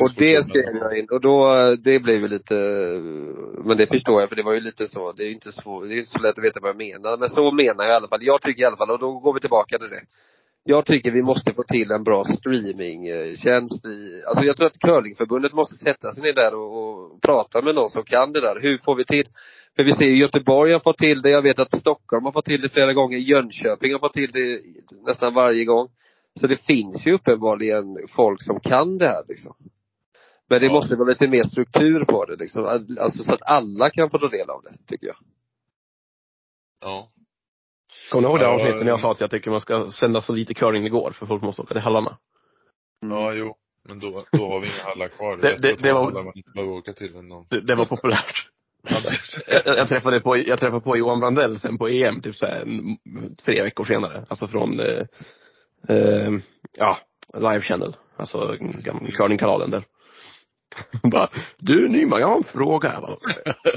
Och 0.00 0.10
det 0.16 0.44
skrev 0.44 0.76
jag 0.76 0.98
in 0.98 1.06
och 1.10 1.20
då, 1.20 1.46
det 1.84 1.98
blev 2.00 2.20
ju 2.20 2.28
lite, 2.28 2.54
men 3.64 3.76
det 3.76 3.86
förstår 3.86 4.20
jag 4.20 4.28
för 4.28 4.36
det 4.36 4.42
var 4.42 4.54
ju 4.54 4.60
lite 4.60 4.86
så, 4.86 5.12
det 5.12 5.22
är 5.22 5.26
ju 5.26 5.32
inte 5.32 5.52
så, 5.52 5.84
det 5.84 5.94
är 5.94 5.98
inte 5.98 6.10
så 6.10 6.18
lätt 6.18 6.38
att 6.38 6.44
veta 6.44 6.60
vad 6.62 6.70
jag 6.70 6.76
menar. 6.76 7.16
Men 7.16 7.28
så 7.28 7.50
menar 7.50 7.84
jag 7.84 7.92
i 7.92 7.96
alla 7.96 8.08
fall. 8.08 8.22
Jag 8.22 8.42
tycker 8.42 8.62
i 8.62 8.66
alla 8.66 8.76
fall, 8.76 8.90
och 8.90 8.98
då 8.98 9.18
går 9.18 9.34
vi 9.34 9.40
tillbaka 9.40 9.78
till 9.78 9.88
det. 9.88 10.02
Jag 10.64 10.86
tycker 10.86 11.10
vi 11.10 11.22
måste 11.22 11.52
få 11.52 11.62
till 11.62 11.90
en 11.90 12.04
bra 12.04 12.24
streamingtjänst 12.24 13.84
i, 13.86 14.22
alltså 14.26 14.44
jag 14.44 14.56
tror 14.56 14.66
att 14.66 14.78
curlingförbundet 14.78 15.52
måste 15.52 15.74
sätta 15.74 16.12
sig 16.12 16.22
ner 16.22 16.32
där 16.32 16.54
och, 16.54 16.70
och 16.76 17.22
prata 17.22 17.62
med 17.62 17.74
någon 17.74 17.90
som 17.90 18.04
kan 18.04 18.32
det 18.32 18.40
där. 18.40 18.60
Hur 18.60 18.78
får 18.78 18.94
vi 18.94 19.04
till, 19.04 19.26
för 19.76 19.84
vi 19.84 19.92
ser 19.92 20.04
ju 20.04 20.20
Göteborg 20.20 20.72
har 20.72 20.80
fått 20.80 20.98
till 20.98 21.22
det, 21.22 21.30
jag 21.30 21.42
vet 21.42 21.58
att 21.58 21.78
Stockholm 21.78 22.24
har 22.24 22.32
fått 22.32 22.44
till 22.44 22.60
det 22.60 22.68
flera 22.68 22.92
gånger, 22.92 23.18
Jönköping 23.18 23.92
har 23.92 23.98
fått 23.98 24.12
till 24.12 24.30
det 24.32 24.60
nästan 25.06 25.34
varje 25.34 25.64
gång. 25.64 25.88
Så 26.38 26.46
det 26.46 26.56
finns 26.66 27.06
ju 27.06 27.12
uppenbarligen 27.14 27.98
folk 28.08 28.42
som 28.42 28.60
kan 28.60 28.98
det 28.98 29.08
här 29.08 29.22
liksom. 29.28 29.54
Men 30.50 30.60
det 30.60 30.66
Ja. 30.66 30.72
måste 30.72 30.96
vara 30.96 31.08
lite 31.08 31.28
mer 31.28 31.42
struktur 31.42 32.04
på 32.04 32.24
det 32.24 32.36
liksom. 32.36 32.64
Alltså 33.00 33.22
så 33.22 33.32
att 33.32 33.42
alla 33.42 33.90
kan 33.90 34.10
få 34.10 34.18
ta 34.18 34.28
del 34.28 34.50
av 34.50 34.62
det, 34.62 34.74
tycker 34.86 35.06
jag. 35.06 35.16
Ja. 36.80 37.08
Kommer 38.10 38.28
ni 38.28 38.32
ihåg 38.32 38.40
det 38.40 38.48
avsnittet 38.48 38.80
när 38.80 38.88
jag 38.88 39.00
sa 39.00 39.10
att 39.12 39.20
jag 39.20 39.30
tycker 39.30 39.50
man 39.50 39.60
ska 39.60 39.90
sända 39.90 40.20
så 40.20 40.32
lite 40.32 40.54
curling 40.54 40.82
det 40.82 40.88
går 40.90 41.10
för 41.10 41.26
folk 41.26 41.42
måste 41.42 41.62
åka 41.62 41.74
till 41.74 41.82
hallarna? 41.82 42.18
Ja, 43.00 43.32
jo. 43.34 43.54
Men 43.88 43.98
då, 43.98 44.24
då 44.32 44.38
har 44.50 44.60
vi 44.60 44.66
inga 44.66 44.84
hallar 44.84 45.08
kvar. 45.08 45.36
Det- 45.36 45.58
det- 45.62 45.82
det 45.82 45.92
var- 45.92 46.04
hallar 46.04 46.22
man 46.24 46.32
inte 46.36 46.50
behöver 46.54 46.72
åka 46.74 46.92
till 46.92 47.16
ändå. 47.16 47.46
Det, 47.50 47.60
det 47.60 47.74
var 47.74 47.84
populärt. 47.84 48.50
Ja, 48.88 49.00
Jag, 49.66 49.76
jag, 49.78 49.88
träffade 49.88 50.20
på, 50.20 50.36
jag 50.36 50.60
träffade 50.60 50.80
på 50.80 50.96
Johan 50.96 51.20
Brandell 51.20 51.58
sen 51.60 51.78
på 51.78 51.88
EM, 51.88 52.20
typ 52.20 52.34
så 52.36 52.46
här, 52.46 52.62
en- 52.62 53.34
tre 53.44 53.62
veckor 53.62 53.84
senare. 53.84 54.26
Alltså 54.28 54.48
från, 54.48 54.80
eh, 54.80 55.06
eh, 55.88 56.30
ja, 56.76 56.98
Live 57.34 57.60
Channel. 57.60 57.96
Alltså 58.16 58.56
curlingkanalen 59.16 59.70
där. 59.70 59.84
Bara, 61.10 61.28
du 61.58 61.88
Nyman, 61.88 62.20
jag 62.20 62.28
har 62.28 62.36
en 62.36 62.44
fråga. 62.44 63.00
Bara, 63.00 63.12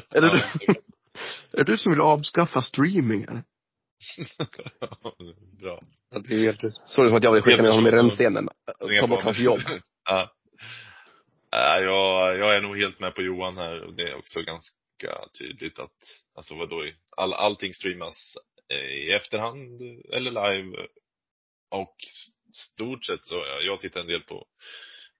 är, 0.09 0.21
det 0.21 0.29
du, 0.29 0.73
är 1.59 1.63
det 1.63 1.71
du 1.71 1.77
som 1.77 1.91
vill 1.91 2.01
avskaffa 2.01 2.61
streamingen? 2.61 3.43
Bra. 5.59 5.79
Det 6.11 6.33
är 6.33 6.37
ju 6.37 6.45
helt 6.45 6.61
Så 6.85 7.01
det 7.01 7.07
som 7.07 7.17
att 7.17 7.23
jag 7.23 7.31
vill 7.31 7.41
skicka 7.41 7.61
ner 7.61 7.69
honom 7.69 7.87
i 7.87 7.91
rännstenen. 7.91 8.49
Ta 8.99 9.07
bort 9.07 9.23
hans 9.23 9.39
jobb. 9.39 9.59
Ja. 10.05 10.31
Jag, 11.51 12.37
jag 12.37 12.55
är 12.55 12.61
nog 12.61 12.77
helt 12.77 12.99
med 12.99 13.15
på 13.15 13.21
Johan 13.21 13.57
här 13.57 13.83
och 13.83 13.93
det 13.93 14.03
är 14.03 14.15
också 14.15 14.41
ganska 14.41 14.77
tydligt 15.39 15.79
att, 15.79 15.97
alltså 16.35 16.55
vadå, 16.55 16.85
all, 17.17 17.33
allting 17.33 17.73
streamas 17.73 18.37
i 18.93 19.11
efterhand 19.11 19.81
eller 20.13 20.31
live 20.31 20.87
och 21.71 21.95
stort 22.53 23.05
sett 23.05 23.25
så, 23.25 23.35
ja, 23.35 23.61
jag 23.61 23.79
tittar 23.79 24.01
en 24.01 24.07
del 24.07 24.21
på 24.21 24.47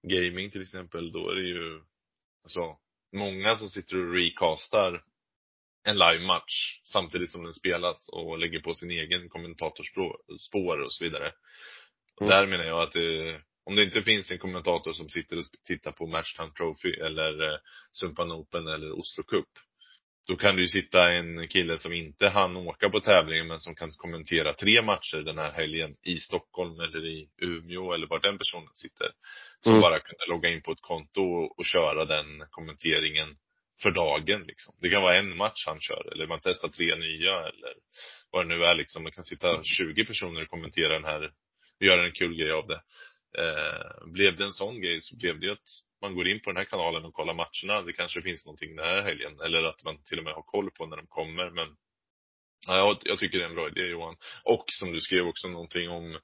gaming 0.02 0.50
till 0.50 0.62
exempel, 0.62 1.12
då 1.12 1.30
är 1.30 1.34
det 1.34 1.48
ju, 1.48 1.82
alltså, 2.42 2.76
många 3.12 3.56
som 3.56 3.68
sitter 3.68 3.96
och 3.96 4.14
recastar 4.14 5.04
en 5.84 5.98
live-match 5.98 6.80
samtidigt 6.84 7.30
som 7.30 7.44
den 7.44 7.54
spelas 7.54 8.08
och 8.08 8.38
lägger 8.38 8.60
på 8.60 8.74
sin 8.74 8.90
egen 8.90 9.28
kommentatorspår 9.28 10.80
och 10.80 10.92
så 10.92 11.04
vidare. 11.04 11.32
Och 12.16 12.22
Mm. 12.22 12.30
Där 12.30 12.46
menar 12.46 12.64
jag 12.64 12.82
att 12.82 12.96
eh, 12.96 13.40
om 13.64 13.76
det 13.76 13.84
inte 13.84 14.02
finns 14.02 14.30
en 14.30 14.38
kommentator 14.38 14.92
som 14.92 15.08
sitter 15.08 15.38
och 15.38 15.44
tittar 15.64 15.92
på 15.92 16.06
Matchtime 16.06 16.50
Trophy 16.50 16.92
eller 16.92 17.52
eh, 17.52 17.58
Sumpan 17.92 18.32
Open 18.32 18.66
eller 18.66 18.92
Oslo 18.92 19.24
Cup. 19.24 19.48
Då 20.26 20.36
kan 20.36 20.56
det 20.56 20.62
ju 20.62 20.68
sitta 20.68 21.12
en 21.12 21.48
kille 21.48 21.78
som 21.78 21.92
inte 21.92 22.28
hann 22.28 22.56
åka 22.56 22.90
på 22.90 23.00
tävlingen 23.00 23.46
men 23.46 23.60
som 23.60 23.74
kan 23.74 23.90
kommentera 23.92 24.52
tre 24.52 24.82
matcher 24.82 25.16
den 25.18 25.38
här 25.38 25.52
helgen 25.52 25.94
i 26.02 26.16
Stockholm 26.16 26.80
eller 26.80 27.06
i 27.06 27.28
Umeå 27.42 27.92
eller 27.92 28.06
var 28.06 28.20
den 28.20 28.38
personen 28.38 28.74
sitter. 28.74 29.10
Som 29.60 29.72
Mm. 29.72 29.80
bara 29.82 29.98
kunde 30.00 30.26
logga 30.28 30.48
in 30.48 30.62
på 30.62 30.72
ett 30.72 30.80
konto 30.80 31.22
och, 31.22 31.58
och 31.58 31.64
köra 31.66 32.04
den 32.04 32.44
kommenteringen 32.50 33.36
för 33.82 33.90
dagen 33.90 34.42
liksom. 34.42 34.74
Det 34.80 34.90
kan 34.90 35.02
vara 35.02 35.16
en 35.18 35.36
match 35.36 35.66
han 35.66 35.80
kör 35.80 36.12
eller 36.12 36.26
man 36.26 36.40
testar 36.42 36.68
tre 36.68 36.96
nya 36.96 37.38
eller 37.38 37.74
vad 38.30 38.48
det 38.48 38.56
nu 38.56 38.64
är 38.64 38.74
liksom. 38.74 39.04
Det 39.04 39.10
kan 39.10 39.24
sitta 39.24 39.62
20 39.62 40.04
personer 40.04 40.42
och 40.42 40.48
kommentera 40.48 40.92
den 40.92 41.04
här 41.04 41.22
och 41.80 41.86
göra 41.86 42.04
en 42.06 42.12
kul 42.12 42.36
grej 42.36 42.52
av 42.52 42.66
det. 42.66 42.80
Eh, 43.38 44.12
blev 44.12 44.36
det 44.36 44.44
en 44.44 44.52
sån 44.52 44.80
grej 44.80 45.00
så 45.00 45.16
blev 45.16 45.40
det 45.40 45.46
ju 45.46 45.52
att 45.52 45.68
man 46.02 46.14
går 46.14 46.28
in 46.28 46.40
på 46.40 46.50
den 46.50 46.56
här 46.56 46.64
kanalen 46.64 47.04
och 47.04 47.14
kollar 47.14 47.34
matcherna. 47.34 47.82
Det 47.82 47.92
kanske 47.92 48.22
finns 48.22 48.44
någonting 48.46 48.76
den 48.76 48.84
här 48.84 49.02
helgen. 49.02 49.40
Eller 49.44 49.64
att 49.64 49.84
man 49.84 49.96
till 50.04 50.18
och 50.18 50.24
med 50.24 50.34
har 50.34 50.42
koll 50.42 50.70
på 50.70 50.86
när 50.86 50.96
de 50.96 51.06
kommer. 51.06 51.50
Men 51.50 51.68
ja, 52.66 52.98
jag, 53.04 53.18
tycker 53.18 53.38
det 53.38 53.44
är 53.44 53.48
en 53.48 53.54
bra 53.54 53.68
idé 53.68 53.80
Johan. 53.80 54.16
Och 54.44 54.64
som 54.68 54.92
du 54.92 55.00
skrev 55.00 55.26
också 55.26 55.48
någonting 55.48 55.90
om 55.90 56.18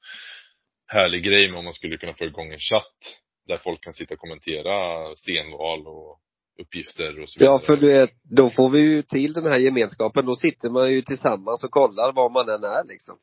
härlig 0.86 1.24
grej 1.24 1.50
med 1.50 1.58
om 1.58 1.64
man 1.64 1.74
skulle 1.74 1.96
kunna 1.98 2.14
få 2.14 2.24
igång 2.24 2.52
en 2.52 2.58
chatt. 2.58 2.98
Där 3.46 3.56
folk 3.56 3.84
kan 3.84 3.94
sitta 3.94 4.14
och 4.14 4.20
kommentera 4.20 4.74
stenval 5.16 5.86
och 5.86 6.20
uppgifter 6.60 7.20
och 7.20 7.28
så 7.30 7.38
vidare. 7.38 7.54
Ja, 7.54 7.58
för 7.66 7.76
du 7.76 7.88
vet, 7.88 8.10
då 8.22 8.50
får 8.50 8.70
vi 8.70 8.82
ju 8.82 9.02
till 9.02 9.32
den 9.32 9.46
här 9.46 9.58
gemenskapen. 9.58 10.26
Då 10.26 10.36
sitter 10.36 10.70
man 10.70 10.92
ju 10.92 11.02
tillsammans 11.02 11.64
och 11.64 11.70
kollar 11.70 12.12
var 12.12 12.30
man 12.30 12.48
än 12.48 12.64
är 12.64 12.84
liksom. 12.84 13.18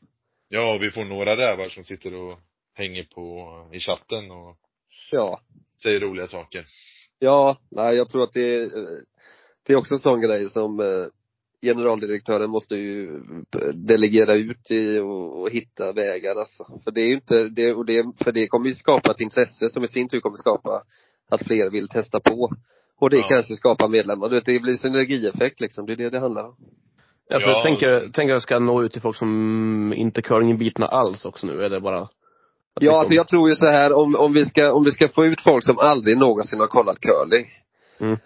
Ja, 0.49 0.77
vi 0.81 0.91
får 0.91 1.05
några 1.05 1.37
rävar 1.37 1.69
som 1.69 1.83
sitter 1.83 2.13
och 2.13 2.39
hänger 2.73 3.03
på 3.03 3.49
i 3.73 3.79
chatten 3.79 4.31
och 4.31 4.57
Ja. 5.15 5.39
säger 5.83 5.99
roliga 5.99 6.27
saker. 6.27 6.65
Ja, 7.19 7.57
nej 7.71 7.95
jag 7.95 8.09
tror 8.09 8.23
att 8.23 8.33
det 8.33 8.55
är, 8.55 8.69
det 9.67 9.73
är 9.73 9.77
också 9.77 9.93
en 9.93 9.99
sån 9.99 10.21
grej 10.21 10.49
som 10.49 10.79
eh, 10.79 11.05
generaldirektören 11.61 12.49
måste 12.49 12.75
ju 12.75 13.15
eh, 13.61 13.67
delegera 13.73 14.35
ut 14.35 14.71
i 14.71 14.99
och, 14.99 15.41
och 15.41 15.49
hitta 15.49 15.91
vägar 15.93 16.35
alltså. 16.35 16.65
För 16.83 16.91
det 16.91 17.01
är 17.01 17.07
ju 17.07 17.13
inte, 17.15 17.49
det, 17.49 17.73
och 17.73 17.85
det, 17.85 18.05
för 18.23 18.31
det 18.31 18.47
kommer 18.47 18.67
ju 18.67 18.73
skapa 18.75 19.11
ett 19.11 19.19
intresse 19.19 19.69
som 19.69 19.83
i 19.83 19.87
sin 19.87 20.09
tur 20.09 20.19
kommer 20.19 20.37
skapa 20.37 20.83
att 21.29 21.45
fler 21.45 21.69
vill 21.69 21.87
testa 21.87 22.19
på. 22.19 22.51
Och 22.99 23.09
det 23.09 23.17
Ja. 23.17 23.27
kanske 23.27 23.55
skapar 23.55 23.87
medlemmar. 23.87 24.29
Du 24.29 24.35
vet, 24.35 24.45
det 24.45 24.59
blir 24.59 24.75
synergieffekt 24.75 25.59
liksom. 25.59 25.85
Det 25.85 25.93
är 25.93 25.97
det 25.97 26.09
det 26.09 26.19
handlar 26.19 26.43
om. 26.47 26.55
Jag 27.27 27.41
Ja, 27.41 27.63
tänker, 27.63 28.07
och- 28.07 28.13
tänker 28.13 28.33
jag 28.33 28.41
ska 28.41 28.59
nå 28.59 28.83
ut 28.83 28.91
till 28.93 29.01
folk 29.01 29.17
som 29.17 29.93
inte 29.97 30.21
curlingbitna 30.21 30.85
alls 30.87 31.25
också 31.25 31.47
nu, 31.47 31.65
eller 31.65 31.79
bara? 31.79 32.09
Ja, 32.81 32.99
alltså 32.99 33.13
jag 33.13 33.27
tror 33.27 33.49
ju 33.49 33.55
så 33.55 33.65
här 33.65 33.93
om, 33.93 34.15
om 34.15 34.33
vi 34.33 34.45
ska, 34.45 34.73
om 34.73 34.83
vi 34.83 34.91
ska 34.91 35.07
få 35.07 35.25
ut 35.25 35.41
folk 35.41 35.65
som 35.65 35.79
aldrig 35.79 36.17
någonsin 36.17 36.59
har 36.59 36.67
kollat 36.67 36.99
curling. 36.99 37.45
Mm. 37.99 38.17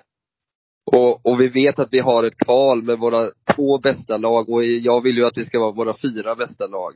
Och, 0.92 1.26
och 1.26 1.42
vi 1.42 1.48
vet 1.48 1.80
att 1.80 1.90
vi 1.92 2.00
har 2.00 2.24
ett 2.24 2.38
kval 2.38 2.84
med 2.84 3.00
våra 3.00 3.32
två 3.56 3.78
bästa 3.78 4.18
lag 4.18 4.50
och 4.50 4.64
jag 4.64 5.04
vill 5.04 5.18
ju 5.18 5.26
att 5.26 5.36
det 5.36 5.46
ska 5.46 5.60
vara 5.60 5.72
våra 5.72 5.94
fyra 6.02 6.36
bästa 6.36 6.68
lag. 6.68 6.94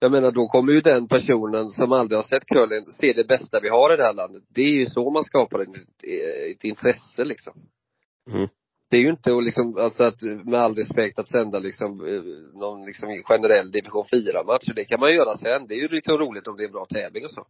Jag 0.00 0.12
menar 0.12 0.30
då 0.30 0.48
kommer 0.48 0.72
ju 0.72 0.80
den 0.80 1.08
personen 1.08 1.70
som 1.70 1.92
aldrig 1.92 2.18
har 2.18 2.22
sett 2.22 2.46
curling 2.46 2.92
se 2.92 3.12
det 3.12 3.24
bästa 3.24 3.60
vi 3.62 3.68
har 3.68 3.94
i 3.94 3.96
det 3.96 4.04
här 4.04 4.14
landet. 4.14 4.42
Det 4.54 4.62
är 4.62 4.74
ju 4.74 4.86
så 4.86 5.10
man 5.10 5.24
skapar 5.24 5.60
ett, 5.60 5.68
ett 6.56 6.64
intresse 6.64 7.24
liksom. 7.24 7.52
Mm. 8.30 8.48
Det 8.90 8.96
är 8.96 9.00
ju 9.00 9.10
inte 9.10 9.36
att 9.36 9.44
liksom, 9.44 9.76
alltså 9.78 10.04
att 10.04 10.22
med 10.22 10.60
all 10.60 10.74
respekt 10.74 11.18
att 11.18 11.28
sända 11.28 11.58
liksom 11.58 12.00
eh, 12.06 12.58
någon 12.60 12.86
liksom 12.86 13.22
generell 13.24 13.70
division 13.70 14.04
4 14.10 14.44
match. 14.44 14.68
Det 14.76 14.84
kan 14.84 15.00
man 15.00 15.14
göra 15.14 15.36
sen. 15.36 15.66
Det 15.66 15.74
är 15.74 15.78
ju 15.78 15.88
liksom 15.88 16.18
roligt 16.18 16.46
om 16.46 16.56
det 16.56 16.62
är 16.62 16.66
en 16.66 16.72
bra 16.72 16.86
tävling 16.86 17.24
och 17.24 17.30
så. 17.30 17.46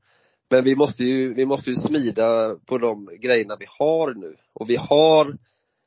Men 0.51 0.65
vi 0.65 0.77
måste 0.77 1.05
ju, 1.05 1.35
vi 1.35 1.47
måste 1.47 1.71
ju 1.71 1.77
smida 1.77 2.57
på 2.67 2.79
de 2.79 3.11
grejerna 3.21 3.57
vi 3.61 3.67
har 3.79 4.15
nu. 4.15 4.35
Och 4.53 4.71
vi 4.71 4.77
har 4.77 5.37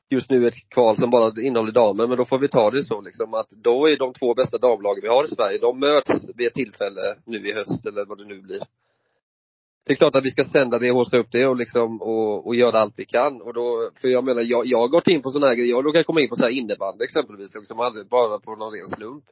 just 0.10 0.30
nu 0.30 0.48
ett 0.48 0.70
kval 0.70 0.98
som 0.98 1.10
bara 1.10 1.42
innehåller 1.42 1.72
damer, 1.72 2.08
men 2.08 2.18
då 2.18 2.26
får 2.26 2.40
vi 2.40 2.48
ta 2.48 2.72
det 2.72 2.84
så 2.84 3.02
liksom 3.02 3.34
att 3.34 3.50
då 3.50 3.90
är 3.90 3.98
de 3.98 4.14
två 4.14 4.34
bästa 4.34 4.58
damlagen 4.58 5.02
vi 5.02 5.08
har 5.08 5.24
i 5.24 5.36
Sverige, 5.36 5.58
de 5.58 5.80
möts 5.80 6.30
vid 6.36 6.48
ett 6.48 6.54
tillfälle 6.54 7.16
nu 7.26 7.50
i 7.50 7.54
höst 7.54 7.86
eller 7.86 8.06
vad 8.06 8.18
det 8.18 8.26
nu 8.26 8.42
blir. 8.42 8.62
Det 9.86 9.94
är 9.94 9.96
klart 9.96 10.16
att 10.16 10.26
vi 10.26 10.32
ska 10.32 10.44
sända 10.44 10.80
det, 10.80 10.92
hosta 10.92 11.18
upp 11.18 11.32
det 11.32 11.48
och 11.48 11.56
liksom 11.56 12.02
och, 12.02 12.48
och 12.48 12.56
göra 12.56 12.80
allt 12.80 12.94
vi 12.98 13.06
kan. 13.06 13.42
Och 13.42 13.54
då, 13.54 13.92
för 14.02 14.08
jag 14.08 14.24
menar, 14.24 14.42
jag, 14.42 14.66
jag 14.66 14.78
har 14.78 14.88
gått 14.88 15.08
in 15.08 15.22
på 15.22 15.30
sådana 15.30 15.48
här 15.48 15.56
grejer, 15.56 15.70
jag 15.70 15.86
råkar 15.86 16.04
komma 16.04 16.22
in 16.22 16.30
på 16.30 16.36
så 16.36 16.44
här 16.44 16.52
innebandy 16.52 17.04
exempelvis, 17.04 17.56
liksom 17.56 17.80
aldrig 17.80 18.08
bara 18.10 18.40
på 18.40 18.56
någon 18.56 18.74
ren 18.74 18.88
slump. 18.88 19.24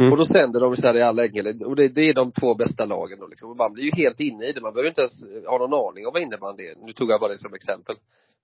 Mm. 0.00 0.12
Och 0.12 0.18
då 0.18 0.24
sänder 0.24 0.60
de 0.60 0.76
så 0.76 0.86
här 0.86 0.96
i 0.96 1.02
all 1.02 1.20
enkelhet, 1.20 1.62
och 1.62 1.76
det, 1.76 1.88
det 1.88 2.08
är 2.08 2.14
de 2.14 2.32
två 2.32 2.54
bästa 2.54 2.84
lagen 2.84 3.18
då 3.20 3.26
liksom. 3.26 3.50
Och 3.50 3.56
man 3.56 3.72
blir 3.72 3.84
ju 3.84 3.90
helt 3.90 4.20
inne 4.20 4.44
i 4.44 4.52
det, 4.52 4.60
man 4.60 4.72
behöver 4.72 4.88
inte 4.88 5.00
ens 5.00 5.46
ha 5.46 5.58
någon 5.58 5.88
aning 5.88 6.06
om 6.06 6.12
vad 6.12 6.22
innebandy 6.22 6.62
är. 6.62 6.86
Nu 6.86 6.92
tog 6.92 7.10
jag 7.10 7.20
bara 7.20 7.32
det 7.32 7.38
som 7.38 7.54
exempel. 7.54 7.96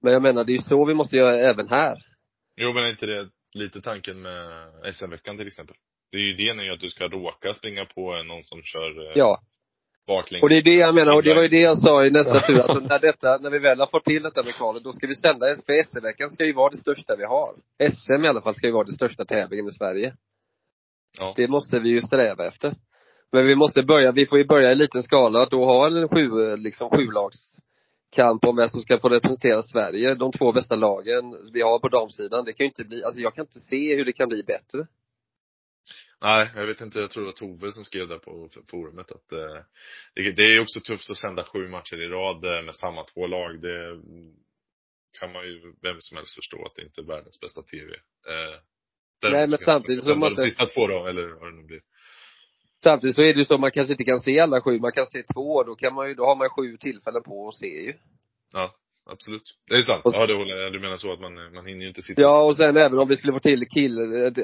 Men 0.03 0.13
jag 0.13 0.23
menar, 0.23 0.45
det 0.45 0.53
är 0.53 0.57
ju 0.57 0.63
så 0.63 0.85
vi 0.85 0.95
måste 0.95 1.17
göra 1.17 1.51
även 1.51 1.69
här. 1.69 1.97
Jo, 2.57 2.73
men 2.73 2.85
är 2.85 2.91
inte 2.91 3.07
det 3.07 3.29
lite 3.55 3.81
tanken 3.81 4.23
med 4.23 4.45
SM-veckan 4.95 5.37
till 5.39 5.47
exempel? 5.47 5.77
Det 6.11 6.17
är 6.17 6.21
ju 6.21 6.35
idén 6.35 6.59
är 6.59 6.65
ju 6.65 6.73
att 6.73 6.81
du 6.81 6.89
ska 6.89 7.09
råka 7.09 7.55
springa 7.55 7.85
på 7.85 8.23
någon 8.23 8.45
som 8.45 8.63
kör 8.63 9.11
eh, 9.11 9.13
Ja. 9.15 9.41
Baklänges. 10.07 10.43
Och 10.43 10.49
det 10.49 10.57
är 10.57 10.63
det 10.63 10.75
jag 10.75 10.95
menar, 10.95 11.15
och 11.15 11.23
det 11.23 11.35
var 11.35 11.43
ju 11.43 11.49
det 11.49 11.61
jag 11.61 11.79
sa 11.79 12.05
i 12.05 12.11
nästa 12.11 12.41
tur. 12.41 12.59
Alltså 12.59 12.81
när 12.81 12.99
detta, 12.99 13.39
när 13.39 13.51
vi 13.51 13.59
väl 13.59 13.81
har 13.81 13.87
fått 13.87 14.05
till 14.05 14.23
detta 14.23 14.43
med 14.43 14.55
kvalet, 14.55 14.85
då 14.85 14.93
ska 14.93 15.07
vi 15.07 15.15
sända, 15.15 15.47
för 15.67 15.83
SM-veckan 15.83 16.31
ska 16.31 16.45
ju 16.45 16.53
vara 16.53 16.71
det 16.71 16.77
största 16.77 17.17
vi 17.17 17.25
har. 17.25 17.55
SM 17.91 18.25
i 18.25 18.29
alla 18.29 18.41
fall 18.41 18.55
ska 18.55 18.67
ju 18.67 18.73
vara 18.73 18.85
det 18.85 18.93
största 18.93 19.25
tävlingen 19.25 19.67
i 19.67 19.71
Sverige. 19.71 20.15
Ja. 21.19 21.33
Det 21.37 21.49
måste 21.49 21.81
vi 21.81 21.89
ju 21.89 22.01
sträva 22.01 22.47
efter. 22.47 22.75
Men 23.33 23.47
vi 23.47 23.55
måste 23.55 23.83
börja, 23.83 24.13
vi 24.13 24.27
får 24.27 24.39
ju 24.39 24.45
börja 24.45 24.73
i 24.73 24.75
liten 24.75 25.03
skala, 25.03 25.43
att 25.43 25.51
då 25.51 25.65
ha 25.65 25.87
en 25.87 26.09
sju, 26.09 26.57
liksom 26.57 26.91
sjulagskamp 26.91 28.45
om 28.45 28.57
vem 28.57 28.69
som 28.69 28.81
ska 28.81 28.99
få 28.99 29.09
representera 29.09 29.63
Sverige. 29.63 30.15
De 30.15 30.33
två 30.33 30.53
bästa 30.53 30.77
lagen 30.77 31.37
vi 31.53 31.63
har 31.63 31.79
på 31.79 31.89
damsidan. 31.89 32.45
Det 32.45 32.53
kan 32.53 32.65
ju 32.65 32.69
inte 32.69 32.85
bli, 32.85 33.05
alltså 33.05 33.21
jag 33.21 33.35
kan 33.35 33.45
inte 33.45 33.61
se 33.61 33.97
hur 33.97 34.05
det 34.05 34.13
kan 34.13 34.29
bli 34.29 34.43
bättre. 34.43 34.87
Nej, 36.23 36.51
jag 36.55 36.67
vet 36.67 36.81
inte, 36.81 36.99
jag 36.99 37.11
tror 37.11 37.23
det 37.23 37.27
var 37.27 37.33
Tove 37.33 37.73
som 37.73 37.85
skrev 37.85 38.09
där 38.09 38.19
på 38.19 38.49
forumet 38.71 39.11
att 39.13 39.33
eh, 39.33 39.61
det, 40.15 40.33
det 40.33 40.43
är 40.55 40.61
också 40.61 40.81
tufft 40.81 41.11
att 41.11 41.17
sända 41.19 41.45
sju 41.45 41.69
matcher 41.69 41.97
i 42.03 42.09
rad 42.09 42.45
eh, 42.45 42.63
med 42.63 42.75
samma 42.75 43.05
två 43.05 43.27
lag. 43.27 43.63
Det 43.63 44.01
kan 45.21 45.33
man 45.33 45.45
ju, 45.47 45.75
vem 45.83 45.97
som 46.01 46.17
helst 46.17 46.35
förstå 46.35 46.67
att 46.67 46.75
det 46.77 46.83
inte 46.83 47.01
är 47.01 47.05
världens 47.05 47.41
bästa 47.41 47.63
TV. 47.63 47.93
Eh, 47.93 48.61
Nej, 49.23 49.33
men 49.49 49.59
samtidigt 49.59 50.05
så 50.05 50.15
måste- 50.15 50.43
De 50.43 50.51
sista 50.51 50.67
två 50.67 50.87
då, 50.87 51.07
eller 51.07 51.29
vad 51.29 51.53
det 51.53 51.57
nu 51.57 51.63
blir. 51.67 51.81
Samtidigt 52.83 53.17
så 53.17 53.23
är 53.23 53.33
det 53.35 53.39
ju 53.39 53.45
så, 53.45 53.59
man 53.59 53.71
kanske 53.71 53.93
inte 53.93 54.05
kan 54.05 54.21
se 54.21 54.41
alla 54.41 54.61
sju, 54.61 54.79
man 54.81 54.93
kan 54.93 55.07
se 55.07 55.23
två, 55.35 55.63
då 55.63 55.75
kan 55.75 55.95
man 55.95 56.09
ju, 56.09 56.15
då 56.15 56.25
har 56.27 56.37
man 56.37 56.49
sju 56.51 56.77
tillfällen 56.77 57.23
på 57.23 57.49
att 57.49 57.55
se 57.55 57.67
ju. 57.67 57.95
Ja, 58.53 58.75
absolut. 59.11 59.43
Det 59.69 59.75
är 59.75 59.83
sant. 59.83 60.05
Och- 60.05 60.15
Ja, 60.15 60.27
det 60.27 60.35
håller 60.35 60.57
jag. 60.57 60.73
Du 60.73 60.81
menar 60.81 60.97
så 60.97 61.13
att 61.13 61.21
man, 61.21 61.35
man 61.55 61.67
hinner 61.67 61.83
ju 61.83 61.89
inte 61.89 62.03
sitta 62.03 62.23
Ja, 62.23 62.43
och 62.43 62.57
sen 62.57 62.77
även 62.77 62.99
om 62.99 63.09
vi 63.09 63.17
skulle 63.17 63.33
få 63.33 63.39
till 63.39 63.67
kill, 63.69 63.97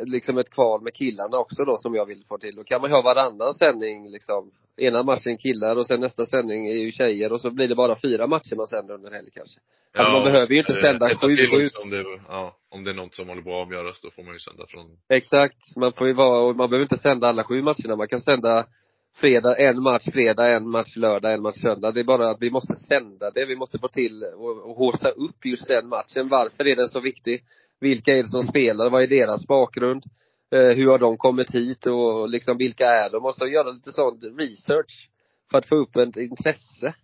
liksom 0.06 0.38
ett 0.38 0.50
kval 0.50 0.82
med 0.82 0.94
killarna 0.94 1.38
också 1.38 1.64
då, 1.64 1.76
som 1.76 1.94
jag 1.94 2.06
vill 2.06 2.24
få 2.28 2.38
till. 2.38 2.54
Då 2.56 2.64
kan 2.64 2.80
man 2.80 2.90
ju 2.90 2.94
ha 2.94 3.02
varannan 3.02 3.54
sändning 3.54 4.10
liksom. 4.10 4.50
Ena 4.76 5.02
matchen 5.02 5.38
killar 5.38 5.76
och 5.76 5.86
sen 5.86 6.00
nästa 6.00 6.26
sändning 6.26 6.66
är 6.68 6.74
ju 6.76 6.92
tjejer 6.92 7.32
och 7.32 7.40
så 7.40 7.50
blir 7.50 7.68
det 7.68 7.74
bara 7.74 7.96
fyra 8.02 8.26
matcher 8.26 8.56
man 8.56 8.66
sänder 8.66 8.94
under 8.94 9.10
helgen 9.10 9.32
kanske. 9.34 9.60
Alltså, 9.94 10.12
man 10.12 10.24
behöver 10.24 10.52
ju 10.54 10.58
inte 10.58 10.72
eh, 10.72 10.80
sända 10.80 11.08
sju, 11.08 11.36
sju. 11.36 11.68
Om 11.82 11.90
det, 11.90 12.04
ja, 12.28 12.56
om 12.70 12.84
det 12.84 12.90
är 12.90 12.94
något 12.94 13.14
som 13.14 13.28
håller 13.28 13.42
på 13.42 13.50
att 13.50 13.66
avgöras, 13.66 14.00
då 14.00 14.10
får 14.10 14.22
man 14.22 14.32
ju 14.32 14.38
sända 14.38 14.66
från 14.68 14.86
Exakt. 15.08 15.76
Man 15.76 15.92
får 15.92 16.06
ju 16.06 16.12
vara, 16.12 16.40
och 16.40 16.56
man 16.56 16.70
behöver 16.70 16.82
inte 16.84 16.96
sända 16.96 17.28
alla 17.28 17.44
sju 17.44 17.62
matcherna. 17.62 17.96
Man 17.96 18.08
kan 18.08 18.20
sända 18.20 18.66
fredag, 19.20 19.56
en 19.58 19.82
match 19.82 20.04
fredag, 20.12 20.56
en 20.56 20.68
match 20.70 20.96
lördag, 20.96 21.32
en 21.32 21.42
match 21.42 21.56
söndag. 21.62 21.92
Det 21.92 22.00
är 22.00 22.04
bara 22.04 22.30
att 22.30 22.42
vi 22.42 22.50
måste 22.50 22.74
sända 22.74 23.30
det. 23.30 23.46
Vi 23.46 23.56
måste 23.56 23.78
få 23.78 23.88
till 23.88 24.22
och, 24.36 24.70
och 24.70 24.76
hosta 24.76 25.10
upp 25.10 25.44
just 25.44 25.68
den 25.68 25.88
matchen. 25.88 26.28
Varför 26.28 26.66
är 26.66 26.76
den 26.76 26.88
så 26.88 27.00
viktig? 27.00 27.44
Vilka 27.80 28.12
är 28.12 28.16
det 28.22 28.28
som 28.28 28.42
spelar? 28.42 28.90
Vad 28.90 29.02
är 29.02 29.06
deras 29.06 29.46
bakgrund? 29.46 30.02
Eh, 30.50 30.68
hur 30.76 30.86
har 30.86 30.98
de 30.98 31.16
kommit 31.16 31.54
hit 31.54 31.86
och 31.86 32.28
liksom 32.28 32.56
vilka 32.58 32.86
är 32.86 33.10
de? 33.10 33.24
Och 33.24 33.34
så 33.34 33.46
göra 33.46 33.70
lite 33.70 33.92
sån 33.92 34.20
research. 34.38 35.10
För 35.50 35.58
att 35.58 35.68
få 35.68 35.76
upp 35.76 35.96
ett 35.96 36.16
intresse. 36.16 36.94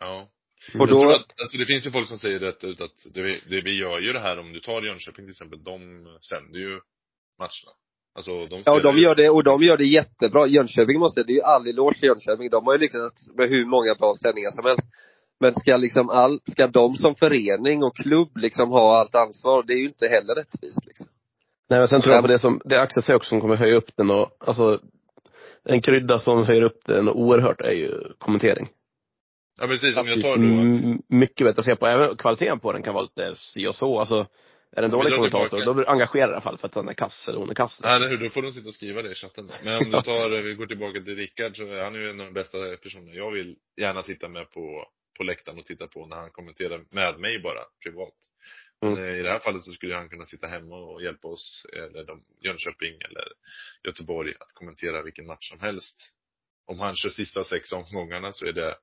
Ja. 0.00 0.28
Och 0.74 0.80
Jag 0.80 0.88
då, 0.88 1.00
tror 1.00 1.12
att, 1.12 1.40
alltså 1.40 1.58
det 1.58 1.66
finns 1.66 1.86
ju 1.86 1.90
folk 1.90 2.08
som 2.08 2.18
säger 2.18 2.38
rätt 2.38 2.64
ut 2.64 2.80
att 2.80 2.94
det, 3.14 3.22
vi- 3.22 3.40
det 3.48 3.60
vi 3.60 3.78
gör 3.78 3.98
ju 4.00 4.12
det 4.12 4.20
här, 4.20 4.38
om 4.38 4.52
du 4.52 4.60
tar 4.60 4.82
Jönköping 4.82 5.24
till 5.24 5.30
exempel, 5.30 5.64
de 5.64 5.80
sänder 6.30 6.58
ju 6.58 6.80
matcherna. 7.38 7.72
Alltså 8.14 8.46
de 8.46 8.62
ja, 8.64 8.72
och 8.72 8.82
de 8.82 8.96
gör 8.98 9.14
det, 9.14 9.30
och 9.30 9.44
de 9.44 9.62
gör 9.62 9.76
det 9.76 9.84
jättebra. 9.84 10.46
Jönköping 10.46 10.98
måste, 10.98 11.22
det 11.22 11.32
är 11.32 11.34
ju 11.34 11.42
all 11.42 11.66
eloge 11.66 11.98
till 11.98 12.08
Jönköping. 12.08 12.50
De 12.50 12.66
har 12.66 12.72
ju 12.72 12.78
lyckats 12.78 13.34
med 13.36 13.48
hur 13.48 13.66
många 13.66 13.94
bra 13.94 14.14
sändningar 14.22 14.50
som 14.50 14.64
helst. 14.64 14.84
Men 15.40 15.54
ska 15.54 15.76
liksom 15.76 16.10
all, 16.10 16.40
ska 16.46 16.66
de 16.66 16.94
som 16.94 17.14
förening 17.14 17.82
och 17.82 17.96
klubb 17.96 18.36
liksom 18.36 18.70
ha 18.70 19.00
allt 19.00 19.14
ansvar? 19.14 19.62
Det 19.62 19.72
är 19.72 19.78
ju 19.78 19.86
inte 19.86 20.06
heller 20.06 20.34
rättvist 20.34 20.86
liksom. 20.86 21.06
Nej 21.70 21.78
men 21.78 21.88
sen 21.88 22.02
tror 22.02 22.14
jag 22.14 22.22
på 22.22 22.28
det 22.28 22.38
som, 22.38 22.60
det 22.64 22.80
Axel 22.80 23.02
säger 23.02 23.16
också 23.16 23.28
som 23.28 23.40
kommer 23.40 23.56
höja 23.56 23.76
upp 23.76 23.96
den 23.96 24.10
och, 24.10 24.36
alltså 24.38 24.80
en 25.64 25.82
krydda 25.82 26.18
som 26.18 26.44
höjer 26.44 26.62
upp 26.62 26.84
den 26.84 27.08
oerhört 27.08 27.60
är 27.60 27.72
ju 27.72 28.12
kommentering. 28.18 28.68
Ja 29.60 29.66
precis, 29.66 29.96
om 29.96 30.06
jag 30.06 30.18
Det 30.18 30.22
tar 30.22 30.36
finns 30.36 30.82
då, 30.82 31.16
mycket 31.16 31.46
bättre 31.46 31.60
att 31.60 31.64
se 31.64 31.76
på. 31.76 31.86
Även 31.86 32.16
kvaliteten 32.16 32.60
på 32.60 32.72
den 32.72 32.82
kan 32.82 32.94
vara 32.94 33.02
lite 33.02 33.34
si 33.36 33.66
och 33.66 33.74
så. 33.74 33.98
Alltså, 33.98 34.26
är 34.76 34.80
det 34.82 34.84
en 34.86 34.90
dålig 34.90 35.14
kommentator, 35.14 35.64
då 35.64 35.74
blir 35.74 35.84
du 35.84 35.90
engagerad 35.90 36.30
i 36.30 36.32
alla 36.32 36.40
fall 36.40 36.58
för 36.58 36.68
att 36.68 36.74
han 36.74 36.88
är 36.88 36.94
kass 36.94 37.28
eller 37.28 37.38
hon 37.38 37.50
är 37.50 37.54
kass. 37.54 37.80
nej 37.82 37.96
eller 37.96 38.08
hur, 38.08 38.16
då 38.18 38.28
får 38.30 38.42
de 38.42 38.52
sitta 38.52 38.68
och 38.68 38.74
skriva 38.74 39.02
det 39.02 39.10
i 39.12 39.14
chatten 39.14 39.46
då. 39.46 39.54
Men 39.64 39.74
om 39.78 39.84
du 39.90 40.02
tar, 40.02 40.42
vi 40.42 40.54
går 40.54 40.66
tillbaka 40.66 41.00
till 41.00 41.16
Rickard, 41.16 41.56
så 41.56 41.66
är 41.66 41.84
han 41.84 41.94
ju 41.94 42.10
en 42.10 42.20
av 42.20 42.26
de 42.26 42.32
bästa 42.32 42.58
personerna 42.76 43.14
jag 43.14 43.30
vill 43.30 43.56
gärna 43.76 44.02
sitta 44.02 44.28
med 44.28 44.50
på, 44.50 44.86
på 45.18 45.22
läktaren 45.24 45.58
och 45.58 45.64
titta 45.66 45.86
på 45.86 46.06
när 46.06 46.16
han 46.16 46.30
kommenterar 46.30 46.84
med 46.90 47.18
mig 47.20 47.38
bara, 47.38 47.60
privat. 47.84 48.14
Men 48.82 48.92
Mm. 48.92 49.04
eh, 49.04 49.18
i 49.20 49.22
det 49.22 49.30
här 49.30 49.38
fallet 49.38 49.64
så 49.64 49.72
skulle 49.72 49.94
han 49.94 50.08
kunna 50.08 50.24
sitta 50.24 50.46
hemma 50.46 50.76
och 50.76 51.02
hjälpa 51.02 51.28
oss, 51.28 51.66
eller 51.72 52.04
de, 52.04 52.22
Jönköping 52.44 52.94
eller 52.94 53.24
Göteborg, 53.86 54.34
att 54.40 54.52
kommentera 54.54 55.02
vilken 55.02 55.26
match 55.26 55.48
som 55.50 55.60
helst. 55.60 55.96
Om 56.66 56.80
han 56.80 56.96
kör 56.96 57.08
sista 57.08 57.44
sex 57.44 57.72
omgångarna 57.72 58.32
så 58.32 58.46
är 58.46 58.52
det 58.52 58.74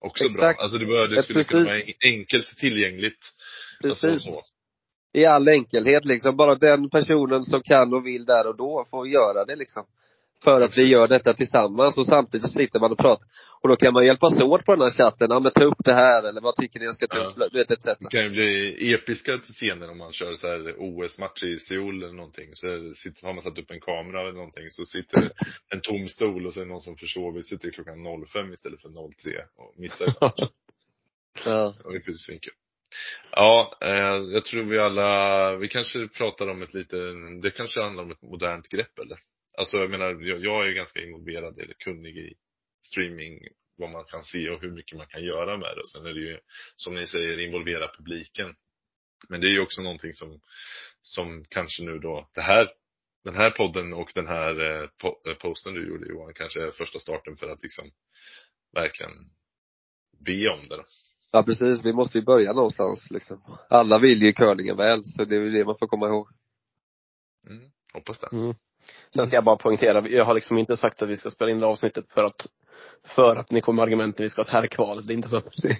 också 0.00 0.24
Exakt. 0.24 0.40
bra. 0.40 0.52
Alltså 0.58 0.78
det, 0.78 0.86
bör, 0.86 1.08
det 1.08 1.22
skulle 1.22 1.44
kunna 1.44 1.64
vara 1.64 1.74
precis. 1.78 1.94
en- 2.00 2.10
enkelt 2.14 2.46
tillgängligt. 2.58 3.24
Alltså, 3.84 4.06
Precis. 4.06 4.24
så. 4.24 4.42
I 5.14 5.24
all 5.24 5.48
enkelhet 5.48 6.04
liksom. 6.04 6.36
Bara 6.36 6.54
den 6.54 6.90
personen 6.90 7.44
som 7.44 7.62
kan 7.62 7.94
och 7.94 8.06
vill 8.06 8.24
där 8.24 8.46
och 8.46 8.56
då 8.56 8.86
får 8.90 9.08
göra 9.08 9.44
det 9.44 9.56
liksom. 9.56 9.86
För 10.44 10.60
att 10.60 10.78
vi 10.78 10.84
gör 10.84 11.08
detta 11.08 11.34
tillsammans 11.34 11.98
och 11.98 12.06
samtidigt 12.06 12.52
sitter 12.52 12.80
man 12.80 12.92
och 12.92 12.98
pratar. 12.98 13.28
Och 13.62 13.68
då 13.68 13.76
kan 13.76 13.92
man 13.92 14.04
hjälpas 14.06 14.40
åt 14.40 14.64
på 14.64 14.72
den 14.76 14.82
här 14.82 14.90
chatten. 14.90 15.26
Ja 15.30 15.40
men 15.40 15.52
ta 15.52 15.64
upp 15.64 15.78
det 15.84 15.92
här 15.94 16.22
eller 16.28 16.40
vad 16.40 16.56
tycker 16.56 16.80
ni 16.80 16.86
jag 16.86 16.94
ska 16.94 17.06
ta 17.06 17.16
Ja. 17.18 17.24
upp? 17.24 17.52
Du 17.52 17.58
vet, 17.58 17.70
etc. 17.70 17.84
Det 17.84 18.08
kan 18.10 18.22
ju 18.24 18.30
bli 18.30 18.92
episka 18.94 19.38
scener 19.38 19.90
om 19.90 19.98
man 19.98 20.12
kör 20.12 20.34
så 20.34 20.48
här 20.48 20.74
OS-match 20.78 21.42
i 21.42 21.58
Seoul 21.58 22.02
eller 22.02 22.12
någonting. 22.12 22.50
Så 22.54 22.66
sitter, 22.94 23.26
har 23.26 23.34
man 23.34 23.42
satt 23.42 23.58
upp 23.58 23.70
en 23.70 23.80
kamera 23.80 24.20
eller 24.20 24.32
någonting 24.32 24.70
så 24.70 24.84
sitter 24.84 25.20
det 25.20 25.30
en 25.68 25.80
tom 25.80 26.08
stol 26.08 26.46
och 26.46 26.54
så 26.54 26.60
är 26.60 26.64
det 26.64 26.70
någon 26.70 26.80
som 26.80 26.96
försovit 26.96 27.48
sitter 27.48 27.70
klockan 27.70 27.98
05 28.26 28.52
istället 28.52 28.82
för 28.82 28.88
03 28.88 29.30
och 29.56 29.74
missar 29.80 30.06
matchen. 30.20 30.48
Ja. 31.46 31.74
Det 31.92 32.10
ju 32.10 32.14
svinkul. 32.16 32.52
Ja, 33.30 33.78
eh, 33.80 34.32
jag 34.32 34.44
tror 34.44 34.64
vi 34.64 34.78
alla, 34.78 35.56
vi 35.56 35.68
kanske 35.68 36.08
pratar 36.08 36.48
om 36.48 36.62
ett 36.62 36.74
lite, 36.74 36.96
det 37.42 37.50
kanske 37.50 37.80
handlar 37.80 38.02
om 38.02 38.10
ett 38.10 38.22
modernt 38.22 38.68
grepp 38.68 38.98
eller? 38.98 39.18
Alltså 39.58 39.78
jag 39.78 39.90
menar, 39.90 40.06
jag, 40.06 40.44
jag 40.44 40.62
är 40.62 40.68
ju 40.68 40.74
ganska 40.74 41.00
involverad 41.00 41.58
eller 41.58 41.74
kunnig 41.74 42.16
i 42.16 42.34
streaming, 42.86 43.40
vad 43.76 43.90
man 43.90 44.04
kan 44.04 44.24
se 44.24 44.50
och 44.50 44.60
hur 44.60 44.70
mycket 44.70 44.98
man 44.98 45.06
kan 45.06 45.24
göra 45.24 45.56
med 45.56 45.76
det. 45.76 45.82
Och 45.82 45.90
sen 45.90 46.06
är 46.06 46.14
det 46.14 46.20
ju, 46.20 46.38
som 46.76 46.94
ni 46.94 47.06
säger, 47.06 47.40
involvera 47.40 47.88
publiken. 47.98 48.54
Men 49.28 49.40
det 49.40 49.46
är 49.46 49.50
ju 49.50 49.60
också 49.60 49.82
någonting 49.82 50.12
som, 50.12 50.40
som 51.02 51.44
kanske 51.48 51.82
nu 51.82 51.98
då, 51.98 52.30
det 52.34 52.40
här, 52.40 52.72
den 53.24 53.34
här 53.34 53.50
podden 53.50 53.92
och 53.92 54.10
den 54.14 54.26
här 54.26 54.60
eh, 54.60 54.88
po- 55.02 55.28
eh, 55.30 55.34
posten 55.34 55.74
du 55.74 55.88
gjorde 55.88 56.08
Johan, 56.08 56.34
kanske 56.34 56.62
är 56.62 56.70
första 56.70 56.98
starten 56.98 57.36
för 57.36 57.48
att 57.48 57.62
liksom 57.62 57.90
verkligen 58.72 59.12
be 60.18 60.48
om 60.48 60.68
det 60.68 60.76
då 60.76 60.84
ja 61.34 61.42
precis, 61.42 61.84
vi 61.84 61.92
måste 61.92 62.18
ju 62.18 62.24
börja 62.24 62.52
någonstans 62.52 63.10
liksom. 63.10 63.40
Alla 63.70 63.98
vill 63.98 64.22
ju 64.22 64.32
curlingen 64.32 64.76
väl, 64.76 65.04
så 65.04 65.24
det 65.24 65.36
är 65.36 65.40
ju 65.40 65.50
det 65.50 65.64
man 65.64 65.78
får 65.78 65.86
komma 65.86 66.06
ihåg. 66.08 66.28
Mm, 67.50 67.62
hoppas 67.94 68.20
det. 68.20 68.28
Mm. 68.32 68.54
Sen 69.14 69.26
ska 69.26 69.36
jag 69.36 69.44
bara 69.44 69.56
poängtera, 69.56 70.08
jag 70.08 70.24
har 70.24 70.34
liksom 70.34 70.58
inte 70.58 70.76
sagt 70.76 71.02
att 71.02 71.08
vi 71.08 71.16
ska 71.16 71.30
spela 71.30 71.50
in 71.50 71.58
det 71.60 71.66
avsnittet 71.66 72.04
för 72.14 72.24
att, 72.24 72.46
för 73.06 73.36
att 73.36 73.50
ni 73.50 73.60
kommer 73.60 73.76
med 73.76 73.82
argumenten 73.82 74.22
vi 74.24 74.30
ska 74.30 74.40
ha 74.42 74.46
ett 74.46 74.52
herrkval. 74.52 75.06
Det 75.06 75.12
är 75.12 75.14
inte 75.14 75.28
så 75.28 75.36
att 75.36 75.52
det, 75.62 75.78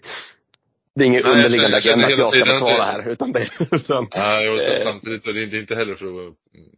det 0.94 1.04
är 1.04 1.06
ingen 1.06 1.22
Nej, 1.22 1.30
jag 1.32 1.36
underliggande 1.36 1.80
känner- 1.80 2.02
jag 2.02 2.06
agenda 2.12 2.26
att 2.28 2.34
jag 2.34 2.56
ska 2.56 2.66
kvala 2.66 2.84
här, 2.84 3.08
utan 3.10 3.32
det, 3.32 3.48
utan, 3.72 4.08
Nej, 4.16 4.50
och 4.50 4.58
sen 4.58 4.72
Eh. 4.76 4.82
samtidigt, 4.82 5.26
och 5.26 5.34
det 5.34 5.42
är 5.42 5.54
inte- 5.54 5.74
heller 5.74 5.94
för 5.94 6.06
att 6.06 6.34
mm, 6.54 6.70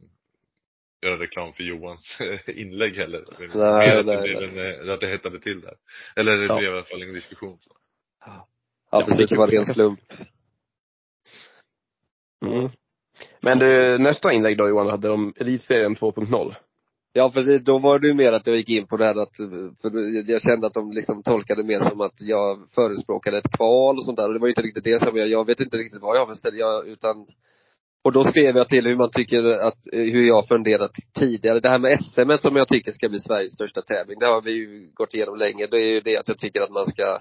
göra 1.06 1.16
reklam 1.20 1.52
för 1.52 1.62
Johans 1.62 2.18
inlägg 2.46 2.96
heller. 2.96 3.24
Nej, 3.38 3.48
mer 3.88 3.96
att, 3.96 4.06
nej, 4.06 4.16
det 4.16 4.22
blev 4.22 4.42
en, 4.58 4.86
eh, 4.88 4.94
att 4.94 5.00
det 5.00 5.06
hettade 5.06 5.40
till 5.40 5.60
där. 5.60 5.74
Eller 6.16 6.36
det 6.36 6.44
Ja. 6.46 6.56
blev 6.58 6.70
i 6.70 6.72
alla 6.74 6.84
fall 6.84 7.02
en 7.02 7.12
diskussion. 7.14 7.56
Så. 7.60 7.70
Ja, 8.90 9.02
precis, 9.08 9.30
det 9.30 9.36
var 9.36 9.48
ren 9.48 9.66
slump. 9.66 10.00
mm. 12.46 12.68
Men 13.40 13.58
du, 13.58 13.98
nästa 13.98 14.32
inlägg 14.32 14.58
då 14.58 14.68
Johan 14.68 14.90
hade 14.90 15.10
om 15.10 15.32
Elitserien 15.36 15.96
2.0. 15.96 16.54
Ja 17.12 17.30
precis, 17.30 17.64
då 17.64 17.78
var 17.78 17.98
det 17.98 18.06
ju 18.06 18.14
mer 18.14 18.32
att 18.32 18.46
jag 18.46 18.56
gick 18.56 18.68
in 18.68 18.86
på 18.86 18.96
det 18.96 19.04
här 19.04 19.22
att, 19.22 19.36
för 19.82 20.30
jag 20.30 20.42
kände 20.42 20.66
att 20.66 20.74
de 20.74 20.92
liksom 20.92 21.22
tolkade 21.22 21.62
mer 21.62 21.78
som 21.78 22.00
att 22.00 22.20
jag 22.20 22.58
förespråkade 22.74 23.38
ett 23.38 23.56
kval 23.56 23.98
och 23.98 24.04
sånt 24.04 24.16
där. 24.16 24.28
Och 24.28 24.32
det 24.34 24.38
var 24.38 24.46
ju 24.46 24.50
inte 24.50 24.62
riktigt 24.62 24.84
det 24.84 24.98
som 24.98 25.16
jag, 25.16 25.28
jag 25.28 25.46
vet 25.46 25.60
inte 25.60 25.76
riktigt 25.76 26.02
vad 26.02 26.16
jag 26.16 26.38
ställe, 26.38 26.56
jag, 26.56 26.86
utan 26.86 27.26
och 28.06 28.12
då 28.12 28.24
skrev 28.24 28.56
jag 28.56 28.68
till 28.68 28.86
hur 28.86 28.96
man 28.96 29.10
tycker 29.10 29.44
att, 29.44 29.78
hur 29.92 30.26
jag 30.26 30.48
funderat 30.48 30.90
tidigare. 31.18 31.60
Det 31.60 31.68
här 31.68 31.78
med 31.78 31.98
SM 32.04 32.46
som 32.48 32.56
jag 32.56 32.68
tycker 32.68 32.92
ska 32.92 33.08
bli 33.08 33.20
Sveriges 33.20 33.52
största 33.52 33.82
tävling, 33.82 34.18
det 34.18 34.26
har 34.26 34.42
vi 34.42 34.52
ju 34.52 34.90
gått 34.94 35.14
igenom 35.14 35.36
länge. 35.36 35.66
Det 35.66 35.76
är 35.76 35.92
ju 35.92 36.00
det 36.00 36.16
att 36.18 36.28
jag 36.28 36.38
tycker 36.38 36.60
att 36.60 36.70
man 36.70 36.86
ska 36.86 37.18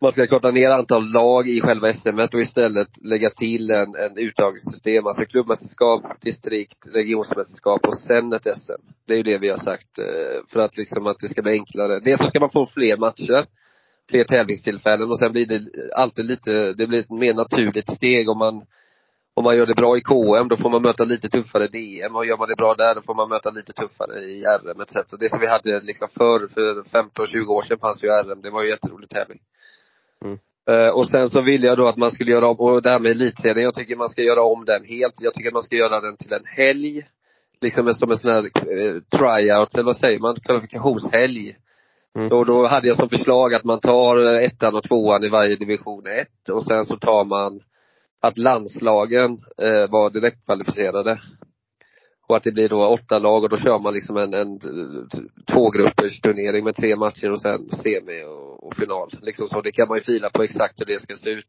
man 0.00 0.12
ska 0.12 0.26
korta 0.26 0.50
ner 0.50 0.70
antal 0.70 1.12
lag 1.12 1.48
i 1.48 1.60
själva 1.60 1.92
SM 1.92 2.18
och 2.18 2.40
istället 2.40 2.88
lägga 3.02 3.30
till 3.30 3.70
en, 3.70 3.94
en 3.94 4.18
uttagningssystem, 4.18 5.06
alltså 5.06 5.24
klubbmästerskap, 5.24 6.02
distrikt, 6.20 6.86
regionsmästerskap 6.94 7.86
och 7.86 7.98
sen 7.98 8.32
ett 8.32 8.58
SM. 8.58 8.82
Det 9.06 9.12
är 9.12 9.16
ju 9.16 9.22
det 9.22 9.38
vi 9.38 9.48
har 9.48 9.56
sagt, 9.56 9.98
eh, 9.98 10.46
för 10.52 10.60
att 10.60 10.76
liksom 10.76 11.06
att 11.06 11.18
det 11.20 11.28
ska 11.28 11.42
bli 11.42 11.52
enklare. 11.52 12.00
Dels 12.00 12.20
så 12.20 12.26
ska 12.26 12.40
man 12.40 12.50
få 12.50 12.66
fler 12.66 12.96
matcher, 12.96 13.46
fler 14.10 14.24
tävlingstillfällen 14.24 15.10
och 15.10 15.18
sen 15.18 15.32
blir 15.32 15.46
det 15.46 15.62
alltid 15.96 16.24
lite, 16.24 16.72
det 16.72 16.86
blir 16.86 17.00
ett 17.00 17.10
mer 17.10 17.34
naturligt 17.34 17.90
steg 17.90 18.28
om 18.28 18.38
man 18.38 18.64
om 19.36 19.44
man 19.44 19.56
gör 19.56 19.66
det 19.66 19.74
bra 19.74 19.96
i 19.96 20.00
KM, 20.00 20.48
då 20.48 20.56
får 20.56 20.70
man 20.70 20.82
möta 20.82 21.04
lite 21.04 21.28
tuffare 21.28 21.68
DM. 21.68 22.16
Och 22.16 22.26
gör 22.26 22.36
man 22.36 22.48
det 22.48 22.56
bra 22.56 22.74
där, 22.74 22.94
då 22.94 23.02
får 23.02 23.14
man 23.14 23.28
möta 23.28 23.50
lite 23.50 23.72
tuffare 23.72 24.20
i 24.20 24.44
RM 24.44 24.80
etc. 24.80 24.94
Det 25.20 25.28
som 25.28 25.40
vi 25.40 25.46
hade 25.46 25.80
liksom 25.80 26.08
förr, 26.08 26.48
för 26.54 26.82
15-20 26.82 27.46
år 27.46 27.62
sedan 27.62 27.78
fanns 27.78 28.04
ju 28.04 28.08
RM. 28.08 28.42
Det 28.42 28.50
var 28.50 28.62
ju 28.62 28.68
jätterolig 28.68 29.08
tävling. 29.08 29.40
Mm. 30.24 30.38
Eh, 30.70 30.88
och 30.88 31.08
sen 31.08 31.30
så 31.30 31.40
ville 31.40 31.66
jag 31.66 31.78
då 31.78 31.88
att 31.88 31.96
man 31.96 32.10
skulle 32.10 32.30
göra 32.30 32.48
om, 32.48 32.56
och 32.56 32.82
det 32.82 32.90
här 32.90 32.98
med 32.98 33.10
elitserien, 33.10 33.64
jag 33.64 33.74
tycker 33.74 33.96
man 33.96 34.08
ska 34.08 34.22
göra 34.22 34.42
om 34.42 34.64
den 34.64 34.84
helt. 34.84 35.14
Jag 35.20 35.34
tycker 35.34 35.52
man 35.52 35.62
ska 35.62 35.76
göra 35.76 36.00
den 36.00 36.16
till 36.16 36.32
en 36.32 36.46
helg. 36.46 37.02
Liksom 37.60 37.94
som 37.94 38.10
en 38.10 38.18
sån 38.18 38.30
här 38.30 38.44
eh, 38.44 39.00
tryout, 39.18 39.74
eller 39.74 39.84
vad 39.84 39.96
säger 39.96 40.18
man, 40.18 40.36
kvalifikationshelg. 40.36 41.56
Mm. 42.18 42.32
Och 42.32 42.46
då 42.46 42.66
hade 42.66 42.88
jag 42.88 42.96
som 42.96 43.08
förslag 43.08 43.54
att 43.54 43.64
man 43.64 43.80
tar 43.80 44.34
eh, 44.34 44.44
ettan 44.44 44.74
och 44.74 44.82
tvåan 44.82 45.24
i 45.24 45.28
varje 45.28 45.56
division 45.56 46.06
1 46.06 46.28
och 46.52 46.66
sen 46.66 46.86
så 46.86 46.96
tar 46.96 47.24
man 47.24 47.60
att 48.20 48.38
landslagen 48.38 49.38
eh, 49.58 49.90
var 49.90 50.10
direktkvalificerade. 50.10 51.20
Och 52.28 52.36
att 52.36 52.42
det 52.42 52.52
blir 52.52 52.68
då 52.68 52.86
åtta 52.86 53.18
lag 53.18 53.42
och 53.42 53.48
då 53.48 53.56
kör 53.56 53.78
man 53.78 53.94
liksom 53.94 54.16
en, 54.16 54.34
en 54.34 54.58
t- 54.58 55.18
tvågruppers 55.52 56.20
turnering 56.20 56.64
med 56.64 56.76
tre 56.76 56.96
matcher 56.96 57.30
och 57.30 57.40
sen 57.40 57.68
semi 57.68 58.24
och, 58.24 58.43
och 58.64 58.76
final. 58.76 59.10
Liksom 59.22 59.48
så. 59.48 59.60
Det 59.60 59.72
kan 59.72 59.88
man 59.88 59.98
ju 59.98 60.04
fila 60.04 60.30
på 60.30 60.42
exakt 60.42 60.80
hur 60.80 60.86
det 60.86 61.02
ska 61.02 61.16
se 61.16 61.30
ut. 61.30 61.46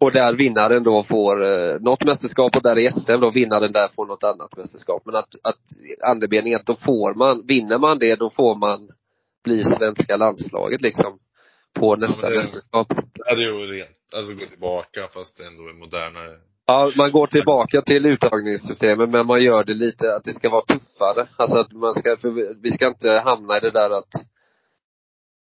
Och 0.00 0.12
där 0.12 0.32
vinnaren 0.34 0.82
då 0.82 1.02
får 1.02 1.44
eh, 1.44 1.80
något 1.80 2.04
mästerskap 2.04 2.56
och 2.56 2.62
där 2.62 2.78
i 2.78 2.90
SM 2.90 3.20
då 3.20 3.30
vinnaren 3.30 3.72
där 3.72 3.88
får 3.88 4.06
något 4.06 4.24
annat 4.24 4.56
mästerskap. 4.56 5.02
Men 5.04 5.16
att, 5.16 5.34
att 5.42 5.60
andemeningen, 6.02 6.60
då 6.66 6.74
får 6.74 7.14
man, 7.14 7.46
vinner 7.46 7.78
man 7.78 7.98
det 7.98 8.14
då 8.16 8.30
får 8.30 8.54
man 8.54 8.88
bli 9.44 9.64
svenska 9.64 10.16
landslaget 10.16 10.80
liksom. 10.80 11.18
På 11.74 11.96
nästa 11.96 12.22
men 12.22 12.30
det- 12.30 12.38
mästerskap. 12.38 12.88
Det 12.88 13.30
hade 13.30 13.42
ju 13.42 13.52
rent, 13.52 13.90
alltså 14.16 14.32
gå 14.32 14.46
tillbaka 14.46 15.08
fast 15.14 15.36
det 15.38 15.46
ändå 15.46 15.68
är 15.68 15.72
modernare. 15.72 16.36
Ja, 16.66 16.90
man 16.96 17.12
går 17.12 17.26
tillbaka 17.26 17.82
till 17.82 18.06
uttagningssystemet 18.06 19.08
men 19.08 19.26
man 19.26 19.42
gör 19.42 19.64
det 19.64 19.74
lite 19.74 20.14
att 20.16 20.24
det 20.24 20.32
ska 20.32 20.50
vara 20.50 20.64
tuffare. 20.64 21.28
Alltså 21.36 21.58
att 21.58 21.72
man 21.72 21.94
ska, 21.94 22.16
för 22.16 22.30
vi 22.62 22.70
ska 22.70 22.88
inte 22.88 23.10
hamna 23.24 23.56
i 23.56 23.60
det 23.60 23.70
där 23.70 23.90
att 23.90 24.12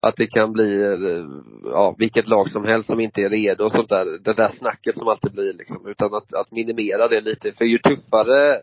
att 0.08 0.16
det 0.16 0.28
kan 0.28 0.54
bli, 0.54 0.82
eh, 0.84 1.26
ja, 1.64 1.96
vilket 1.98 2.28
lag 2.28 2.50
som 2.50 2.66
helst 2.66 2.88
som 2.88 3.00
inte 3.00 3.22
är 3.22 3.30
redo 3.30 3.64
och 3.64 3.72
sånt 3.72 3.90
där. 3.90 4.06
Det 4.24 4.34
där 4.34 4.50
snacket 4.50 4.96
som 4.98 5.08
alltid 5.08 5.32
blir 5.32 5.54
liksom. 5.54 5.88
Utan 5.88 6.14
att, 6.14 6.34
att 6.34 6.52
minimera 6.52 7.08
det 7.08 7.22
lite. 7.22 7.52
För 7.52 7.66
ju 7.66 7.78
tuffare 7.78 8.62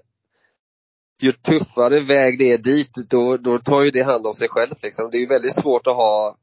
ju 1.23 1.33
tuffare 1.33 2.01
väg 2.01 2.39
det 2.39 2.53
är 2.53 2.59
dit, 2.59 2.95
då, 2.95 3.37
då 3.37 3.59
tar 3.59 3.83
ju 3.83 3.91
det 3.91 4.03
hand 4.03 4.27
om 4.27 4.35
sig 4.35 4.49
själv 4.49 4.75
liksom. 4.83 5.11
Det 5.11 5.17
är 5.17 5.21
ju 5.21 5.27
väldigt 5.27 5.63
svårt 5.63 5.87
att 5.87 5.97
ha 5.97 6.37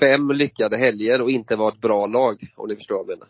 fem 0.00 0.30
lyckade 0.30 0.78
helger 0.78 1.22
och 1.22 1.30
inte 1.30 1.56
vara 1.56 1.72
ett 1.72 1.80
bra 1.80 2.06
lag, 2.06 2.36
om 2.56 2.68
ni 2.68 2.76
förstår 2.76 2.94
vad 2.94 3.00
jag 3.00 3.18
menar. 3.18 3.28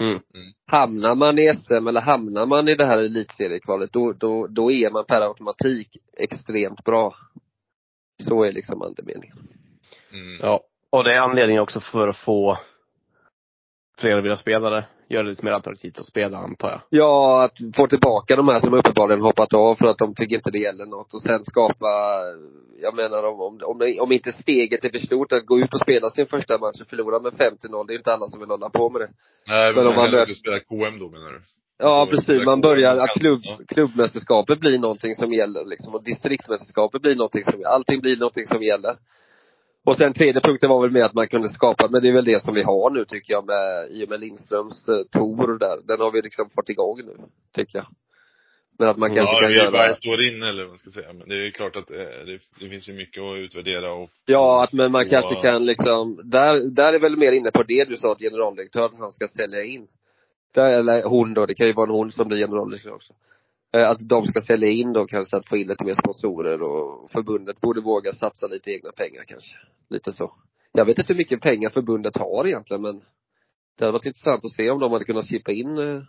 Mm. 0.00 0.22
Hamnar 0.66 1.14
man 1.14 1.38
i 1.38 1.54
SM 1.54 1.86
eller 1.88 2.00
hamnar 2.00 2.46
man 2.46 2.68
i 2.68 2.74
det 2.74 2.86
här 2.86 2.98
elitseriekvalet, 2.98 3.92
då, 3.92 4.12
då, 4.12 4.46
då 4.46 4.70
är 4.70 4.90
man 4.90 5.04
per 5.04 5.20
automatik 5.20 5.96
extremt 6.18 6.84
bra. 6.84 7.14
Så 8.22 8.44
är 8.44 8.52
liksom 8.52 8.82
andemeningen. 8.82 9.36
Mm. 10.12 10.38
Ja. 10.42 10.60
Och 10.90 11.04
det 11.04 11.14
är 11.14 11.20
anledningen 11.20 11.62
också 11.62 11.80
för 11.80 12.08
att 12.08 12.16
få 12.16 12.58
fler 13.98 14.16
av 14.16 14.22
våra 14.22 14.36
spelare, 14.36 14.84
göra 15.08 15.22
det 15.22 15.30
lite 15.30 15.44
mer 15.44 15.52
attraktivt 15.52 15.98
att 15.98 16.06
spela 16.06 16.38
antar 16.38 16.70
jag. 16.70 16.80
Ja, 16.88 17.44
att 17.44 17.76
få 17.76 17.86
tillbaka 17.86 18.36
de 18.36 18.48
här 18.48 18.60
som 18.60 18.74
uppenbarligen 18.74 19.20
hoppat 19.20 19.54
av 19.54 19.74
för 19.74 19.86
att 19.86 19.98
de 19.98 20.14
tycker 20.14 20.36
inte 20.36 20.50
det 20.50 20.58
gäller 20.58 20.86
något 20.86 21.14
och 21.14 21.22
sen 21.22 21.44
skapa, 21.44 21.88
jag 22.82 22.94
menar 22.94 23.24
om, 23.24 23.40
om, 23.40 23.60
om, 23.64 23.96
om 24.00 24.12
inte 24.12 24.32
steget 24.32 24.84
är 24.84 24.88
för 24.88 24.98
stort 24.98 25.32
att 25.32 25.46
gå 25.46 25.58
ut 25.58 25.74
och 25.74 25.80
spela 25.80 26.10
sin 26.10 26.26
första 26.26 26.58
match 26.58 26.80
och 26.80 26.88
förlora 26.88 27.18
med 27.20 27.32
50-0, 27.32 27.86
det 27.86 27.90
är 27.90 27.92
ju 27.92 27.98
inte 27.98 28.12
alla 28.12 28.26
som 28.26 28.40
vill 28.40 28.48
hålla 28.48 28.70
på 28.70 28.90
med 28.90 29.00
det. 29.00 29.08
Nej, 29.46 29.74
Men 29.74 29.84
men 29.84 29.86
om 29.86 30.12
man 30.12 30.24
ska 30.24 30.34
spela 30.34 30.60
KM 30.60 30.98
då 30.98 31.08
menar 31.08 31.32
du? 31.32 31.40
Ja 31.78 32.06
Så 32.06 32.10
precis, 32.10 32.44
man 32.44 32.60
börjar, 32.60 32.96
att 32.96 33.20
klubb, 33.20 33.42
klubbmästerskapet 33.68 34.60
blir 34.60 34.78
någonting 34.78 35.14
som 35.14 35.32
gäller 35.32 35.64
liksom 35.64 35.94
och 35.94 36.04
distriktmästerskapet 36.04 37.02
blir 37.02 37.14
någonting 37.14 37.42
som, 37.42 37.62
allting 37.66 38.00
blir 38.00 38.16
någonting 38.16 38.46
som 38.46 38.62
gäller. 38.62 38.94
Och 39.84 39.96
sen 39.96 40.12
tredje 40.12 40.40
punkten 40.40 40.70
var 40.70 40.82
väl 40.82 40.90
med 40.90 41.04
att 41.04 41.14
man 41.14 41.28
kunde 41.28 41.48
skapa, 41.48 41.88
men 41.90 42.02
det 42.02 42.08
är 42.08 42.12
väl 42.12 42.24
det 42.24 42.42
som 42.42 42.54
vi 42.54 42.62
har 42.62 42.90
nu 42.90 43.04
tycker 43.04 43.32
jag 43.32 43.46
med, 43.46 43.90
i 43.90 44.04
och 44.04 44.08
med 44.08 44.20
Lindströms 44.20 44.88
eh, 44.88 45.02
tour 45.12 45.58
där. 45.58 45.86
Den 45.86 46.00
har 46.00 46.10
vi 46.12 46.22
liksom 46.22 46.50
fått 46.50 46.68
igång 46.68 46.98
nu, 47.04 47.14
tycker 47.54 47.78
jag. 47.78 47.86
Men 48.78 48.88
att 48.88 48.96
man 48.98 49.14
kanske 49.14 49.34
ja, 49.34 49.40
kan 49.40 49.50
vi 49.50 49.60
är 49.60 49.70
bara 49.70 49.86
göra, 49.86 49.96
ett 49.96 50.06
år 50.06 50.22
in 50.22 50.42
eller 50.42 50.62
vad 50.62 50.68
man 50.70 50.78
ska 50.78 50.90
säga. 50.90 51.12
Men 51.12 51.28
det 51.28 51.34
är 51.34 51.44
ju 51.44 51.50
klart 51.50 51.76
att 51.76 51.90
eh, 51.90 51.96
det, 51.98 52.38
det 52.60 52.68
finns 52.68 52.88
ju 52.88 52.92
mycket 52.92 53.22
att 53.22 53.36
utvärdera 53.36 53.92
och 53.92 54.10
ja 54.26 54.64
att 54.64 54.72
men 54.72 54.92
man 54.92 55.04
och- 55.04 55.10
kanske 55.10 55.34
kan 55.34 55.64
liksom, 55.64 56.20
där, 56.24 56.70
där 56.70 56.92
är 56.92 56.98
väl 56.98 57.16
mer 57.16 57.32
inne 57.32 57.50
på 57.50 57.62
det 57.62 57.84
du 57.88 57.96
sa 57.96 58.12
att 58.12 58.18
generaldirektör, 58.18 58.84
att 58.86 58.98
han 58.98 59.12
ska 59.12 59.28
sälja 59.28 59.62
in. 59.64 59.86
Där, 60.54 60.78
eller 60.78 61.02
hon 61.08 61.34
då, 61.34 61.46
det 61.46 61.54
kan 61.54 61.66
ju 61.66 61.72
vara 61.72 61.86
en 61.86 61.94
hon 61.94 62.12
som 62.12 62.28
blir 62.28 62.38
generaldirektör 62.38 62.94
också. 62.94 63.12
Eh, 63.72 63.90
Att 63.90 64.08
de 64.08 64.24
ska 64.26 64.40
sälja 64.40 64.68
in 64.68 64.92
då 64.92 65.06
kanske 65.06 65.36
att 65.36 65.48
få 65.48 65.56
in 65.56 65.66
lite 65.68 65.84
mer 65.84 65.94
sponsorer 65.94 66.62
och 66.62 67.10
förbundet 67.10 67.60
borde 67.60 67.80
våga 67.80 68.12
satsa 68.12 68.46
lite 68.46 68.70
egna 68.70 68.92
pengar 68.92 69.22
kanske. 69.26 69.56
Lite 69.90 70.12
så. 70.12 70.34
Jag 70.72 70.84
vet 70.84 70.98
inte 70.98 71.12
hur 71.12 71.18
mycket 71.18 71.40
pengar 71.40 71.70
förbundet 71.70 72.16
har 72.16 72.46
egentligen 72.46 72.82
men 72.82 72.98
det 73.78 73.84
hade 73.84 73.92
varit 73.92 74.06
intressant 74.06 74.44
att 74.44 74.52
se 74.52 74.70
om 74.70 74.80
de 74.80 74.92
hade 74.92 75.04
kunnat 75.04 75.28
chippa 75.28 75.52
in 75.52 75.78
eh, 75.78 76.02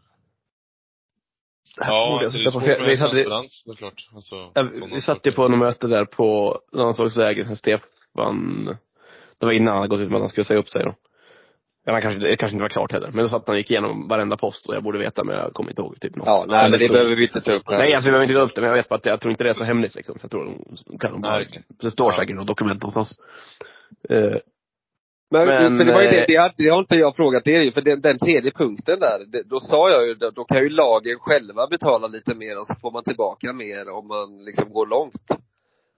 Ja, 1.77 2.19
alltså 2.23 2.37
det 2.37 2.45
är 2.45 2.51
svårt 2.51 2.63
med 2.63 2.81
vi 2.87 2.95
hade- 2.95 3.11
transparens 3.11 3.63
såklart. 3.65 4.09
Alltså, 4.15 4.35
Ja, 4.35 4.67
sådana 4.73 4.95
vi 4.95 5.01
satt 5.01 5.27
ju 5.27 5.31
på 5.31 5.47
något 5.47 5.59
möte 5.59 5.87
där 5.87 6.05
på 6.05 6.59
landslagsläger 6.71 7.45
med 7.45 7.57
Stefan. 7.57 8.65
Det 9.37 9.45
var 9.45 9.51
innan 9.51 9.67
han 9.73 9.77
hade 9.81 9.87
gått 9.89 9.99
ut 9.99 10.09
med 10.09 10.15
att 10.15 10.21
han 10.21 10.29
skulle 10.29 10.45
säga 10.45 10.59
upp 10.59 10.69
sig 10.69 10.83
då. 10.83 10.95
Ja, 11.85 12.01
kanske, 12.01 12.21
det 12.21 12.35
kanske 12.35 12.53
inte 12.55 12.61
var 12.61 12.69
klart 12.69 12.91
heller. 12.91 13.11
Men 13.13 13.23
då 13.23 13.29
satt 13.29 13.47
han 13.47 13.53
och 13.53 13.57
gick 13.57 13.71
igenom 13.71 14.07
varenda 14.07 14.37
post 14.37 14.67
och 14.67 14.75
jag 14.75 14.83
borde 14.83 14.99
veta 14.99 15.23
men 15.23 15.35
jag 15.35 15.53
kommer 15.53 15.69
inte 15.69 15.81
ihåg 15.81 15.99
typ 16.01 16.15
något. 16.15 16.25
Ja, 16.27 16.45
nej 16.47 16.69
men 16.71 16.79
det 16.79 16.89
behöver 16.89 17.15
vi 17.15 17.23
inte 17.23 17.41
ta 17.41 17.51
upp. 17.51 17.63
Nej 17.69 17.93
alltså 17.93 18.07
vi 18.07 18.11
behöver 18.11 18.23
inte 18.23 18.33
ta 18.35 18.41
upp 18.41 18.55
det 18.55 18.61
men 18.61 18.69
jag 18.69 18.77
vet 18.77 18.89
bara 18.89 18.95
att 18.95 19.05
jag 19.05 19.19
tror 19.21 19.31
inte 19.31 19.43
det 19.43 19.49
är 19.49 19.53
så 19.53 19.63
hemligt 19.63 19.95
liksom. 19.95 20.17
Jag 20.21 20.31
tror 20.31 20.45
de 20.85 20.97
kan 20.99 21.11
de 21.11 21.21
bara, 21.21 21.37
Nej, 21.37 21.47
det 21.81 21.91
står 21.91 22.11
Ja. 22.11 22.17
säkert 22.17 22.35
något 22.35 22.47
dokument 22.47 22.83
hos 22.83 22.95
oss. 22.95 23.11
Eh, 24.09 24.37
Men, 25.31 25.47
Men, 25.47 25.77
för 25.77 25.85
det 25.85 25.93
var 25.93 26.01
ju 26.01 26.09
det, 26.09 26.19
eh, 26.19 26.25
det 26.27 26.35
har, 26.35 26.51
det 26.57 26.69
har 26.69 26.79
inte 26.79 26.95
jag 26.95 27.15
frågat 27.15 27.47
er 27.47 27.61
ju, 27.61 27.71
för 27.71 27.81
den, 27.81 28.01
den 28.01 28.17
tredje 28.17 28.51
punkten 28.51 28.99
där, 28.99 29.19
det, 29.31 29.43
då 29.43 29.59
sa 29.59 29.89
jag 29.89 30.07
ju, 30.07 30.13
då, 30.13 30.29
då 30.29 30.43
kan 30.43 30.57
ju 30.57 30.69
lagen 30.69 31.19
själva 31.19 31.67
betala 31.67 32.07
lite 32.07 32.35
mer 32.35 32.59
och 32.59 32.67
så 32.67 32.75
får 32.81 32.91
man 32.91 33.03
tillbaka 33.03 33.53
mer 33.53 33.89
om 33.89 34.07
man 34.07 34.45
liksom 34.45 34.69
går 34.73 34.87
långt. 34.87 35.27
Det 35.27 35.33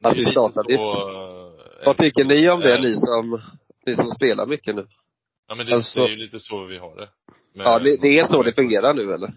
är 0.05 0.09
Alltså 0.09 0.25
startavgift. 0.31 0.81
så, 0.83 1.09
eh, 1.09 1.86
Vad 1.86 1.97
tycker 1.97 2.23
ni 2.23 2.49
om 2.49 2.59
det, 2.59 2.73
eh, 2.75 2.81
ni 2.81 2.95
som, 2.95 3.41
ni 3.86 3.93
som 3.93 4.09
spelar 4.11 4.45
mycket 4.45 4.75
nu? 4.75 4.86
Ja 5.47 5.55
men 5.55 5.65
det, 5.65 5.73
Alltså- 5.75 5.99
det 5.99 6.05
är 6.05 6.09
ju 6.09 6.15
lite 6.15 6.39
så 6.39 6.63
vi 6.65 6.77
har 6.77 6.95
det. 6.95 7.09
Men- 7.55 7.65
Ja, 7.65 7.79
det, 7.79 7.97
det 8.01 8.19
är 8.19 8.23
så 8.23 8.43
det 8.43 8.53
fungerar 8.53 8.93
nu 8.93 9.13
eller? 9.13 9.29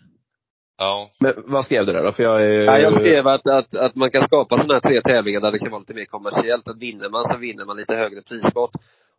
Ja. 0.80 1.10
men 1.20 1.32
vad 1.46 1.64
skrev 1.64 1.86
du 1.86 1.92
där 1.92 2.04
då? 2.04 2.12
För 2.12 2.22
jag 2.22 2.44
är 2.44 2.60
Ja, 2.60 2.78
jag 2.78 2.94
skrev 2.94 3.26
att, 3.26 3.46
att, 3.46 3.74
att 3.74 3.94
man 3.94 4.10
kan 4.10 4.22
skapa 4.22 4.56
sådana 4.56 4.74
här 4.74 4.80
tre 4.80 5.00
tävlingar 5.00 5.40
där 5.40 5.52
det 5.52 5.58
kan 5.58 5.70
vara 5.70 5.80
lite 5.80 5.94
mer 5.94 6.04
kommersiellt. 6.04 6.68
Att 6.68 6.78
vinner 6.78 7.08
man 7.08 7.24
så 7.24 7.36
vinner 7.38 7.64
man 7.64 7.76
lite 7.76 7.94
högre 7.94 8.22
prispott. 8.22 8.70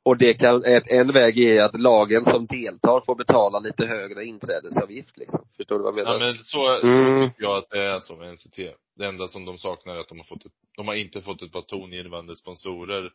Och 0.05 0.17
det 0.17 0.33
kan, 0.33 0.63
ett, 0.65 0.87
en 0.87 1.11
väg 1.13 1.39
är 1.39 1.63
att 1.63 1.79
lagen 1.79 2.25
som 2.25 2.45
deltar 2.45 3.01
får 3.05 3.15
betala 3.15 3.59
lite 3.59 3.85
högre 3.85 4.25
inträdesavgift 4.25 5.17
liksom. 5.17 5.39
Förstår 5.57 5.77
du 5.77 5.83
vad 5.83 5.91
jag 5.91 5.95
menar? 6.05 6.11
Ja 6.13 6.19
men 6.19 6.37
så, 6.37 6.79
Mm. 6.81 7.19
så 7.19 7.27
tycker 7.27 7.43
jag 7.43 7.57
att 7.57 7.69
det 7.69 7.83
är 7.83 7.99
som 7.99 8.19
med 8.19 8.29
NCT. 8.33 8.57
Det 8.95 9.05
enda 9.05 9.27
som 9.27 9.45
de 9.45 9.57
saknar 9.57 9.95
är 9.95 9.99
att 9.99 10.09
de 10.09 10.17
har 10.17 10.25
fått 10.25 10.45
ett, 10.45 10.51
de 10.77 10.87
har 10.87 10.95
inte 10.95 11.21
fått 11.21 11.41
ett 11.41 11.51
par 11.51 11.61
tongivande 11.61 12.35
sponsorer. 12.35 13.11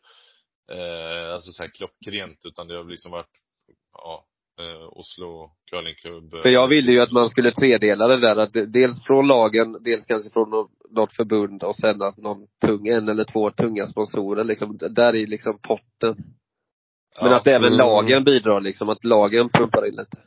Eh, 0.71 1.33
alltså 1.33 1.51
så 1.51 1.63
här 1.63 1.69
klockrent, 1.69 2.39
utan 2.45 2.67
det 2.67 2.77
har 2.77 2.83
liksom 2.83 3.11
varit, 3.11 3.29
ja, 3.97 4.25
eh, 4.59 4.87
Oslo 4.97 5.51
curlingklubb. 5.71 6.33
eh, 6.33 6.41
För 6.41 6.49
jag 6.49 6.67
ville 6.67 6.91
ju 6.91 6.99
att 7.01 7.11
man 7.11 7.27
skulle 7.27 7.51
tredela 7.51 8.07
det 8.07 8.17
där, 8.19 8.35
att 8.35 8.53
dels 8.73 9.03
från 9.03 9.27
lagen, 9.27 9.77
dels 9.83 10.05
kanske 10.05 10.29
från 10.29 10.49
nå- 10.49 10.69
något 10.89 11.13
förbund 11.13 11.63
och 11.63 11.75
sen 11.75 12.01
att 12.01 12.17
någon 12.17 12.47
tung, 12.61 12.87
en 12.87 13.09
eller 13.09 13.23
två 13.23 13.51
tunga 13.51 13.85
sponsorer 13.87 14.43
liksom. 14.43 14.77
Där 14.77 15.15
är 15.15 15.27
liksom 15.27 15.59
potten. 15.61 16.15
Men 17.21 17.31
ja. 17.31 17.35
att 17.37 17.47
även 17.47 17.65
Mm. 17.73 17.77
lagen 17.77 18.23
bidrar 18.23 18.61
liksom, 18.61 18.89
att 18.89 19.03
lagen 19.03 19.49
pumpar 19.49 19.85
in 19.87 19.95
lite. 19.95 20.17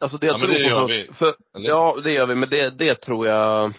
Alltså 0.00 0.18
det 0.18 0.26
jag 0.26 0.34
Ja, 0.34 0.38
tror 0.38 0.52
det 0.52 0.58
gör 0.68 0.80
för, 0.80 0.86
vi. 0.88 1.08
för, 1.12 1.34
Eller? 1.56 1.68
ja 1.68 2.00
det 2.04 2.12
gör 2.12 2.26
vi, 2.26 2.34
men 2.34 2.48
det, 2.50 2.70
det 2.78 2.94
tror 2.94 3.26
jag 3.26 3.72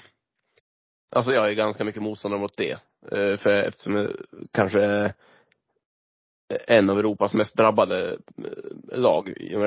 Alltså 1.15 1.33
jag 1.33 1.49
är 1.49 1.53
ganska 1.53 1.83
mycket 1.83 2.01
motståndare 2.01 2.41
mot 2.41 2.57
det. 2.57 2.71
Eh, 3.11 3.37
För 3.37 3.49
eftersom 3.49 3.95
jag 3.95 4.11
kanske 4.51 5.13
en 6.67 6.89
av 6.89 6.99
Europas 6.99 7.33
mest 7.33 7.57
drabbade 7.57 8.17
eh, 8.37 8.99
lag. 8.99 9.25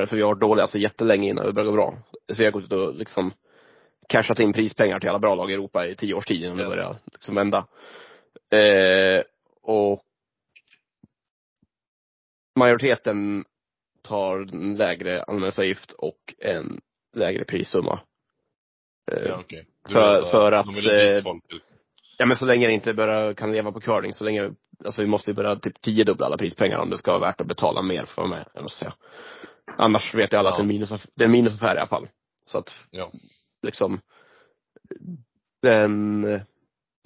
För 0.08 0.16
vi 0.16 0.22
har 0.22 0.28
varit 0.28 0.40
dåliga 0.40 0.66
så 0.66 0.78
jättelänge 0.78 1.28
innan 1.28 1.46
det 1.46 1.52
började 1.52 1.70
gå 1.70 1.76
bra. 1.76 1.94
Så 2.28 2.34
vi 2.38 2.44
har 2.44 2.52
gått 2.52 2.64
ut 2.64 2.72
och 2.72 2.94
liksom 2.94 3.32
cashat 4.08 4.40
in 4.40 4.52
prispengar 4.52 5.00
till 5.00 5.08
alla 5.08 5.18
bra 5.18 5.34
lag 5.34 5.50
i 5.50 5.54
Europa 5.54 5.86
i 5.86 5.96
tio 5.96 6.14
års 6.14 6.26
tid 6.26 6.42
innan 6.44 6.56
det 6.56 6.62
Ja. 6.62 6.68
började 6.68 6.98
liksom 7.12 7.34
vända. 7.34 7.66
Eh, 8.50 9.22
och 9.62 10.02
majoriteten 12.58 13.44
tar 14.02 14.38
en 14.54 14.76
lägre 14.76 15.22
anmälningsavgift 15.22 15.92
och 15.92 16.34
en 16.38 16.80
lägre 17.16 17.44
prissumma. 17.44 18.00
Eh, 19.12 19.22
Ja. 19.22 19.42
Du 19.48 19.92
för- 19.94 20.24
för 20.30 20.52
att, 20.52 20.66
eh, 20.66 21.22
folk, 21.22 21.44
liksom. 21.52 21.76
Ja 22.22 22.26
men 22.26 22.36
så 22.36 22.46
länge 22.46 22.66
det 22.66 22.72
inte 22.72 22.94
börjar, 22.94 23.34
kan 23.34 23.52
leva 23.52 23.72
på 23.72 23.80
curling, 23.80 24.14
så 24.14 24.24
länge, 24.24 24.50
alltså 24.84 25.02
vi 25.02 25.08
måste 25.08 25.30
ju 25.30 25.34
börja 25.34 25.56
typ 25.56 25.80
tiodubbla 25.80 26.26
alla 26.26 26.36
prispengar 26.36 26.78
om 26.78 26.90
det 26.90 26.98
ska 26.98 27.10
vara 27.10 27.20
värt 27.20 27.40
att 27.40 27.46
betala 27.46 27.82
mer 27.82 28.04
för 28.04 28.26
mig, 28.26 28.44
jag 28.54 28.62
måste 28.62 28.78
säga. 28.78 28.94
Annars 29.76 30.14
vet 30.14 30.32
jag 30.32 30.38
alla 30.38 30.50
att 30.50 30.56
det 30.56 30.62
är 30.62 30.98
det 31.14 31.24
är 31.24 31.26
en 31.26 31.32
minusaffär 31.32 31.74
i 31.74 31.78
alla 31.78 31.86
fall. 31.86 32.08
Så 32.46 32.58
att, 32.58 32.74
Ja. 32.90 33.12
liksom 33.62 34.00
den, 35.62 36.22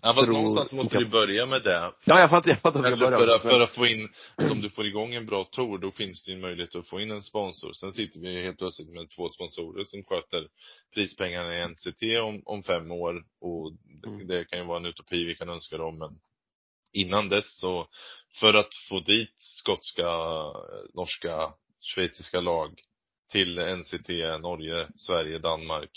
Ja 0.07 0.15
fast 0.15 0.29
någonstans 0.29 0.73
måste 0.73 0.99
du 0.99 1.09
börja 1.09 1.47
med 1.47 1.63
det. 1.63 1.93
ja 2.05 2.21
jag 2.21 2.31
fattar, 2.31 2.51
jag 2.51 2.61
fattar 2.61 2.85
att 2.85 2.91
jag 2.91 2.99
börjar 2.99 3.19
för, 3.19 3.29
att, 3.29 3.43
för 3.43 3.61
att 3.61 3.71
få 3.71 3.87
in, 3.87 4.09
om 4.51 4.61
du 4.61 4.71
får 4.71 4.87
igång 4.87 5.15
en 5.15 5.27
bra 5.27 5.45
tour, 5.45 5.79
då 5.79 5.91
finns 5.91 6.25
det 6.25 6.31
ju 6.31 6.35
en 6.35 6.41
möjlighet 6.41 6.75
att 6.77 6.89
få 6.89 7.01
in 7.01 7.11
en 7.11 7.23
sponsor. 7.23 7.73
Sen 7.73 7.93
sitter 7.93 8.21
vi 8.21 8.43
helt 8.43 8.59
plötsligt 8.59 8.89
med 8.89 9.11
två 9.11 9.29
sponsorer 9.29 9.85
som 9.85 10.05
sköter 10.05 10.49
prispengarna 10.95 11.59
i 11.59 11.69
NCT 11.69 12.03
om, 12.23 12.43
om 12.45 12.63
fem 12.63 12.91
år 12.91 13.25
och 13.41 13.73
Mm. 14.07 14.27
det 14.27 14.45
kan 14.45 14.59
ju 14.59 14.65
vara 14.65 14.79
en 14.79 14.87
utopi 14.87 15.25
vi 15.25 15.35
kan 15.35 15.49
önska 15.49 15.77
dem 15.77 15.99
men 15.99 16.19
innan 16.93 17.29
dess 17.29 17.59
så, 17.59 17.89
för 18.41 18.55
att 18.55 18.75
få 18.89 19.01
dit 19.01 19.35
skotska, 19.37 20.11
norska, 20.95 21.53
schweiziska 21.81 22.41
lag 22.41 22.81
till 23.33 23.59
NCT, 23.59 24.09
Norge, 24.41 24.89
Sverige, 24.97 25.39
Danmark, 25.39 25.91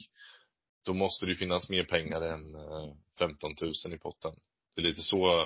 då 0.85 0.93
måste 0.93 1.25
det 1.25 1.29
ju 1.29 1.35
finnas 1.35 1.69
mer 1.69 1.83
pengar 1.83 2.21
än 2.21 2.55
eh, 2.55 2.93
15 3.19 3.55
000 3.61 3.73
i 3.93 3.97
potten. 3.97 4.31
Det 4.75 4.81
är 4.81 4.85
lite 4.85 5.01
så. 5.01 5.45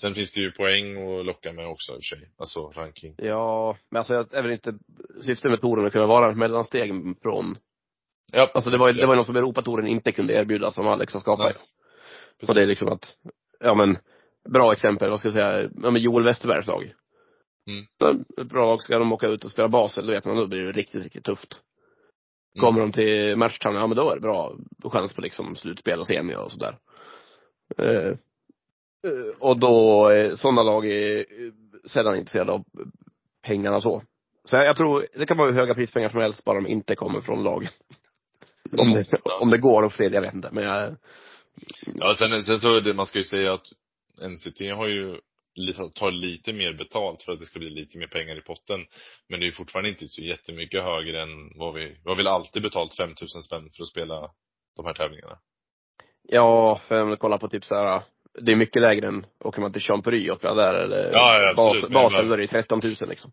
Sen 0.00 0.14
finns 0.14 0.32
det 0.32 0.40
ju 0.40 0.50
poäng 0.50 1.18
att 1.18 1.26
locka 1.26 1.52
med 1.52 1.66
också 1.66 1.92
i 1.92 1.94
och 1.94 1.98
för 1.98 2.16
sig. 2.16 2.30
Alltså 2.38 2.66
ranking. 2.66 3.14
Ja, 3.18 3.76
men 3.90 3.98
alltså 3.98 4.14
jag 4.14 4.34
är 4.34 4.42
väl 4.42 4.52
inte 4.52 4.74
syftet 5.20 5.50
med 5.50 5.60
touren 5.60 5.86
att 5.86 5.92
kunna 5.92 6.06
vara 6.06 6.30
ett 6.30 6.36
mellansteg 6.36 6.92
från, 7.22 7.56
Ja, 8.32 8.50
alltså 8.54 8.70
det 8.70 8.78
var 8.78 8.88
ju, 8.88 8.92
det 8.92 9.06
var 9.06 9.14
ju 9.14 9.16
något 9.16 9.26
som 9.26 9.36
Europatouren 9.36 9.86
inte 9.86 10.12
kunde 10.12 10.34
erbjuda 10.34 10.70
som 10.70 10.88
Alex 10.88 11.12
har 11.12 11.20
skapat. 11.20 11.56
Nej, 12.40 12.48
Och 12.48 12.54
det 12.54 12.62
är 12.62 12.66
liksom 12.66 12.88
att, 12.88 13.16
ja 13.60 13.74
men, 13.74 13.98
bra 14.48 14.72
exempel, 14.72 15.10
vad 15.10 15.18
ska 15.18 15.28
jag 15.28 15.34
säga, 15.34 15.70
ja 15.82 15.90
men 15.90 16.02
Joel 16.02 16.24
Westerbergs 16.24 16.66
lag. 16.66 16.92
Mm. 17.66 18.24
Ett 18.40 18.48
bra 18.48 18.66
lag, 18.66 18.82
ska 18.82 18.98
de 18.98 19.12
åka 19.12 19.26
ut 19.26 19.44
och 19.44 19.50
spela 19.50 19.68
Basel, 19.68 20.06
då 20.06 20.12
vet 20.12 20.24
man, 20.24 20.36
då 20.36 20.46
blir 20.46 20.62
det 20.62 20.72
riktigt, 20.72 21.02
riktigt 21.02 21.24
tufft. 21.24 21.62
Mm. 22.54 22.64
Kommer 22.64 22.80
de 22.80 22.92
till 22.92 23.36
matchtown, 23.36 23.74
ja 23.74 23.86
men 23.86 23.96
då 23.96 24.10
är 24.10 24.14
det 24.14 24.20
bra 24.20 24.56
chans 24.82 25.14
på 25.14 25.20
liksom 25.20 25.56
slutspel 25.56 26.00
och 26.00 26.06
semi 26.06 26.34
och 26.34 26.52
sådär. 26.52 26.78
Eh, 27.78 28.14
och 29.40 29.60
då, 29.60 30.10
eh, 30.10 30.34
sådana 30.34 30.62
lag 30.62 30.86
är 30.86 31.18
eh, 31.18 31.52
sällan 31.86 32.16
intresserade 32.16 32.52
av 32.52 32.64
pengarna 33.42 33.80
så. 33.80 34.02
Så 34.44 34.56
jag, 34.56 34.66
jag 34.66 34.76
tror, 34.76 35.06
det 35.14 35.26
kan 35.26 35.36
vara 35.36 35.50
hur 35.50 35.58
höga 35.58 35.74
prispengar 35.74 36.08
som 36.08 36.20
helst, 36.20 36.44
bara 36.44 36.60
de 36.60 36.66
inte 36.66 36.94
kommer 36.94 37.20
från 37.20 37.42
lagen. 37.42 37.70
Om 38.78 38.94
det, 38.94 39.04
om 39.40 39.50
det 39.50 39.58
går 39.58 39.86
att 39.86 39.92
få 39.92 40.02
det, 40.02 40.14
jag 40.14 40.22
vet 40.22 40.34
inte. 40.34 40.48
Men 40.52 40.64
jag, 40.64 40.96
Ja, 41.86 42.14
sen, 42.18 42.42
sen 42.42 42.58
så, 42.58 42.80
det, 42.80 42.94
man 42.94 43.06
ska 43.06 43.18
ju 43.18 43.24
säga 43.24 43.54
att 43.54 43.66
NCT 44.28 44.60
har 44.60 44.86
ju, 44.86 45.20
tar 45.94 46.10
lite 46.10 46.52
mer 46.52 46.72
betalt 46.72 47.22
för 47.22 47.32
att 47.32 47.40
det 47.40 47.46
ska 47.46 47.58
bli 47.58 47.70
lite 47.70 47.98
mer 47.98 48.06
pengar 48.06 48.38
i 48.38 48.40
potten. 48.40 48.86
Men 49.28 49.40
det 49.40 49.44
är 49.44 49.48
ju 49.48 49.52
fortfarande 49.52 49.90
inte 49.90 50.08
så 50.08 50.22
jättemycket 50.22 50.82
högre 50.82 51.22
än 51.22 51.58
vad 51.58 51.74
vi, 51.74 51.86
vi 51.86 52.10
har 52.10 52.16
väl 52.16 52.26
alltid 52.26 52.62
betalt 52.62 52.96
5000 52.96 53.42
spänn 53.42 53.70
för 53.76 53.82
att 53.82 53.88
spela 53.88 54.30
de 54.76 54.86
här 54.86 54.94
tävlingarna. 54.94 55.38
Ja, 56.34 56.80
för 56.88 57.02
om 57.02 57.10
du 57.10 57.16
kollar 57.16 57.38
på 57.38 57.48
typ 57.48 57.64
så 57.64 57.74
här. 57.74 58.02
Det 58.40 58.52
är 58.52 58.56
mycket 58.56 58.82
lägre 58.82 59.08
än, 59.08 59.26
åker 59.40 59.60
man 59.60 59.72
till 59.72 59.82
Champery 59.82 60.30
och 60.30 60.38
spelar 60.38 60.56
där 60.56 60.74
eller 60.74 61.12
Ja, 61.12 61.42
ja, 61.42 61.50
absolut. 61.50 61.92
Bas, 61.92 62.12
Basel, 62.12 62.28
då 62.28 62.34
är 62.34 62.36
det 62.36 62.42
ju 62.42 62.48
13 62.48 62.80
000 62.84 62.94
liksom. 63.08 63.32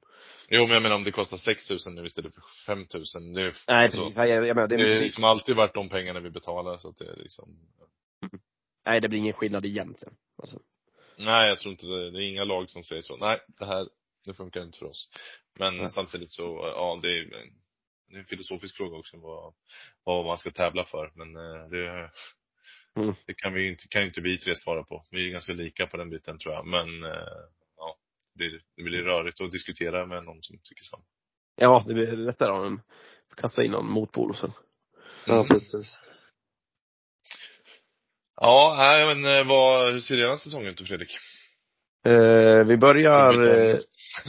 Jo, 0.49 0.63
men 0.63 0.73
jag 0.73 0.81
menar 0.81 0.95
om 0.95 1.03
det 1.03 1.11
kostar 1.11 1.37
6000 1.37 1.95
nu 1.95 2.05
istället 2.05 2.33
för 2.33 2.41
5000. 2.65 3.33
Det 3.33 3.41
är, 3.41 3.55
Nej 3.67 3.85
alltså, 3.85 4.01
precis, 4.01 4.17
jag, 4.17 4.29
jag 4.29 4.55
menar, 4.55 4.67
det, 4.67 4.77
det 4.77 4.83
är 4.83 4.87
det, 4.87 4.99
liksom 4.99 5.23
alltid 5.23 5.55
värt 5.55 5.73
de 5.73 5.89
pengarna 5.89 6.19
vi 6.19 6.29
betalar 6.29 6.77
så 6.77 6.89
att 6.89 6.97
det 6.97 7.05
är 7.05 7.15
liksom 7.15 7.47
nej 8.85 9.01
det 9.01 9.09
blir 9.09 9.19
ingen 9.19 9.33
skillnad 9.33 9.65
egentligen. 9.65 10.13
Alltså. 10.41 10.59
Nej, 11.17 11.49
jag 11.49 11.59
tror 11.59 11.71
inte 11.71 11.85
det. 11.85 12.11
Det 12.11 12.17
är 12.17 12.29
inga 12.29 12.43
lag 12.43 12.69
som 12.69 12.83
säger 12.83 13.01
så. 13.01 13.17
Nej, 13.17 13.39
det 13.59 13.65
här, 13.65 13.87
det 14.25 14.33
funkar 14.33 14.63
inte 14.63 14.77
för 14.77 14.85
oss. 14.85 15.09
Men 15.59 15.77
Nej. 15.77 15.89
samtidigt 15.89 16.31
så, 16.31 16.71
ja, 16.75 16.99
det 17.01 17.07
är, 17.07 17.25
det 18.09 18.15
är 18.15 18.19
en 18.19 18.25
filosofisk 18.25 18.77
fråga 18.77 18.97
också 18.97 19.17
vad, 19.17 19.53
vad 20.03 20.25
man 20.25 20.37
ska 20.37 20.51
tävla 20.51 20.83
för. 20.83 21.11
Men 21.15 21.35
eh, 21.35 21.69
det, 21.69 22.11
Mm. 22.97 23.15
det 23.25 23.33
kan 23.33 23.53
vi 23.53 23.67
inte, 23.67 23.87
kan 23.87 24.01
ju 24.01 24.07
inte 24.07 24.21
vi 24.21 24.37
tre 24.37 24.55
svara 24.55 24.83
på. 24.83 25.03
Vi 25.11 25.27
är 25.27 25.31
ganska 25.31 25.53
lika 25.53 25.87
på 25.87 25.97
den 25.97 26.09
biten 26.09 26.39
tror 26.39 26.53
jag. 26.53 26.67
Men, 26.67 27.03
eh, 27.03 27.39
ja, 27.77 27.95
det, 28.35 28.59
det 28.75 28.83
blir 28.83 29.03
rörigt 29.03 29.41
att 29.41 29.51
diskutera 29.51 30.05
med 30.05 30.23
någon 30.23 30.43
som 30.43 30.57
tycker 30.63 30.83
samma. 30.83 31.03
Ja, 31.55 31.83
det 31.87 31.93
blir 31.93 32.11
lättare 32.11 32.51
om 32.51 32.61
man 32.61 32.81
kastar 33.37 33.63
in 33.63 33.71
någon 33.71 33.91
motpol 33.91 34.29
och 34.29 34.37
sen. 34.37 34.51
Ja, 35.25 35.45
precis. 35.49 35.97
Ja, 38.41 38.75
nej, 38.77 39.15
men 39.15 39.37
eh, 39.37 39.47
vad, 39.47 39.91
hur 39.91 39.99
ser 39.99 40.17
er 40.17 40.35
säsong 40.35 40.65
ut 40.65 40.77
då 40.77 40.85
Fredrik? 40.85 41.17
Eh, 42.05 42.65
vi 42.65 42.77
börjar, 42.77 43.47
eh, 43.47 43.79